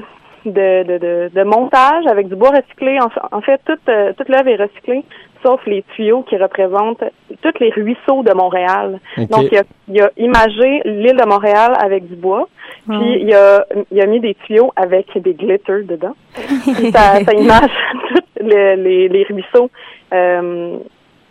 de, 0.47 0.83
de, 0.83 1.31
de, 1.33 1.43
montage 1.45 2.07
avec 2.07 2.29
du 2.29 2.35
bois 2.35 2.51
recyclé. 2.51 2.99
En, 3.01 3.37
en 3.37 3.41
fait, 3.41 3.61
toute, 3.67 3.91
toute 4.17 4.29
l'œuvre 4.29 4.49
est 4.49 4.57
recyclée, 4.57 5.05
sauf 5.43 5.61
les 5.67 5.83
tuyaux 5.95 6.23
qui 6.23 6.37
représentent 6.37 7.03
tous 7.43 7.59
les 7.61 7.71
ruisseaux 7.71 8.23
de 8.23 8.33
Montréal. 8.33 8.99
Donc, 9.17 9.45
il 9.53 9.59
a, 9.59 9.63
il 9.89 10.01
a 10.03 10.11
imagé 10.17 10.83
l'île 10.85 11.17
de 11.17 11.27
Montréal 11.27 11.73
avec 11.81 12.07
du 12.09 12.17
bois, 12.17 12.49
puis 12.89 13.21
il 13.23 13.35
a, 13.35 13.65
il 13.93 14.01
a 14.01 14.07
mis 14.07 14.21
des 14.21 14.35
tuyaux 14.35 14.73
avec 14.77 15.07
des 15.21 15.35
glitters 15.35 15.85
dedans. 15.85 16.15
Puis 16.35 16.91
ça, 16.91 17.21
ça 17.25 17.33
image 17.35 17.71
tous 18.09 18.45
le- 18.45 18.75
les, 18.77 19.09
les 19.09 19.25
ruisseaux 19.25 19.71
euh, 20.13 20.79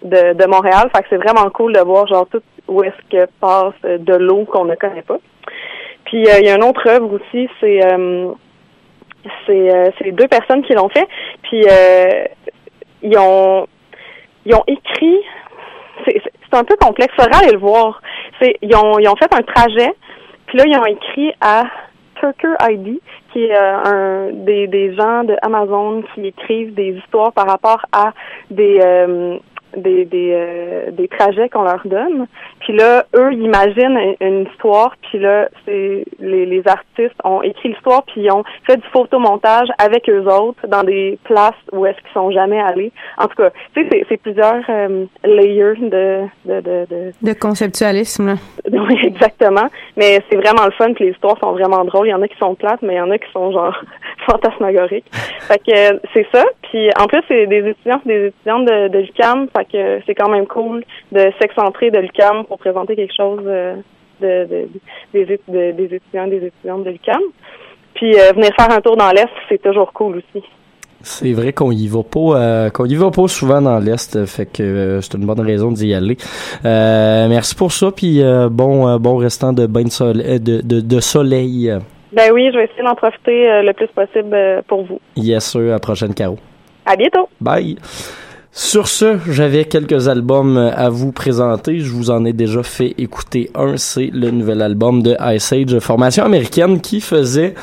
de, 0.03 0.33
de 0.33 0.45
Montréal. 0.47 0.89
Fait 0.95 1.01
que 1.03 1.07
c'est 1.09 1.17
vraiment 1.17 1.49
cool 1.49 1.73
de 1.73 1.79
voir 1.79 2.07
genre 2.07 2.27
tout 2.31 2.41
où 2.67 2.83
est-ce 2.83 3.09
que 3.09 3.29
passe 3.39 3.73
de 3.83 4.15
l'eau 4.15 4.45
qu'on 4.45 4.65
ne 4.65 4.75
connaît 4.75 5.01
pas. 5.01 5.17
Puis 6.05 6.25
euh, 6.27 6.39
il 6.39 6.45
y 6.45 6.49
a 6.49 6.55
une 6.55 6.63
autre 6.63 6.87
œuvre 6.87 7.11
aussi, 7.13 7.49
c'est 7.59 7.85
euh, 7.85 8.31
c'est 9.45 9.73
euh, 9.75 9.89
c'est 9.99 10.11
deux 10.11 10.27
personnes 10.27 10.63
qui 10.63 10.73
l'ont 10.73 10.89
fait. 10.89 11.07
Puis 11.43 11.63
euh, 11.69 12.25
ils 13.01 13.17
ont 13.17 13.67
ils 14.47 14.55
ont 14.55 14.63
écrit 14.67 15.19
c'est 16.05 16.57
un 16.57 16.63
peu 16.63 16.75
complexe, 16.77 17.13
faudra 17.19 17.39
aller 17.39 17.51
le 17.51 17.59
voir. 17.59 18.01
C'est 18.41 18.55
ils 18.61 18.75
ont 18.75 18.97
ils 18.99 19.07
ont 19.09 19.15
fait 19.15 19.33
un 19.33 19.41
trajet, 19.41 19.93
puis 20.47 20.57
là 20.57 20.63
ils 20.65 20.77
ont 20.77 20.85
écrit 20.85 21.33
à 21.41 21.63
Turker 22.19 22.55
ID, 22.61 22.99
qui 23.31 23.43
est 23.43 23.55
euh, 23.55 23.83
un 23.83 24.31
des, 24.31 24.67
des 24.67 24.95
gens 24.95 25.23
de 25.23 25.35
Amazon 25.41 26.03
qui 26.15 26.27
écrivent 26.27 26.73
des 26.73 26.97
histoires 27.03 27.31
par 27.33 27.47
rapport 27.47 27.85
à 27.91 28.13
des 28.49 28.79
euh, 28.81 29.37
des 29.75 30.05
des, 30.05 30.31
euh, 30.33 30.91
des 30.91 31.07
trajets 31.07 31.49
qu'on 31.49 31.63
leur 31.63 31.81
donne. 31.85 32.27
Puis 32.61 32.73
là, 32.75 33.05
eux, 33.15 33.29
ils 33.33 33.41
imaginent 33.43 33.99
une- 34.21 34.47
histoire, 34.47 34.95
puis 35.01 35.19
là, 35.19 35.49
c'est 35.65 36.05
les, 36.19 36.45
les 36.45 36.63
artistes 36.67 37.15
ont 37.23 37.41
écrit 37.41 37.69
l'histoire, 37.69 38.03
puis 38.03 38.21
ils 38.21 38.31
ont 38.31 38.43
fait 38.65 38.77
du 38.77 38.87
photomontage 38.93 39.67
avec 39.77 40.07
eux 40.09 40.25
autres 40.27 40.65
dans 40.67 40.83
des 40.83 41.17
places 41.25 41.53
où 41.71 41.85
est-ce 41.85 41.97
qu'ils 41.97 42.13
sont 42.13 42.31
jamais 42.31 42.59
allés. 42.59 42.91
En 43.17 43.27
tout 43.27 43.35
cas, 43.35 43.49
tu 43.75 43.87
sais, 43.89 44.05
c'est- 44.09 44.17
plusieurs 44.17 44.63
euh, 44.69 45.05
layers 45.23 45.75
de 45.79 46.21
de, 46.45 46.59
de, 46.61 46.85
de 46.89 47.11
De 47.21 47.33
conceptualisme, 47.33 48.25
là. 48.27 48.33
oui, 48.71 48.97
exactement. 49.03 49.67
Mais 49.95 50.19
c'est 50.29 50.37
vraiment 50.37 50.65
le 50.65 50.71
fun, 50.71 50.93
puis 50.93 51.05
les 51.05 51.11
histoires 51.11 51.37
sont 51.39 51.51
vraiment 51.51 51.83
drôles. 51.85 52.07
Il 52.07 52.11
y 52.11 52.13
en 52.13 52.21
a 52.21 52.27
qui 52.27 52.37
sont 52.37 52.55
plates, 52.55 52.81
mais 52.81 52.93
il 52.95 52.97
y 52.97 53.01
en 53.01 53.11
a 53.11 53.17
qui 53.17 53.31
sont 53.31 53.51
genre 53.51 53.75
fantasmagoriques. 54.25 55.05
Fait 55.41 55.59
que 55.59 55.93
euh, 55.93 55.99
c'est 56.13 56.27
ça. 56.33 56.43
Puis 56.63 56.89
en 56.99 57.05
plus, 57.07 57.21
c'est 57.27 57.47
des 57.47 57.69
étudiants, 57.69 58.01
des 58.05 58.27
étudiantes 58.27 58.65
de, 58.65 58.87
de 58.89 58.99
l'UQAM. 58.99 59.47
Fait 59.57 59.65
que 59.71 60.01
c'est 60.05 60.15
quand 60.15 60.29
même 60.29 60.45
cool 60.47 60.83
de 61.11 61.31
s'excentrer 61.39 61.89
de 61.91 61.99
l'UQAM 61.99 62.45
pour 62.45 62.57
présenter 62.59 62.95
quelque 62.95 63.13
chose 63.15 63.41
euh, 63.45 63.75
de, 64.21 64.45
de- 64.45 64.67
des, 65.13 65.25
de- 65.25 65.71
des 65.71 65.95
étudiants, 65.95 66.27
des 66.27 66.45
étudiantes 66.47 66.83
de 66.83 66.89
l'UQAM. 66.91 67.21
Puis 67.95 68.13
euh, 68.19 68.31
venir 68.35 68.51
faire 68.59 68.71
un 68.71 68.81
tour 68.81 68.95
dans 68.97 69.09
l'Est, 69.11 69.29
c'est 69.49 69.61
toujours 69.61 69.91
cool 69.93 70.17
aussi. 70.17 70.43
C'est 71.01 71.31
vrai 71.33 71.53
qu'on 71.53 71.71
y 71.71 71.87
va 71.87 72.01
pas, 72.03 72.19
euh, 72.39 72.69
qu'on 72.71 72.85
y 72.85 72.95
va 72.95 73.11
pas 73.11 73.27
souvent 73.27 73.61
dans 73.61 73.77
l'est, 73.79 74.25
fait 74.25 74.47
que 74.47 74.63
euh, 74.63 75.01
c'est 75.01 75.13
une 75.13 75.25
bonne 75.25 75.39
raison 75.41 75.71
d'y 75.71 75.93
aller. 75.93 76.17
Euh, 76.65 77.27
merci 77.29 77.53
pour 77.55 77.71
ça, 77.71 77.91
puis 77.91 78.21
bon, 78.49 78.97
bon 78.99 79.17
restant 79.17 79.53
de 79.53 79.67
bain 79.67 79.83
de 79.83 79.89
soleil, 79.91 80.39
de, 80.39 80.59
de, 80.61 80.81
de 80.81 80.99
soleil. 80.99 81.71
Ben 82.11 82.31
oui, 82.33 82.49
je 82.51 82.57
vais 82.57 82.65
essayer 82.65 82.83
d'en 82.83 82.95
profiter 82.95 83.61
le 83.61 83.73
plus 83.73 83.87
possible 83.87 84.35
pour 84.67 84.83
vous. 84.85 84.99
Yes 85.15 85.45
sir, 85.51 85.61
à 85.61 85.65
la 85.65 85.79
prochaine 85.79 86.13
Caro. 86.15 86.37
À 86.85 86.95
bientôt! 86.95 87.29
Bye. 87.39 87.77
Sur 88.51 88.87
ce, 88.87 89.19
j'avais 89.29 89.65
quelques 89.65 90.07
albums 90.07 90.57
à 90.57 90.89
vous 90.89 91.11
présenter. 91.11 91.79
Je 91.79 91.91
vous 91.91 92.09
en 92.09 92.25
ai 92.25 92.33
déjà 92.33 92.63
fait 92.63 92.95
écouter 92.97 93.51
un. 93.53 93.77
C'est 93.77 94.09
le 94.11 94.31
nouvel 94.31 94.61
album 94.61 95.03
de 95.03 95.15
Ice 95.35 95.53
Age, 95.53 95.77
formation 95.79 96.23
américaine 96.23 96.81
qui 96.81 96.99
faisait 96.99 97.53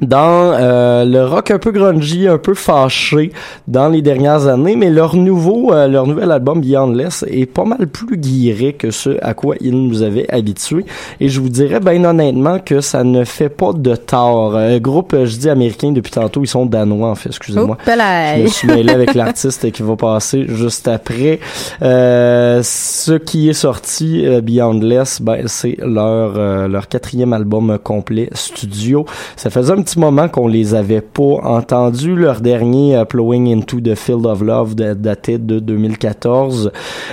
dans 0.00 0.52
euh, 0.52 1.04
le 1.04 1.24
rock 1.24 1.50
un 1.50 1.58
peu 1.58 1.70
grungy, 1.70 2.28
un 2.28 2.38
peu 2.38 2.54
fâché 2.54 3.32
dans 3.68 3.88
les 3.88 4.02
dernières 4.02 4.46
années, 4.46 4.76
mais 4.76 4.90
leur 4.90 5.16
nouveau, 5.16 5.72
euh, 5.72 5.88
leur 5.88 6.06
nouvel 6.06 6.30
album 6.30 6.60
Beyondless 6.60 7.24
est 7.28 7.46
pas 7.46 7.64
mal 7.64 7.86
plus 7.86 8.16
guiré 8.16 8.74
que 8.74 8.90
ce 8.90 9.18
à 9.22 9.34
quoi 9.34 9.56
ils 9.60 9.74
nous 9.74 10.02
avaient 10.02 10.30
habitués. 10.30 10.84
Et 11.20 11.28
je 11.28 11.40
vous 11.40 11.48
dirais 11.48 11.80
ben 11.80 12.04
honnêtement 12.04 12.58
que 12.58 12.80
ça 12.80 13.04
ne 13.04 13.24
fait 13.24 13.48
pas 13.48 13.72
de 13.72 13.96
tort. 13.96 14.56
Euh, 14.56 14.78
groupe, 14.78 15.14
euh, 15.14 15.26
je 15.26 15.36
dis 15.36 15.48
américain 15.48 15.92
depuis 15.92 16.12
tantôt, 16.12 16.42
ils 16.42 16.48
sont 16.48 16.66
danois 16.66 17.10
en 17.10 17.14
fait, 17.14 17.30
excusez-moi. 17.30 17.78
Oh. 17.80 17.90
Je 18.36 18.42
me 18.42 18.48
suis 18.48 18.68
mêlé 18.68 18.92
avec 18.92 19.14
l'artiste 19.14 19.70
qui 19.72 19.82
va 19.82 19.96
passer 19.96 20.46
juste 20.48 20.88
après. 20.88 21.40
Euh, 21.82 22.60
ce 22.62 23.12
qui 23.12 23.48
est 23.48 23.54
sorti, 23.54 24.26
euh, 24.26 24.40
Beyondless, 24.40 25.20
ben, 25.22 25.46
c'est 25.46 25.76
leur, 25.78 26.34
euh, 26.36 26.68
leur 26.68 26.88
quatrième 26.88 27.32
album 27.32 27.78
complet 27.82 28.28
studio. 28.32 29.06
Ça 29.36 29.50
faisait 29.50 29.72
un 29.72 29.82
petit 29.86 29.98
moment 30.00 30.28
qu'on 30.28 30.48
les 30.48 30.74
avait 30.74 31.00
pas 31.00 31.40
entendus. 31.44 32.16
Leur 32.16 32.40
dernier, 32.40 32.96
euh, 32.96 33.04
Plowing 33.04 33.56
into 33.56 33.80
the 33.80 33.94
Field 33.94 34.26
of 34.26 34.42
Love, 34.42 34.74
da- 34.74 34.94
daté 34.94 35.38
de 35.38 35.60
2014. 35.60 36.72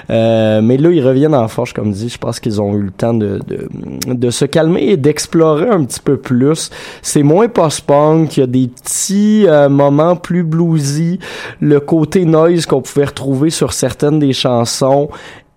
Euh, 0.09 0.61
mais 0.61 0.78
là, 0.78 0.89
ils 0.89 1.05
reviennent 1.05 1.36
en 1.36 1.47
force, 1.47 1.71
comme 1.71 1.91
dit. 1.91 2.09
Je 2.09 2.17
pense 2.17 2.39
qu'ils 2.39 2.59
ont 2.61 2.74
eu 2.74 2.82
le 2.82 2.91
temps 2.91 3.13
de, 3.13 3.39
de, 3.47 3.67
de 4.13 4.30
se 4.32 4.45
calmer 4.45 4.82
et 4.89 4.97
d'explorer 4.97 5.69
un 5.69 5.84
petit 5.84 5.99
peu 5.99 6.17
plus. 6.17 6.71
C'est 7.01 7.24
moins 7.24 7.47
post-punk. 7.47 8.38
Il 8.38 8.39
y 8.39 8.43
a 8.43 8.47
des 8.47 8.67
petits 8.67 9.45
euh, 9.47 9.69
moments 9.69 10.15
plus 10.15 10.43
bluesy. 10.43 11.19
Le 11.59 11.80
côté 11.80 12.26
noise 12.26 12.65
qu'on 12.65 12.82
pouvait 12.82 13.05
retrouver 13.05 13.51
sur 13.51 13.71
certaines 13.74 14.17
des 14.19 14.34
chansons 14.34 15.09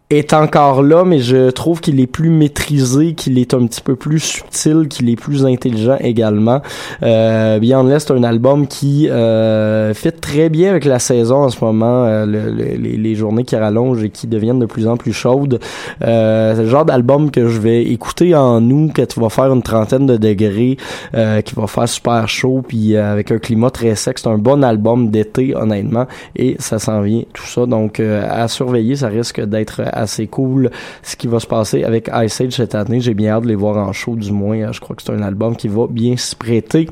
est 0.08 0.34
encore 0.34 0.84
là, 0.84 1.04
mais 1.04 1.18
je 1.18 1.50
trouve 1.50 1.80
qu'il 1.80 1.98
est 1.98 2.06
plus 2.06 2.30
maîtrisé, 2.30 3.14
qu'il 3.14 3.40
est 3.40 3.54
un 3.54 3.66
petit 3.66 3.80
peu 3.80 3.96
plus 3.96 4.20
subtil, 4.20 4.86
qu'il 4.88 5.10
est 5.10 5.16
plus 5.16 5.44
intelligent 5.44 5.96
également. 5.98 6.62
Euh, 7.02 7.58
Beyond 7.58 7.92
c'est 7.98 8.12
un 8.12 8.22
album 8.22 8.68
qui 8.68 9.08
euh, 9.08 9.92
fait 9.94 10.12
très 10.12 10.48
bien 10.48 10.70
avec 10.70 10.84
la 10.84 11.00
saison 11.00 11.38
en 11.38 11.48
ce 11.48 11.64
moment, 11.64 12.04
euh, 12.04 12.24
le- 12.24 12.50
le- 12.52 12.76
les, 12.76 12.96
les 12.96 13.14
journées 13.16 13.42
qui 13.42 13.56
rallongent 13.56 14.04
et 14.04 14.10
qui 14.10 14.28
deviennent 14.28 14.60
de 14.60 14.66
plus 14.66 14.86
en 14.86 14.96
plus 14.96 15.12
chaudes. 15.12 15.58
Euh, 16.02 16.54
c'est 16.54 16.62
le 16.62 16.68
genre 16.68 16.84
d'album 16.84 17.32
que 17.32 17.48
je 17.48 17.58
vais 17.58 17.82
écouter 17.82 18.34
en 18.36 18.62
août, 18.70 18.92
quand 18.94 19.08
tu 19.08 19.18
vas 19.18 19.28
faire 19.28 19.52
une 19.52 19.62
trentaine 19.62 20.06
de 20.06 20.16
degrés, 20.16 20.76
euh, 21.16 21.40
qui 21.40 21.56
va 21.56 21.66
faire 21.66 21.88
super 21.88 22.28
chaud, 22.28 22.62
puis 22.66 22.94
euh, 22.94 23.12
avec 23.12 23.32
un 23.32 23.38
climat 23.38 23.70
très 23.70 23.96
sec. 23.96 24.20
C'est 24.20 24.28
un 24.28 24.38
bon 24.38 24.62
album 24.62 25.10
d'été, 25.10 25.52
honnêtement, 25.56 26.06
et 26.36 26.54
ça 26.60 26.78
s'en 26.78 27.00
vient, 27.02 27.22
tout 27.32 27.46
ça. 27.46 27.66
Donc, 27.66 27.98
euh, 27.98 28.24
à 28.30 28.46
surveiller, 28.46 28.94
ça 28.94 29.08
risque 29.08 29.40
d'être 29.44 29.82
assez 29.96 30.26
cool 30.26 30.70
ce 31.02 31.16
qui 31.16 31.26
va 31.26 31.40
se 31.40 31.46
passer 31.46 31.84
avec 31.84 32.10
Ice 32.12 32.40
Age 32.40 32.52
cette 32.52 32.74
année. 32.74 33.00
J'ai 33.00 33.14
bien 33.14 33.32
hâte 33.32 33.44
de 33.44 33.48
les 33.48 33.54
voir 33.54 33.76
en 33.76 33.92
show, 33.92 34.16
du 34.16 34.32
moins. 34.32 34.60
Euh, 34.60 34.72
Je 34.72 34.80
crois 34.80 34.96
que 34.96 35.02
c'est 35.02 35.12
un 35.12 35.22
album 35.22 35.56
qui 35.56 35.68
va 35.68 35.86
bien 35.88 36.16
se 36.16 36.34
prêter. 36.36 36.88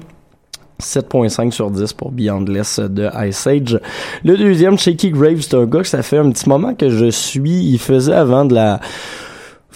7.5 0.80 1.52
sur 1.52 1.70
10 1.70 1.92
pour 1.92 2.10
Beyondless 2.10 2.80
de 2.80 3.08
Ice 3.26 3.46
Age. 3.46 3.80
Le 4.24 4.36
deuxième, 4.36 4.76
Shaky 4.76 5.10
Grave, 5.10 5.40
c'est 5.40 5.54
un 5.54 5.66
gars 5.66 5.80
que 5.80 5.86
ça 5.86 6.02
fait 6.02 6.18
un 6.18 6.30
petit 6.30 6.48
moment 6.48 6.74
que 6.74 6.90
je 6.90 7.10
suis. 7.10 7.64
Il 7.70 7.78
faisait 7.78 8.12
avant 8.14 8.44
de 8.44 8.54
la 8.54 8.80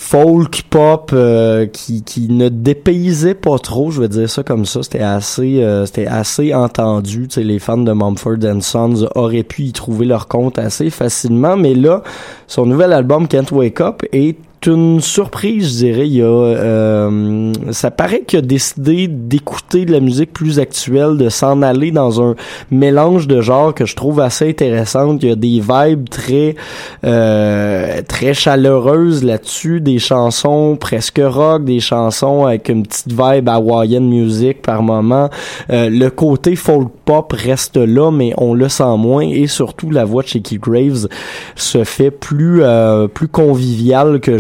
folk 0.00 0.62
pop 0.70 1.10
euh, 1.12 1.66
qui, 1.66 2.04
qui 2.04 2.28
ne 2.28 2.48
dépaysait 2.48 3.34
pas 3.34 3.58
trop, 3.58 3.90
je 3.90 4.00
vais 4.00 4.08
dire 4.08 4.30
ça 4.30 4.44
comme 4.44 4.64
ça. 4.64 4.82
C'était 4.84 5.00
assez 5.00 5.60
euh, 5.60 5.86
c'était 5.86 6.06
assez 6.06 6.54
entendu. 6.54 7.26
Tu 7.26 7.34
sais, 7.34 7.42
les 7.42 7.58
fans 7.58 7.76
de 7.76 7.92
Mumford 7.92 8.38
Sons 8.60 9.08
auraient 9.16 9.42
pu 9.42 9.64
y 9.64 9.72
trouver 9.72 10.06
leur 10.06 10.28
compte 10.28 10.56
assez 10.58 10.88
facilement, 10.90 11.56
mais 11.56 11.74
là, 11.74 12.04
son 12.46 12.64
nouvel 12.64 12.92
album 12.92 13.26
Can't 13.26 13.50
Wake 13.50 13.80
Up 13.80 14.02
est 14.12 14.36
une 14.66 15.00
surprise, 15.00 15.72
je 15.72 15.86
dirais. 15.86 16.08
Il 16.08 16.22
a, 16.22 16.24
euh, 16.24 17.52
ça 17.70 17.90
paraît 17.90 18.22
qu'il 18.22 18.38
a 18.38 18.42
décidé 18.42 19.06
d'écouter 19.08 19.84
de 19.84 19.92
la 19.92 20.00
musique 20.00 20.32
plus 20.32 20.58
actuelle, 20.58 21.16
de 21.16 21.28
s'en 21.28 21.62
aller 21.62 21.90
dans 21.90 22.22
un 22.22 22.34
mélange 22.70 23.28
de 23.28 23.40
genres 23.40 23.74
que 23.74 23.86
je 23.86 23.94
trouve 23.94 24.20
assez 24.20 24.48
intéressante. 24.48 25.22
Il 25.22 25.28
y 25.28 25.32
a 25.32 25.36
des 25.36 25.60
vibes 25.60 26.08
très, 26.08 26.56
euh, 27.04 28.02
très 28.06 28.34
chaleureuses 28.34 29.24
là-dessus, 29.24 29.80
des 29.80 29.98
chansons 29.98 30.76
presque 30.76 31.20
rock, 31.22 31.64
des 31.64 31.80
chansons 31.80 32.46
avec 32.46 32.68
une 32.68 32.84
petite 32.84 33.12
vibe 33.12 33.48
Hawaiian 33.48 34.00
music 34.00 34.62
par 34.62 34.82
moment. 34.82 35.30
Euh, 35.70 35.88
le 35.90 36.10
côté 36.10 36.56
folk 36.56 36.88
pop 37.04 37.32
reste 37.32 37.76
là, 37.76 38.10
mais 38.10 38.32
on 38.36 38.54
le 38.54 38.68
sent 38.68 38.96
moins 38.96 39.26
et 39.28 39.46
surtout 39.46 39.90
la 39.90 40.04
voix 40.04 40.22
de 40.22 40.28
Shaky 40.28 40.58
Graves 40.58 41.08
se 41.54 41.84
fait 41.84 42.10
plus, 42.10 42.62
euh, 42.62 43.08
plus 43.08 43.28
conviviale 43.28 44.20
que 44.20 44.38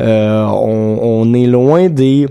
Euh, 0.00 0.46
on, 0.46 1.34
est 1.34 1.46
loin 1.46 1.88
des 1.88 2.26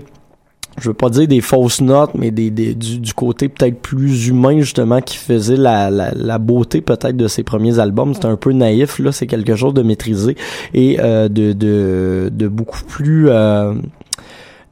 je 0.80 0.88
veux 0.88 0.94
pas 0.94 1.08
dire 1.08 1.28
des 1.28 1.40
fausses 1.40 1.80
notes, 1.80 2.10
mais 2.16 2.32
des, 2.32 2.50
du, 2.50 3.14
côté 3.14 3.48
peut-être 3.48 3.80
plus 3.80 4.26
humain 4.26 4.58
justement 4.58 5.00
qui 5.00 5.16
faisait 5.16 5.56
la, 5.56 5.88
la, 5.88 6.38
beauté 6.38 6.80
peut-être 6.80 7.16
de 7.16 7.28
ses 7.28 7.44
premiers 7.44 7.78
albums. 7.78 8.12
C'était 8.12 8.26
un 8.26 8.36
peu 8.36 8.52
naïf, 8.52 8.98
là 8.98 9.12
c'est 9.12 9.28
quelque 9.28 9.54
chose 9.54 9.72
de 9.72 9.82
maîtrisé 9.82 10.36
et 10.72 10.98
euh, 11.00 11.28
de 11.28 12.48
beaucoup 12.48 12.82
plus 12.88 13.28
euh, 13.28 13.74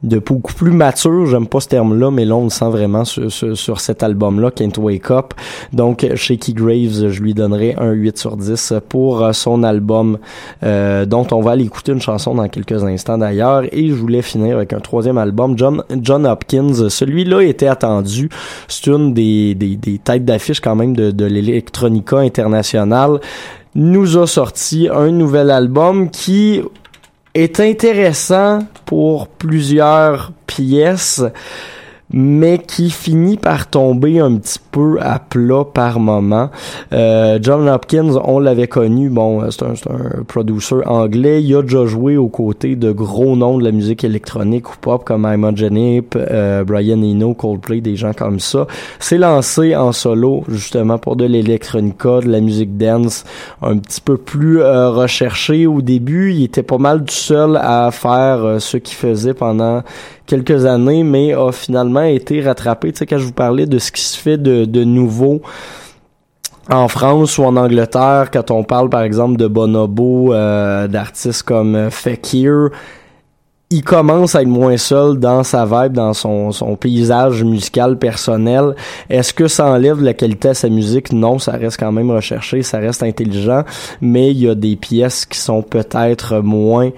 de 0.03 0.19
beaucoup 0.19 0.53
plus 0.53 0.71
mature, 0.71 1.25
j'aime 1.27 1.47
pas 1.47 1.61
ce 1.61 1.69
terme-là, 1.69 2.11
mais 2.11 2.25
là 2.25 2.35
on 2.35 2.43
le 2.43 2.49
sent 2.49 2.69
vraiment 2.69 3.05
sur, 3.05 3.79
cet 3.79 4.03
album-là, 4.03 4.51
Can't 4.51 4.77
Wake 4.77 5.09
Up. 5.11 5.33
Donc 5.71 6.05
Shaky 6.15 6.53
Graves, 6.53 7.09
je 7.09 7.21
lui 7.21 7.33
donnerai 7.33 7.75
un 7.77 7.91
8 7.91 8.17
sur 8.17 8.35
10 8.35 8.73
pour 8.89 9.23
euh, 9.23 9.31
son 9.31 9.63
album, 9.63 10.17
euh, 10.63 11.05
dont 11.05 11.25
on 11.31 11.41
va 11.41 11.51
aller 11.51 11.63
écouter 11.63 11.93
une 11.93 12.01
chanson 12.01 12.35
dans 12.35 12.47
quelques 12.49 12.83
instants 12.83 13.17
d'ailleurs. 13.17 13.63
Et 13.71 13.89
je 13.89 13.93
voulais 13.93 14.21
finir 14.21 14.57
avec 14.57 14.73
un 14.73 14.79
troisième 14.79 15.17
album, 15.17 15.57
John, 15.57 15.83
John 16.01 16.25
Hopkins. 16.25 16.89
Celui-là 16.89 17.41
était 17.41 17.67
attendu. 17.67 18.29
C'est 18.67 18.87
une 18.87 19.13
des, 19.13 19.55
des, 19.55 19.77
des 19.77 19.99
têtes 19.99 20.25
d'affiche 20.25 20.59
quand 20.59 20.75
même 20.75 20.95
de, 20.95 21.11
de 21.11 21.25
l'électronica 21.25 22.17
internationale. 22.17 23.19
Nous 23.75 24.17
a 24.17 24.27
sorti 24.27 24.87
un 24.93 25.11
nouvel 25.11 25.49
album 25.49 26.11
qui 26.11 26.61
est 27.33 27.59
intéressant 27.59 28.59
pour 28.85 29.27
plusieurs 29.27 30.31
pièces, 30.45 31.23
mais 32.13 32.59
qui 32.59 32.89
finit 32.89 33.37
par 33.37 33.69
tomber 33.69 34.19
un 34.19 34.35
petit 34.37 34.59
peu 34.71 34.97
à 35.01 35.19
plat 35.19 35.65
par 35.65 35.99
moment. 35.99 36.49
Euh, 36.93 37.39
John 37.41 37.67
Hopkins, 37.67 38.19
on 38.23 38.39
l'avait 38.39 38.67
connu, 38.67 39.09
bon, 39.09 39.49
c'est 39.51 39.63
un, 39.63 39.75
c'est 39.75 39.89
un 39.89 40.23
producer 40.27 40.77
anglais, 40.85 41.43
il 41.43 41.55
a 41.55 41.61
déjà 41.61 41.85
joué 41.85 42.17
aux 42.17 42.29
côtés 42.29 42.75
de 42.75 42.91
gros 42.91 43.35
noms 43.35 43.57
de 43.57 43.63
la 43.63 43.71
musique 43.71 44.03
électronique 44.03 44.69
ou 44.71 44.77
pop 44.79 45.03
comme 45.03 45.27
Imogen 45.31 45.73
euh, 46.15 46.63
Brian 46.63 47.01
Eno, 47.01 47.33
Coldplay, 47.33 47.81
des 47.81 47.95
gens 47.95 48.13
comme 48.13 48.39
ça. 48.39 48.67
S'est 48.99 49.17
lancé 49.17 49.75
en 49.75 49.91
solo, 49.91 50.43
justement, 50.47 50.97
pour 50.97 51.15
de 51.15 51.25
l'électronica, 51.25 52.19
de 52.21 52.29
la 52.29 52.41
musique 52.41 52.77
dance, 52.77 53.23
un 53.61 53.77
petit 53.77 54.01
peu 54.01 54.17
plus 54.17 54.61
euh, 54.61 54.89
recherché 54.89 55.67
au 55.67 55.81
début. 55.81 56.33
Il 56.33 56.43
était 56.43 56.63
pas 56.63 56.77
mal 56.77 57.03
tout 57.03 57.13
seul 57.13 57.57
à 57.57 57.89
faire 57.91 58.45
euh, 58.45 58.59
ce 58.59 58.77
qu'il 58.77 58.95
faisait 58.95 59.33
pendant 59.33 59.83
quelques 60.25 60.65
années, 60.65 61.03
mais 61.03 61.33
a 61.33 61.51
finalement 61.51 62.02
été 62.07 62.41
rattrapé. 62.41 62.91
Tu 62.91 62.99
sais, 62.99 63.05
quand 63.05 63.17
je 63.17 63.25
vous 63.25 63.33
parlais 63.33 63.65
de 63.65 63.79
ce 63.79 63.91
qui 63.91 64.01
se 64.01 64.17
fait 64.17 64.37
de, 64.37 64.83
nouveau 64.83 65.41
en 66.69 66.87
France 66.87 67.37
ou 67.37 67.43
en 67.43 67.55
Angleterre, 67.57 68.29
quand 68.31 68.51
on 68.51 68.63
parle 68.63 68.89
par 68.89 69.01
exemple 69.01 69.37
de 69.37 69.47
Bonobo, 69.47 70.33
euh, 70.33 70.87
d'artistes 70.87 71.43
comme 71.43 71.75
euh, 71.75 71.89
Fekir, 71.89 72.69
il 73.73 73.83
commence 73.83 74.35
à 74.35 74.43
être 74.43 74.47
moins 74.47 74.77
seul 74.77 75.17
dans 75.17 75.43
sa 75.43 75.65
vibe, 75.65 75.93
dans 75.93 76.13
son, 76.13 76.51
son 76.51 76.75
paysage 76.75 77.43
musical 77.43 77.97
personnel. 77.97 78.75
Est-ce 79.09 79.33
que 79.33 79.47
ça 79.47 79.65
enlève 79.65 80.01
la 80.01 80.13
qualité 80.13 80.49
à 80.49 80.53
sa 80.53 80.69
musique? 80.69 81.11
Non, 81.11 81.39
ça 81.39 81.53
reste 81.53 81.79
quand 81.79 81.91
même 81.91 82.11
recherché, 82.11 82.61
ça 82.61 82.77
reste 82.77 83.01
intelligent, 83.01 83.63
mais 83.99 84.29
il 84.29 84.43
y 84.43 84.47
a 84.47 84.53
des 84.53 84.75
pièces 84.75 85.25
qui 85.25 85.39
sont 85.39 85.63
peut-être 85.63 86.39
moins 86.41 86.91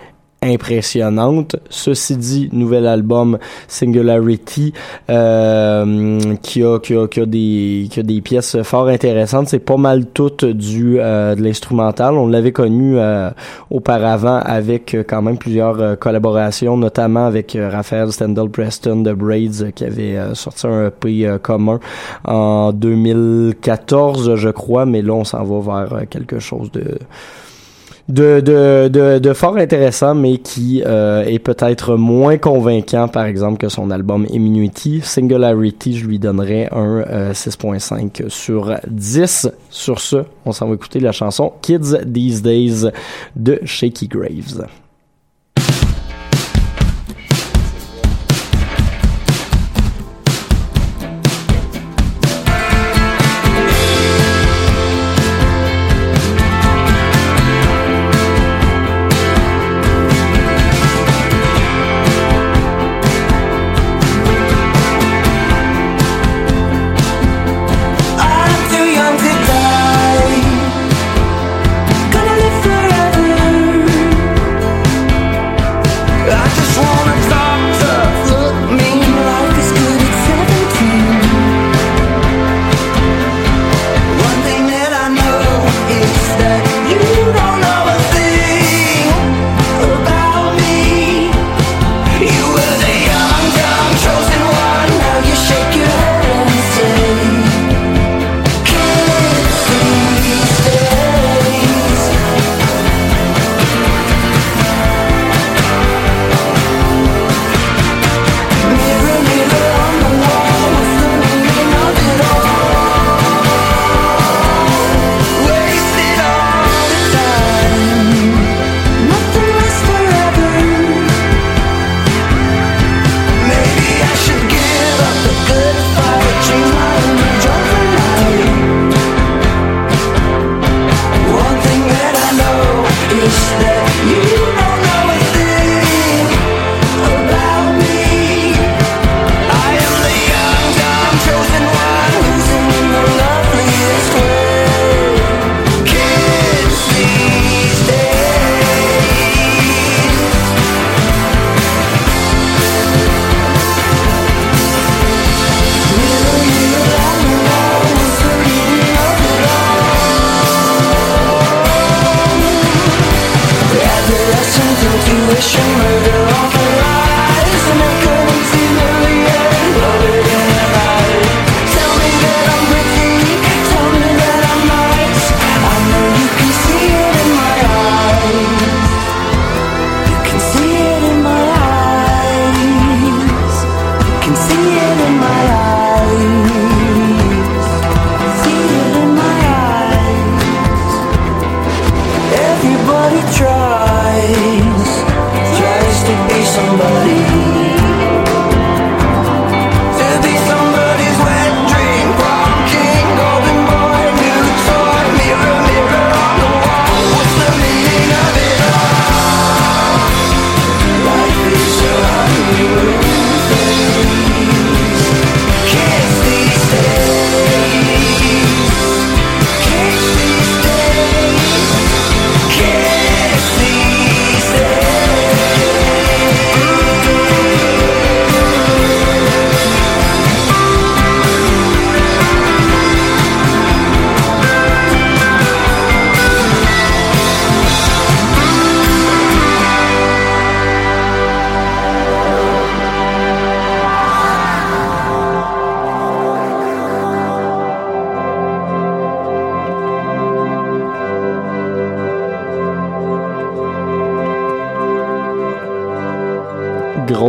impressionnantes. 0.46 1.56
Ceci 1.70 2.18
dit, 2.18 2.50
nouvel 2.54 2.88
album 2.88 3.38
Singularity 3.68 4.74
euh, 5.10 6.36
qui, 6.42 6.64
a, 6.64 6.80
qui, 6.80 6.96
a, 6.96 7.08
qui, 7.08 7.20
a 7.20 7.26
des, 7.26 7.88
qui 7.90 8.00
a 8.00 8.04
des 8.04 8.22
pièces 8.22 8.62
fort 8.64 8.88
intéressantes. 8.88 9.48
C'est 9.50 9.60
pas 9.60 9.78
mal 9.78 10.06
tout 10.08 10.32
du 10.54 11.00
euh, 11.00 11.36
de 11.36 11.42
l'instrumental. 11.42 12.16
On 12.16 12.28
l'avait 12.28 12.52
connu 12.52 12.98
euh, 12.98 13.30
auparavant 13.70 14.40
avec 14.44 14.94
euh, 14.94 15.04
quand 15.08 15.22
même 15.22 15.38
plusieurs 15.38 15.80
euh, 15.82 15.96
collaborations, 15.96 16.78
notamment 16.78 17.26
avec 17.26 17.56
euh, 17.56 17.70
Raphaël 17.70 18.12
Stendhal 18.12 18.50
Preston 18.50 19.02
de 19.02 19.14
Braids 19.14 19.72
qui 19.74 19.84
avait 19.84 20.18
sorti 20.34 20.68
un 20.68 20.92
euh, 21.06 21.38
commun 21.38 21.80
en 22.24 22.72
2014, 22.72 24.36
je 24.36 24.50
crois, 24.50 24.86
mais 24.86 25.02
là 25.02 25.14
on 25.14 25.24
s'en 25.24 25.44
va 25.44 25.86
vers 25.86 26.10
quelque 26.10 26.40
chose 26.40 26.72
de 26.72 26.98
de, 28.08 28.40
de, 28.40 28.88
de, 28.88 29.20
de 29.20 29.34
fort 29.34 29.58
intéressant, 29.58 30.14
mais 30.14 30.38
qui 30.38 30.84
euh, 30.86 31.24
est 31.24 31.40
peut-être 31.40 31.96
moins 31.96 32.38
convaincant, 32.38 33.08
par 33.08 33.26
exemple, 33.26 33.58
que 33.58 33.70
son 33.70 33.90
album 33.90 34.28
Immunity. 34.30 35.02
Singularity, 35.04 35.98
je 35.98 36.06
lui 36.06 36.20
donnerais 36.20 36.70
un 36.72 37.04
euh, 37.10 37.34
6.5 37.34 38.30
sur 38.30 38.76
10. 38.88 39.50
Sur 39.70 40.00
ce, 40.00 40.18
on 40.46 40.52
s'en 40.52 40.68
va 40.68 40.76
écouter 40.76 41.00
la 41.00 41.12
chanson 41.12 41.52
Kids 41.62 41.98
These 42.14 42.42
Days 42.42 42.90
de 43.36 43.60
Shaky 43.64 44.08
Graves. 44.08 44.68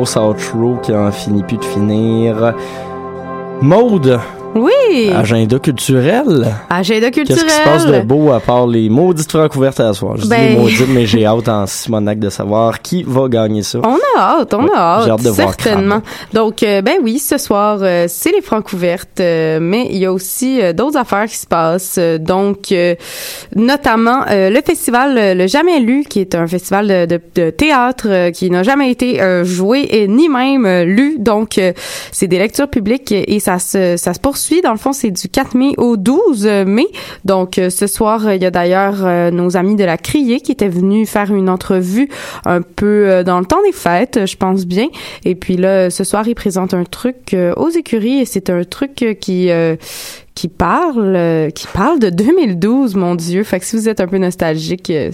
Grosse 0.07 0.16
outro 0.54 0.76
qui 0.84 0.92
en 0.94 1.11
finit 1.11 1.42
plus 1.42 1.57
de 1.57 1.64
finir. 1.64 2.54
Maude, 3.61 4.20
Oui! 4.54 5.11
agenda 5.12 5.59
culturel. 5.59 6.46
Agenda 6.70 7.11
culturel. 7.11 7.42
Qu'est-ce 7.42 7.44
qui 7.44 7.62
se 7.62 7.64
passe 7.68 7.86
de 7.86 8.00
beau 8.02 8.30
à 8.30 8.38
part 8.40 8.66
les 8.68 8.88
maudites 8.88 9.30
francouvertes 9.32 9.80
à 9.80 9.92
soir? 9.94 10.16
Je 10.16 10.22
dis 10.22 10.28
Ben- 10.28 10.50
les 10.54 10.57
maudites, 10.61 10.88
mais 10.90 11.07
j'ai 11.07 11.26
hâte 11.26 11.48
en 11.48 11.66
Simonac 11.66 12.18
de 12.20 12.30
savoir 12.30 12.80
qui 12.82 13.02
va 13.02 13.28
gagner 13.28 13.62
ça. 13.62 13.80
On 13.82 13.96
a 14.16 14.20
hâte, 14.40 14.54
on 14.54 14.68
a 14.68 14.76
hâte. 14.76 15.04
j'ai 15.07 15.11
hâte 15.11 15.22
de 15.24 15.30
voir 15.30 15.48
certainement. 15.48 16.02
Donc, 16.32 16.62
euh, 16.62 16.80
ben 16.82 16.94
oui, 17.02 17.18
ce 17.18 17.36
soir, 17.36 17.78
euh, 17.82 18.04
c'est 18.09 18.30
les 18.30 18.42
francs 18.42 18.72
ouvertes, 18.72 19.18
euh, 19.20 19.59
mais 19.61 19.88
il 19.90 19.96
y 19.98 20.07
a 20.07 20.12
aussi 20.12 20.61
d'autres 20.74 20.96
affaires 20.98 21.26
qui 21.26 21.36
se 21.36 21.46
passent. 21.46 21.98
Donc, 22.20 22.72
notamment 23.57 24.24
euh, 24.30 24.50
le 24.50 24.61
festival 24.61 25.16
euh, 25.18 25.34
Le 25.34 25.46
Jamais 25.46 25.80
Lu, 25.80 26.04
qui 26.09 26.20
est 26.20 26.34
un 26.34 26.46
festival 26.46 26.86
de, 26.86 27.07
de- 27.16 27.20
de 27.34 27.50
théâtre 27.50 28.07
euh, 28.09 28.30
qui 28.30 28.50
n'a 28.50 28.62
jamais 28.62 28.90
été 28.90 29.20
euh, 29.20 29.44
joué 29.44 29.86
et 29.90 30.07
ni 30.07 30.28
même 30.28 30.64
euh, 30.66 30.84
lu. 30.84 31.16
Donc, 31.18 31.59
euh, 31.59 31.72
c'est 32.12 32.28
des 32.28 32.38
lectures 32.38 32.68
publiques 32.68 33.12
et 33.12 33.40
ça 33.40 33.59
se, 33.59 33.96
ça 33.96 34.14
se 34.14 34.20
poursuit. 34.20 34.61
Dans 34.61 34.72
le 34.72 34.78
fond, 34.78 34.92
c'est 34.92 35.11
du 35.11 35.28
4 35.28 35.54
mai 35.57 35.72
au 35.78 35.96
12 35.96 36.46
mai. 36.66 36.86
Donc, 37.24 37.54
ce 37.68 37.86
soir, 37.86 38.32
il 38.34 38.42
y 38.42 38.46
a 38.46 38.50
d'ailleurs 38.50 39.30
nos 39.32 39.57
amis 39.57 39.74
de 39.76 39.84
la 39.84 39.96
Criée 39.96 40.40
qui 40.40 40.52
étaient 40.52 40.68
venus 40.68 41.09
faire 41.09 41.32
une 41.32 41.48
entrevue 41.48 42.09
un 42.44 42.61
peu 42.62 43.22
dans 43.24 43.40
le 43.40 43.46
temps 43.46 43.62
des 43.64 43.72
fêtes, 43.72 44.26
je 44.26 44.36
pense 44.36 44.66
bien. 44.66 44.86
Et 45.24 45.34
puis 45.34 45.57
là, 45.57 45.90
ce 45.90 46.04
soir, 46.04 46.28
ils 46.28 46.34
présentent 46.34 46.74
un 46.74 46.84
truc 46.84 47.34
aux 47.57 47.70
écuries 47.70 48.20
et 48.20 48.24
c'est 48.24 48.50
un 48.50 48.64
truc 48.64 49.16
qui 49.20 49.50
qui 50.37 50.49
parle 50.49 51.16
euh, 51.16 51.51
qui 51.51 51.66
parle 51.66 51.99
de 51.99 52.11
2012 52.11 52.95
mon 52.95 53.16
dieu. 53.16 53.43
Fait 53.43 53.59
que 53.59 53.64
si 53.64 53.74
vous 53.74 53.89
êtes 53.89 54.01
un 54.01 54.07
peu 54.07 54.18
nostalgique 54.18 54.91
euh, 54.91 55.11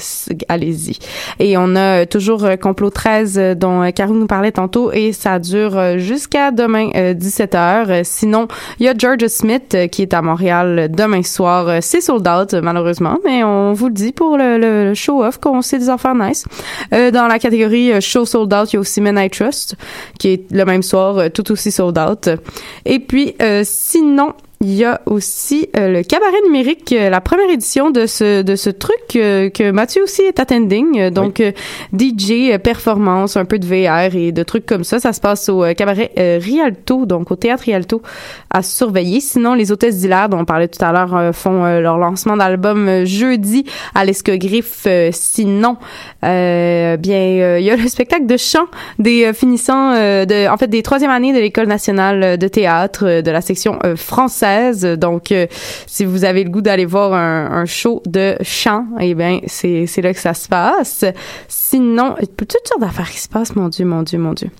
allez-y. 0.48 0.98
Et 1.38 1.56
on 1.56 1.76
a 1.76 2.02
euh, 2.02 2.06
toujours 2.06 2.44
euh, 2.44 2.56
complot 2.56 2.90
13 2.90 3.38
euh, 3.38 3.54
dont 3.54 3.90
Karou 3.92 4.14
nous 4.14 4.26
parlait 4.26 4.52
tantôt 4.52 4.90
et 4.92 5.12
ça 5.12 5.38
dure 5.38 5.98
jusqu'à 5.98 6.50
demain 6.50 6.88
17h 6.90 8.02
sinon 8.02 8.48
il 8.80 8.86
y 8.86 8.88
a 8.88 8.94
Georgia 8.96 9.28
Smith 9.28 9.76
qui 9.92 10.02
est 10.02 10.12
à 10.12 10.22
Montréal 10.22 10.90
demain 10.90 11.22
soir 11.22 11.80
c'est 11.80 12.00
sold 12.00 12.26
out 12.26 12.54
malheureusement 12.54 13.18
mais 13.24 13.44
on 13.44 13.72
vous 13.72 13.86
le 13.86 13.94
dit 13.94 14.12
pour 14.12 14.36
le, 14.36 14.92
show 14.94 15.22
off 15.22 15.38
qu'on 15.38 15.62
sait 15.62 15.78
des 15.78 15.88
affaires 15.88 16.14
nice. 16.14 16.44
Dans 16.90 17.28
la 17.28 17.38
catégorie 17.38 18.00
show 18.00 18.24
sold 18.24 18.52
out 18.52 18.72
il 18.72 18.74
y 18.74 18.78
a 18.78 18.80
aussi 18.80 19.00
Men 19.00 19.18
I 19.18 19.30
Trust 19.30 19.76
qui 20.18 20.28
est 20.28 20.50
le 20.50 20.64
même 20.64 20.82
soir 20.82 21.30
tout 21.32 21.52
aussi 21.52 21.70
sold 21.70 21.98
out. 21.98 22.28
Et 22.84 22.98
puis 22.98 23.34
sinon 23.62 24.34
il 24.62 24.74
y 24.74 24.84
a 24.84 25.00
aussi 25.06 25.68
euh, 25.76 25.88
le 25.88 26.02
cabaret 26.04 26.40
numérique, 26.44 26.92
euh, 26.92 27.10
la 27.10 27.20
première 27.20 27.50
édition 27.50 27.90
de 27.90 28.06
ce 28.06 28.42
de 28.42 28.54
ce 28.54 28.70
truc 28.70 29.16
euh, 29.16 29.50
que 29.50 29.72
Mathieu 29.72 30.04
aussi 30.04 30.22
est 30.22 30.38
attending. 30.38 31.10
Donc 31.10 31.42
DJ, 31.92 32.58
performance, 32.62 33.36
un 33.36 33.44
peu 33.44 33.58
de 33.58 33.66
VR 33.66 34.14
et 34.14 34.30
de 34.30 34.42
trucs 34.44 34.64
comme 34.64 34.84
ça. 34.84 35.00
Ça 35.00 35.12
se 35.12 35.20
passe 35.20 35.48
au 35.48 35.64
cabaret 35.74 36.12
Rialto, 36.16 37.06
donc 37.06 37.30
au 37.30 37.36
théâtre 37.36 37.64
Rialto, 37.64 38.02
à 38.50 38.62
surveiller. 38.62 39.20
Sinon, 39.20 39.54
les 39.54 39.72
hôtesses 39.72 39.98
d'Hilaire, 39.98 40.28
dont 40.28 40.38
on 40.38 40.44
parlait 40.44 40.68
tout 40.68 40.82
à 40.84 40.92
l'heure, 40.92 41.34
font 41.34 41.64
leur 41.80 41.98
lancement 41.98 42.36
d'album 42.36 43.04
jeudi 43.04 43.64
à 43.94 44.04
l'Escogriffe. 44.04 44.86
Sinon, 45.10 45.76
bien, 46.22 46.98
il 47.58 47.64
y 47.64 47.70
a 47.70 47.76
le 47.76 47.88
spectacle 47.88 48.26
de 48.26 48.36
chant 48.36 48.66
des 48.98 49.32
finissants, 49.32 49.92
de, 49.92 50.48
en 50.48 50.56
fait, 50.56 50.68
des 50.68 50.82
troisième 50.82 51.10
années 51.10 51.32
de 51.32 51.38
l'École 51.38 51.66
nationale 51.66 52.38
de 52.38 52.48
théâtre 52.48 53.20
de 53.22 53.30
la 53.30 53.40
section 53.40 53.78
euh, 53.84 53.96
Donc, 54.98 55.32
euh, 55.32 55.46
si 55.86 56.04
vous 56.04 56.24
avez 56.24 56.44
le 56.44 56.50
goût 56.50 56.62
d'aller 56.62 56.84
voir 56.84 57.12
un, 57.12 57.64
show 57.66 58.02
de 58.06 58.36
chant, 58.42 58.86
eh 59.00 59.14
bien, 59.14 59.40
c'est 59.46 60.02
là 60.02 60.12
que 60.12 60.20
ça 60.20 60.34
se 60.34 60.48
passe. 60.48 61.04
Sinon, 61.48 62.16
toutes 62.36 62.52
sortes 62.66 62.80
d'affaires 62.80 63.10
qui 63.10 63.18
se 63.18 63.28
passent, 63.28 63.54
mon 63.54 63.68
Dieu, 63.68 63.84
mon 63.84 64.02
Dieu, 64.02 64.18
mon 64.18 64.32
Dieu. 64.32 64.50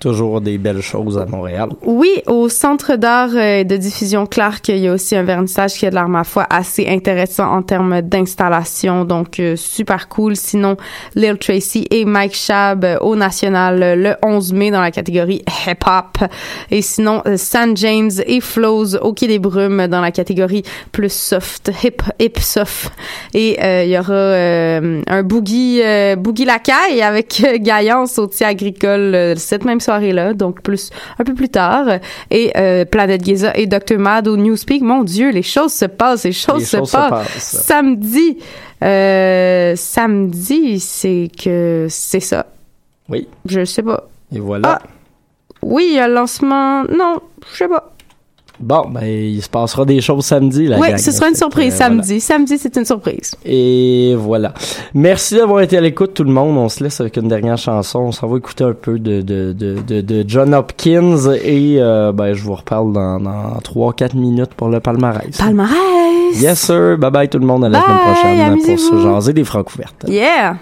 Toujours 0.00 0.40
des 0.40 0.58
belles 0.58 0.80
choses 0.80 1.18
à 1.18 1.26
Montréal. 1.26 1.70
Oui, 1.82 2.22
au 2.26 2.48
Centre 2.48 2.96
d'art 2.96 3.30
euh, 3.34 3.64
de 3.64 3.76
diffusion 3.76 4.26
Clark, 4.26 4.68
il 4.68 4.78
y 4.78 4.88
a 4.88 4.92
aussi 4.92 5.16
un 5.16 5.22
vernissage 5.22 5.74
qui 5.74 5.86
a 5.86 5.90
de 5.90 5.94
l'air, 5.94 6.08
ma 6.08 6.24
foi, 6.24 6.46
assez 6.50 6.86
intéressant 6.88 7.50
en 7.50 7.62
termes 7.62 8.02
d'installation. 8.02 9.04
Donc, 9.04 9.40
euh, 9.40 9.56
super 9.56 10.08
cool. 10.08 10.36
Sinon, 10.36 10.76
Lil 11.14 11.36
Tracy 11.38 11.86
et 11.90 12.04
Mike 12.04 12.34
Shab 12.34 12.84
euh, 12.84 12.98
au 13.00 13.16
National 13.16 14.00
le 14.00 14.14
11 14.22 14.52
mai 14.52 14.70
dans 14.70 14.80
la 14.80 14.90
catégorie 14.90 15.42
hip-hop. 15.66 16.28
Et 16.70 16.82
sinon, 16.82 17.22
San 17.36 17.76
James 17.76 18.10
et 18.26 18.40
Flows 18.40 18.96
au 18.96 19.12
Quai 19.12 19.26
des 19.26 19.38
Brumes 19.38 19.86
dans 19.88 20.00
la 20.00 20.12
catégorie 20.12 20.62
plus 20.92 21.12
soft, 21.12 21.70
hip, 21.82 22.02
hip 22.20 22.38
soft. 22.38 22.92
Et 23.34 23.58
il 23.84 23.90
y 23.90 23.98
aura 23.98 24.14
un 24.14 25.22
Boogie, 25.22 25.80
euh, 25.82 26.16
Boogie 26.16 26.44
Lacaille 26.44 27.02
avec 27.02 27.42
Gaillance 27.60 28.18
au 28.18 28.28
agricole 28.40 29.14
euh, 29.14 29.34
cette 29.36 29.64
même 29.68 29.80
soirée-là, 29.80 30.34
donc 30.34 30.62
plus 30.62 30.90
un 31.18 31.24
peu 31.24 31.34
plus 31.34 31.48
tard. 31.48 31.86
Et 32.30 32.52
euh, 32.56 32.84
Planète 32.84 33.24
Giza 33.24 33.56
et 33.56 33.66
Dr. 33.66 33.98
Mad 33.98 34.26
au 34.26 34.36
Newspeak. 34.36 34.82
Mon 34.82 35.04
Dieu, 35.04 35.30
les 35.30 35.42
choses 35.42 35.72
se 35.72 35.84
passent, 35.84 36.24
les 36.24 36.32
choses, 36.32 36.58
Les 36.60 36.64
se, 36.64 36.76
choses 36.78 36.90
se 36.90 36.96
passent. 36.96 37.10
passent. 37.10 37.62
Samedi, 37.64 38.38
euh, 38.82 39.74
samedi, 39.76 40.80
c'est 40.80 41.30
que 41.42 41.86
c'est 41.88 42.20
ça. 42.20 42.46
Oui. 43.08 43.28
Je 43.46 43.64
sais 43.64 43.82
pas. 43.82 44.08
Et 44.34 44.40
voilà. 44.40 44.80
Ah, 44.82 44.86
oui, 45.62 45.86
il 45.90 45.94
y 45.96 45.98
a 45.98 46.08
le 46.08 46.14
lancement. 46.14 46.84
Non, 46.84 47.20
je 47.52 47.56
sais 47.56 47.68
pas. 47.68 47.94
Bon, 48.60 48.86
ben, 48.90 49.04
il 49.06 49.40
se 49.42 49.48
passera 49.48 49.84
des 49.84 50.00
choses 50.00 50.24
samedi, 50.24 50.66
la 50.66 50.78
Oui, 50.78 50.88
gang. 50.88 50.98
ce 50.98 51.12
sera 51.12 51.28
une 51.28 51.34
surprise 51.34 51.74
euh, 51.74 51.76
voilà. 51.76 52.02
samedi. 52.02 52.20
Samedi, 52.20 52.58
c'est 52.58 52.76
une 52.76 52.84
surprise. 52.84 53.34
Et 53.44 54.14
voilà. 54.18 54.52
Merci 54.94 55.36
d'avoir 55.36 55.60
été 55.60 55.76
à 55.76 55.80
l'écoute, 55.80 56.14
tout 56.14 56.24
le 56.24 56.32
monde. 56.32 56.56
On 56.56 56.68
se 56.68 56.82
laisse 56.82 57.00
avec 57.00 57.16
une 57.16 57.28
dernière 57.28 57.56
chanson. 57.58 58.00
On 58.00 58.12
s'en 58.12 58.26
va 58.26 58.36
écouter 58.38 58.64
un 58.64 58.72
peu 58.72 58.98
de, 58.98 59.22
de, 59.22 59.52
de, 59.52 60.00
de, 60.00 60.24
John 60.26 60.54
Hopkins 60.54 61.16
et 61.44 61.76
euh, 61.78 62.12
ben, 62.12 62.32
je 62.34 62.42
vous 62.42 62.54
reparle 62.54 62.92
dans, 62.92 63.20
dans 63.20 63.58
3-4 63.64 64.16
minutes 64.16 64.54
pour 64.54 64.68
le 64.68 64.80
palmarès. 64.80 65.36
Palmarès! 65.36 65.76
Yes, 66.40 66.58
sir. 66.60 66.98
Bye 66.98 67.10
bye 67.10 67.28
tout 67.28 67.38
le 67.38 67.46
monde. 67.46 67.64
À 67.64 67.68
la 67.68 67.78
Bye, 67.78 67.86
semaine 67.88 68.58
prochaine 68.58 68.76
pour 68.76 68.78
se 68.78 69.02
jaser 69.02 69.32
des 69.32 69.44
francs. 69.44 69.66
Yeah! 70.06 70.56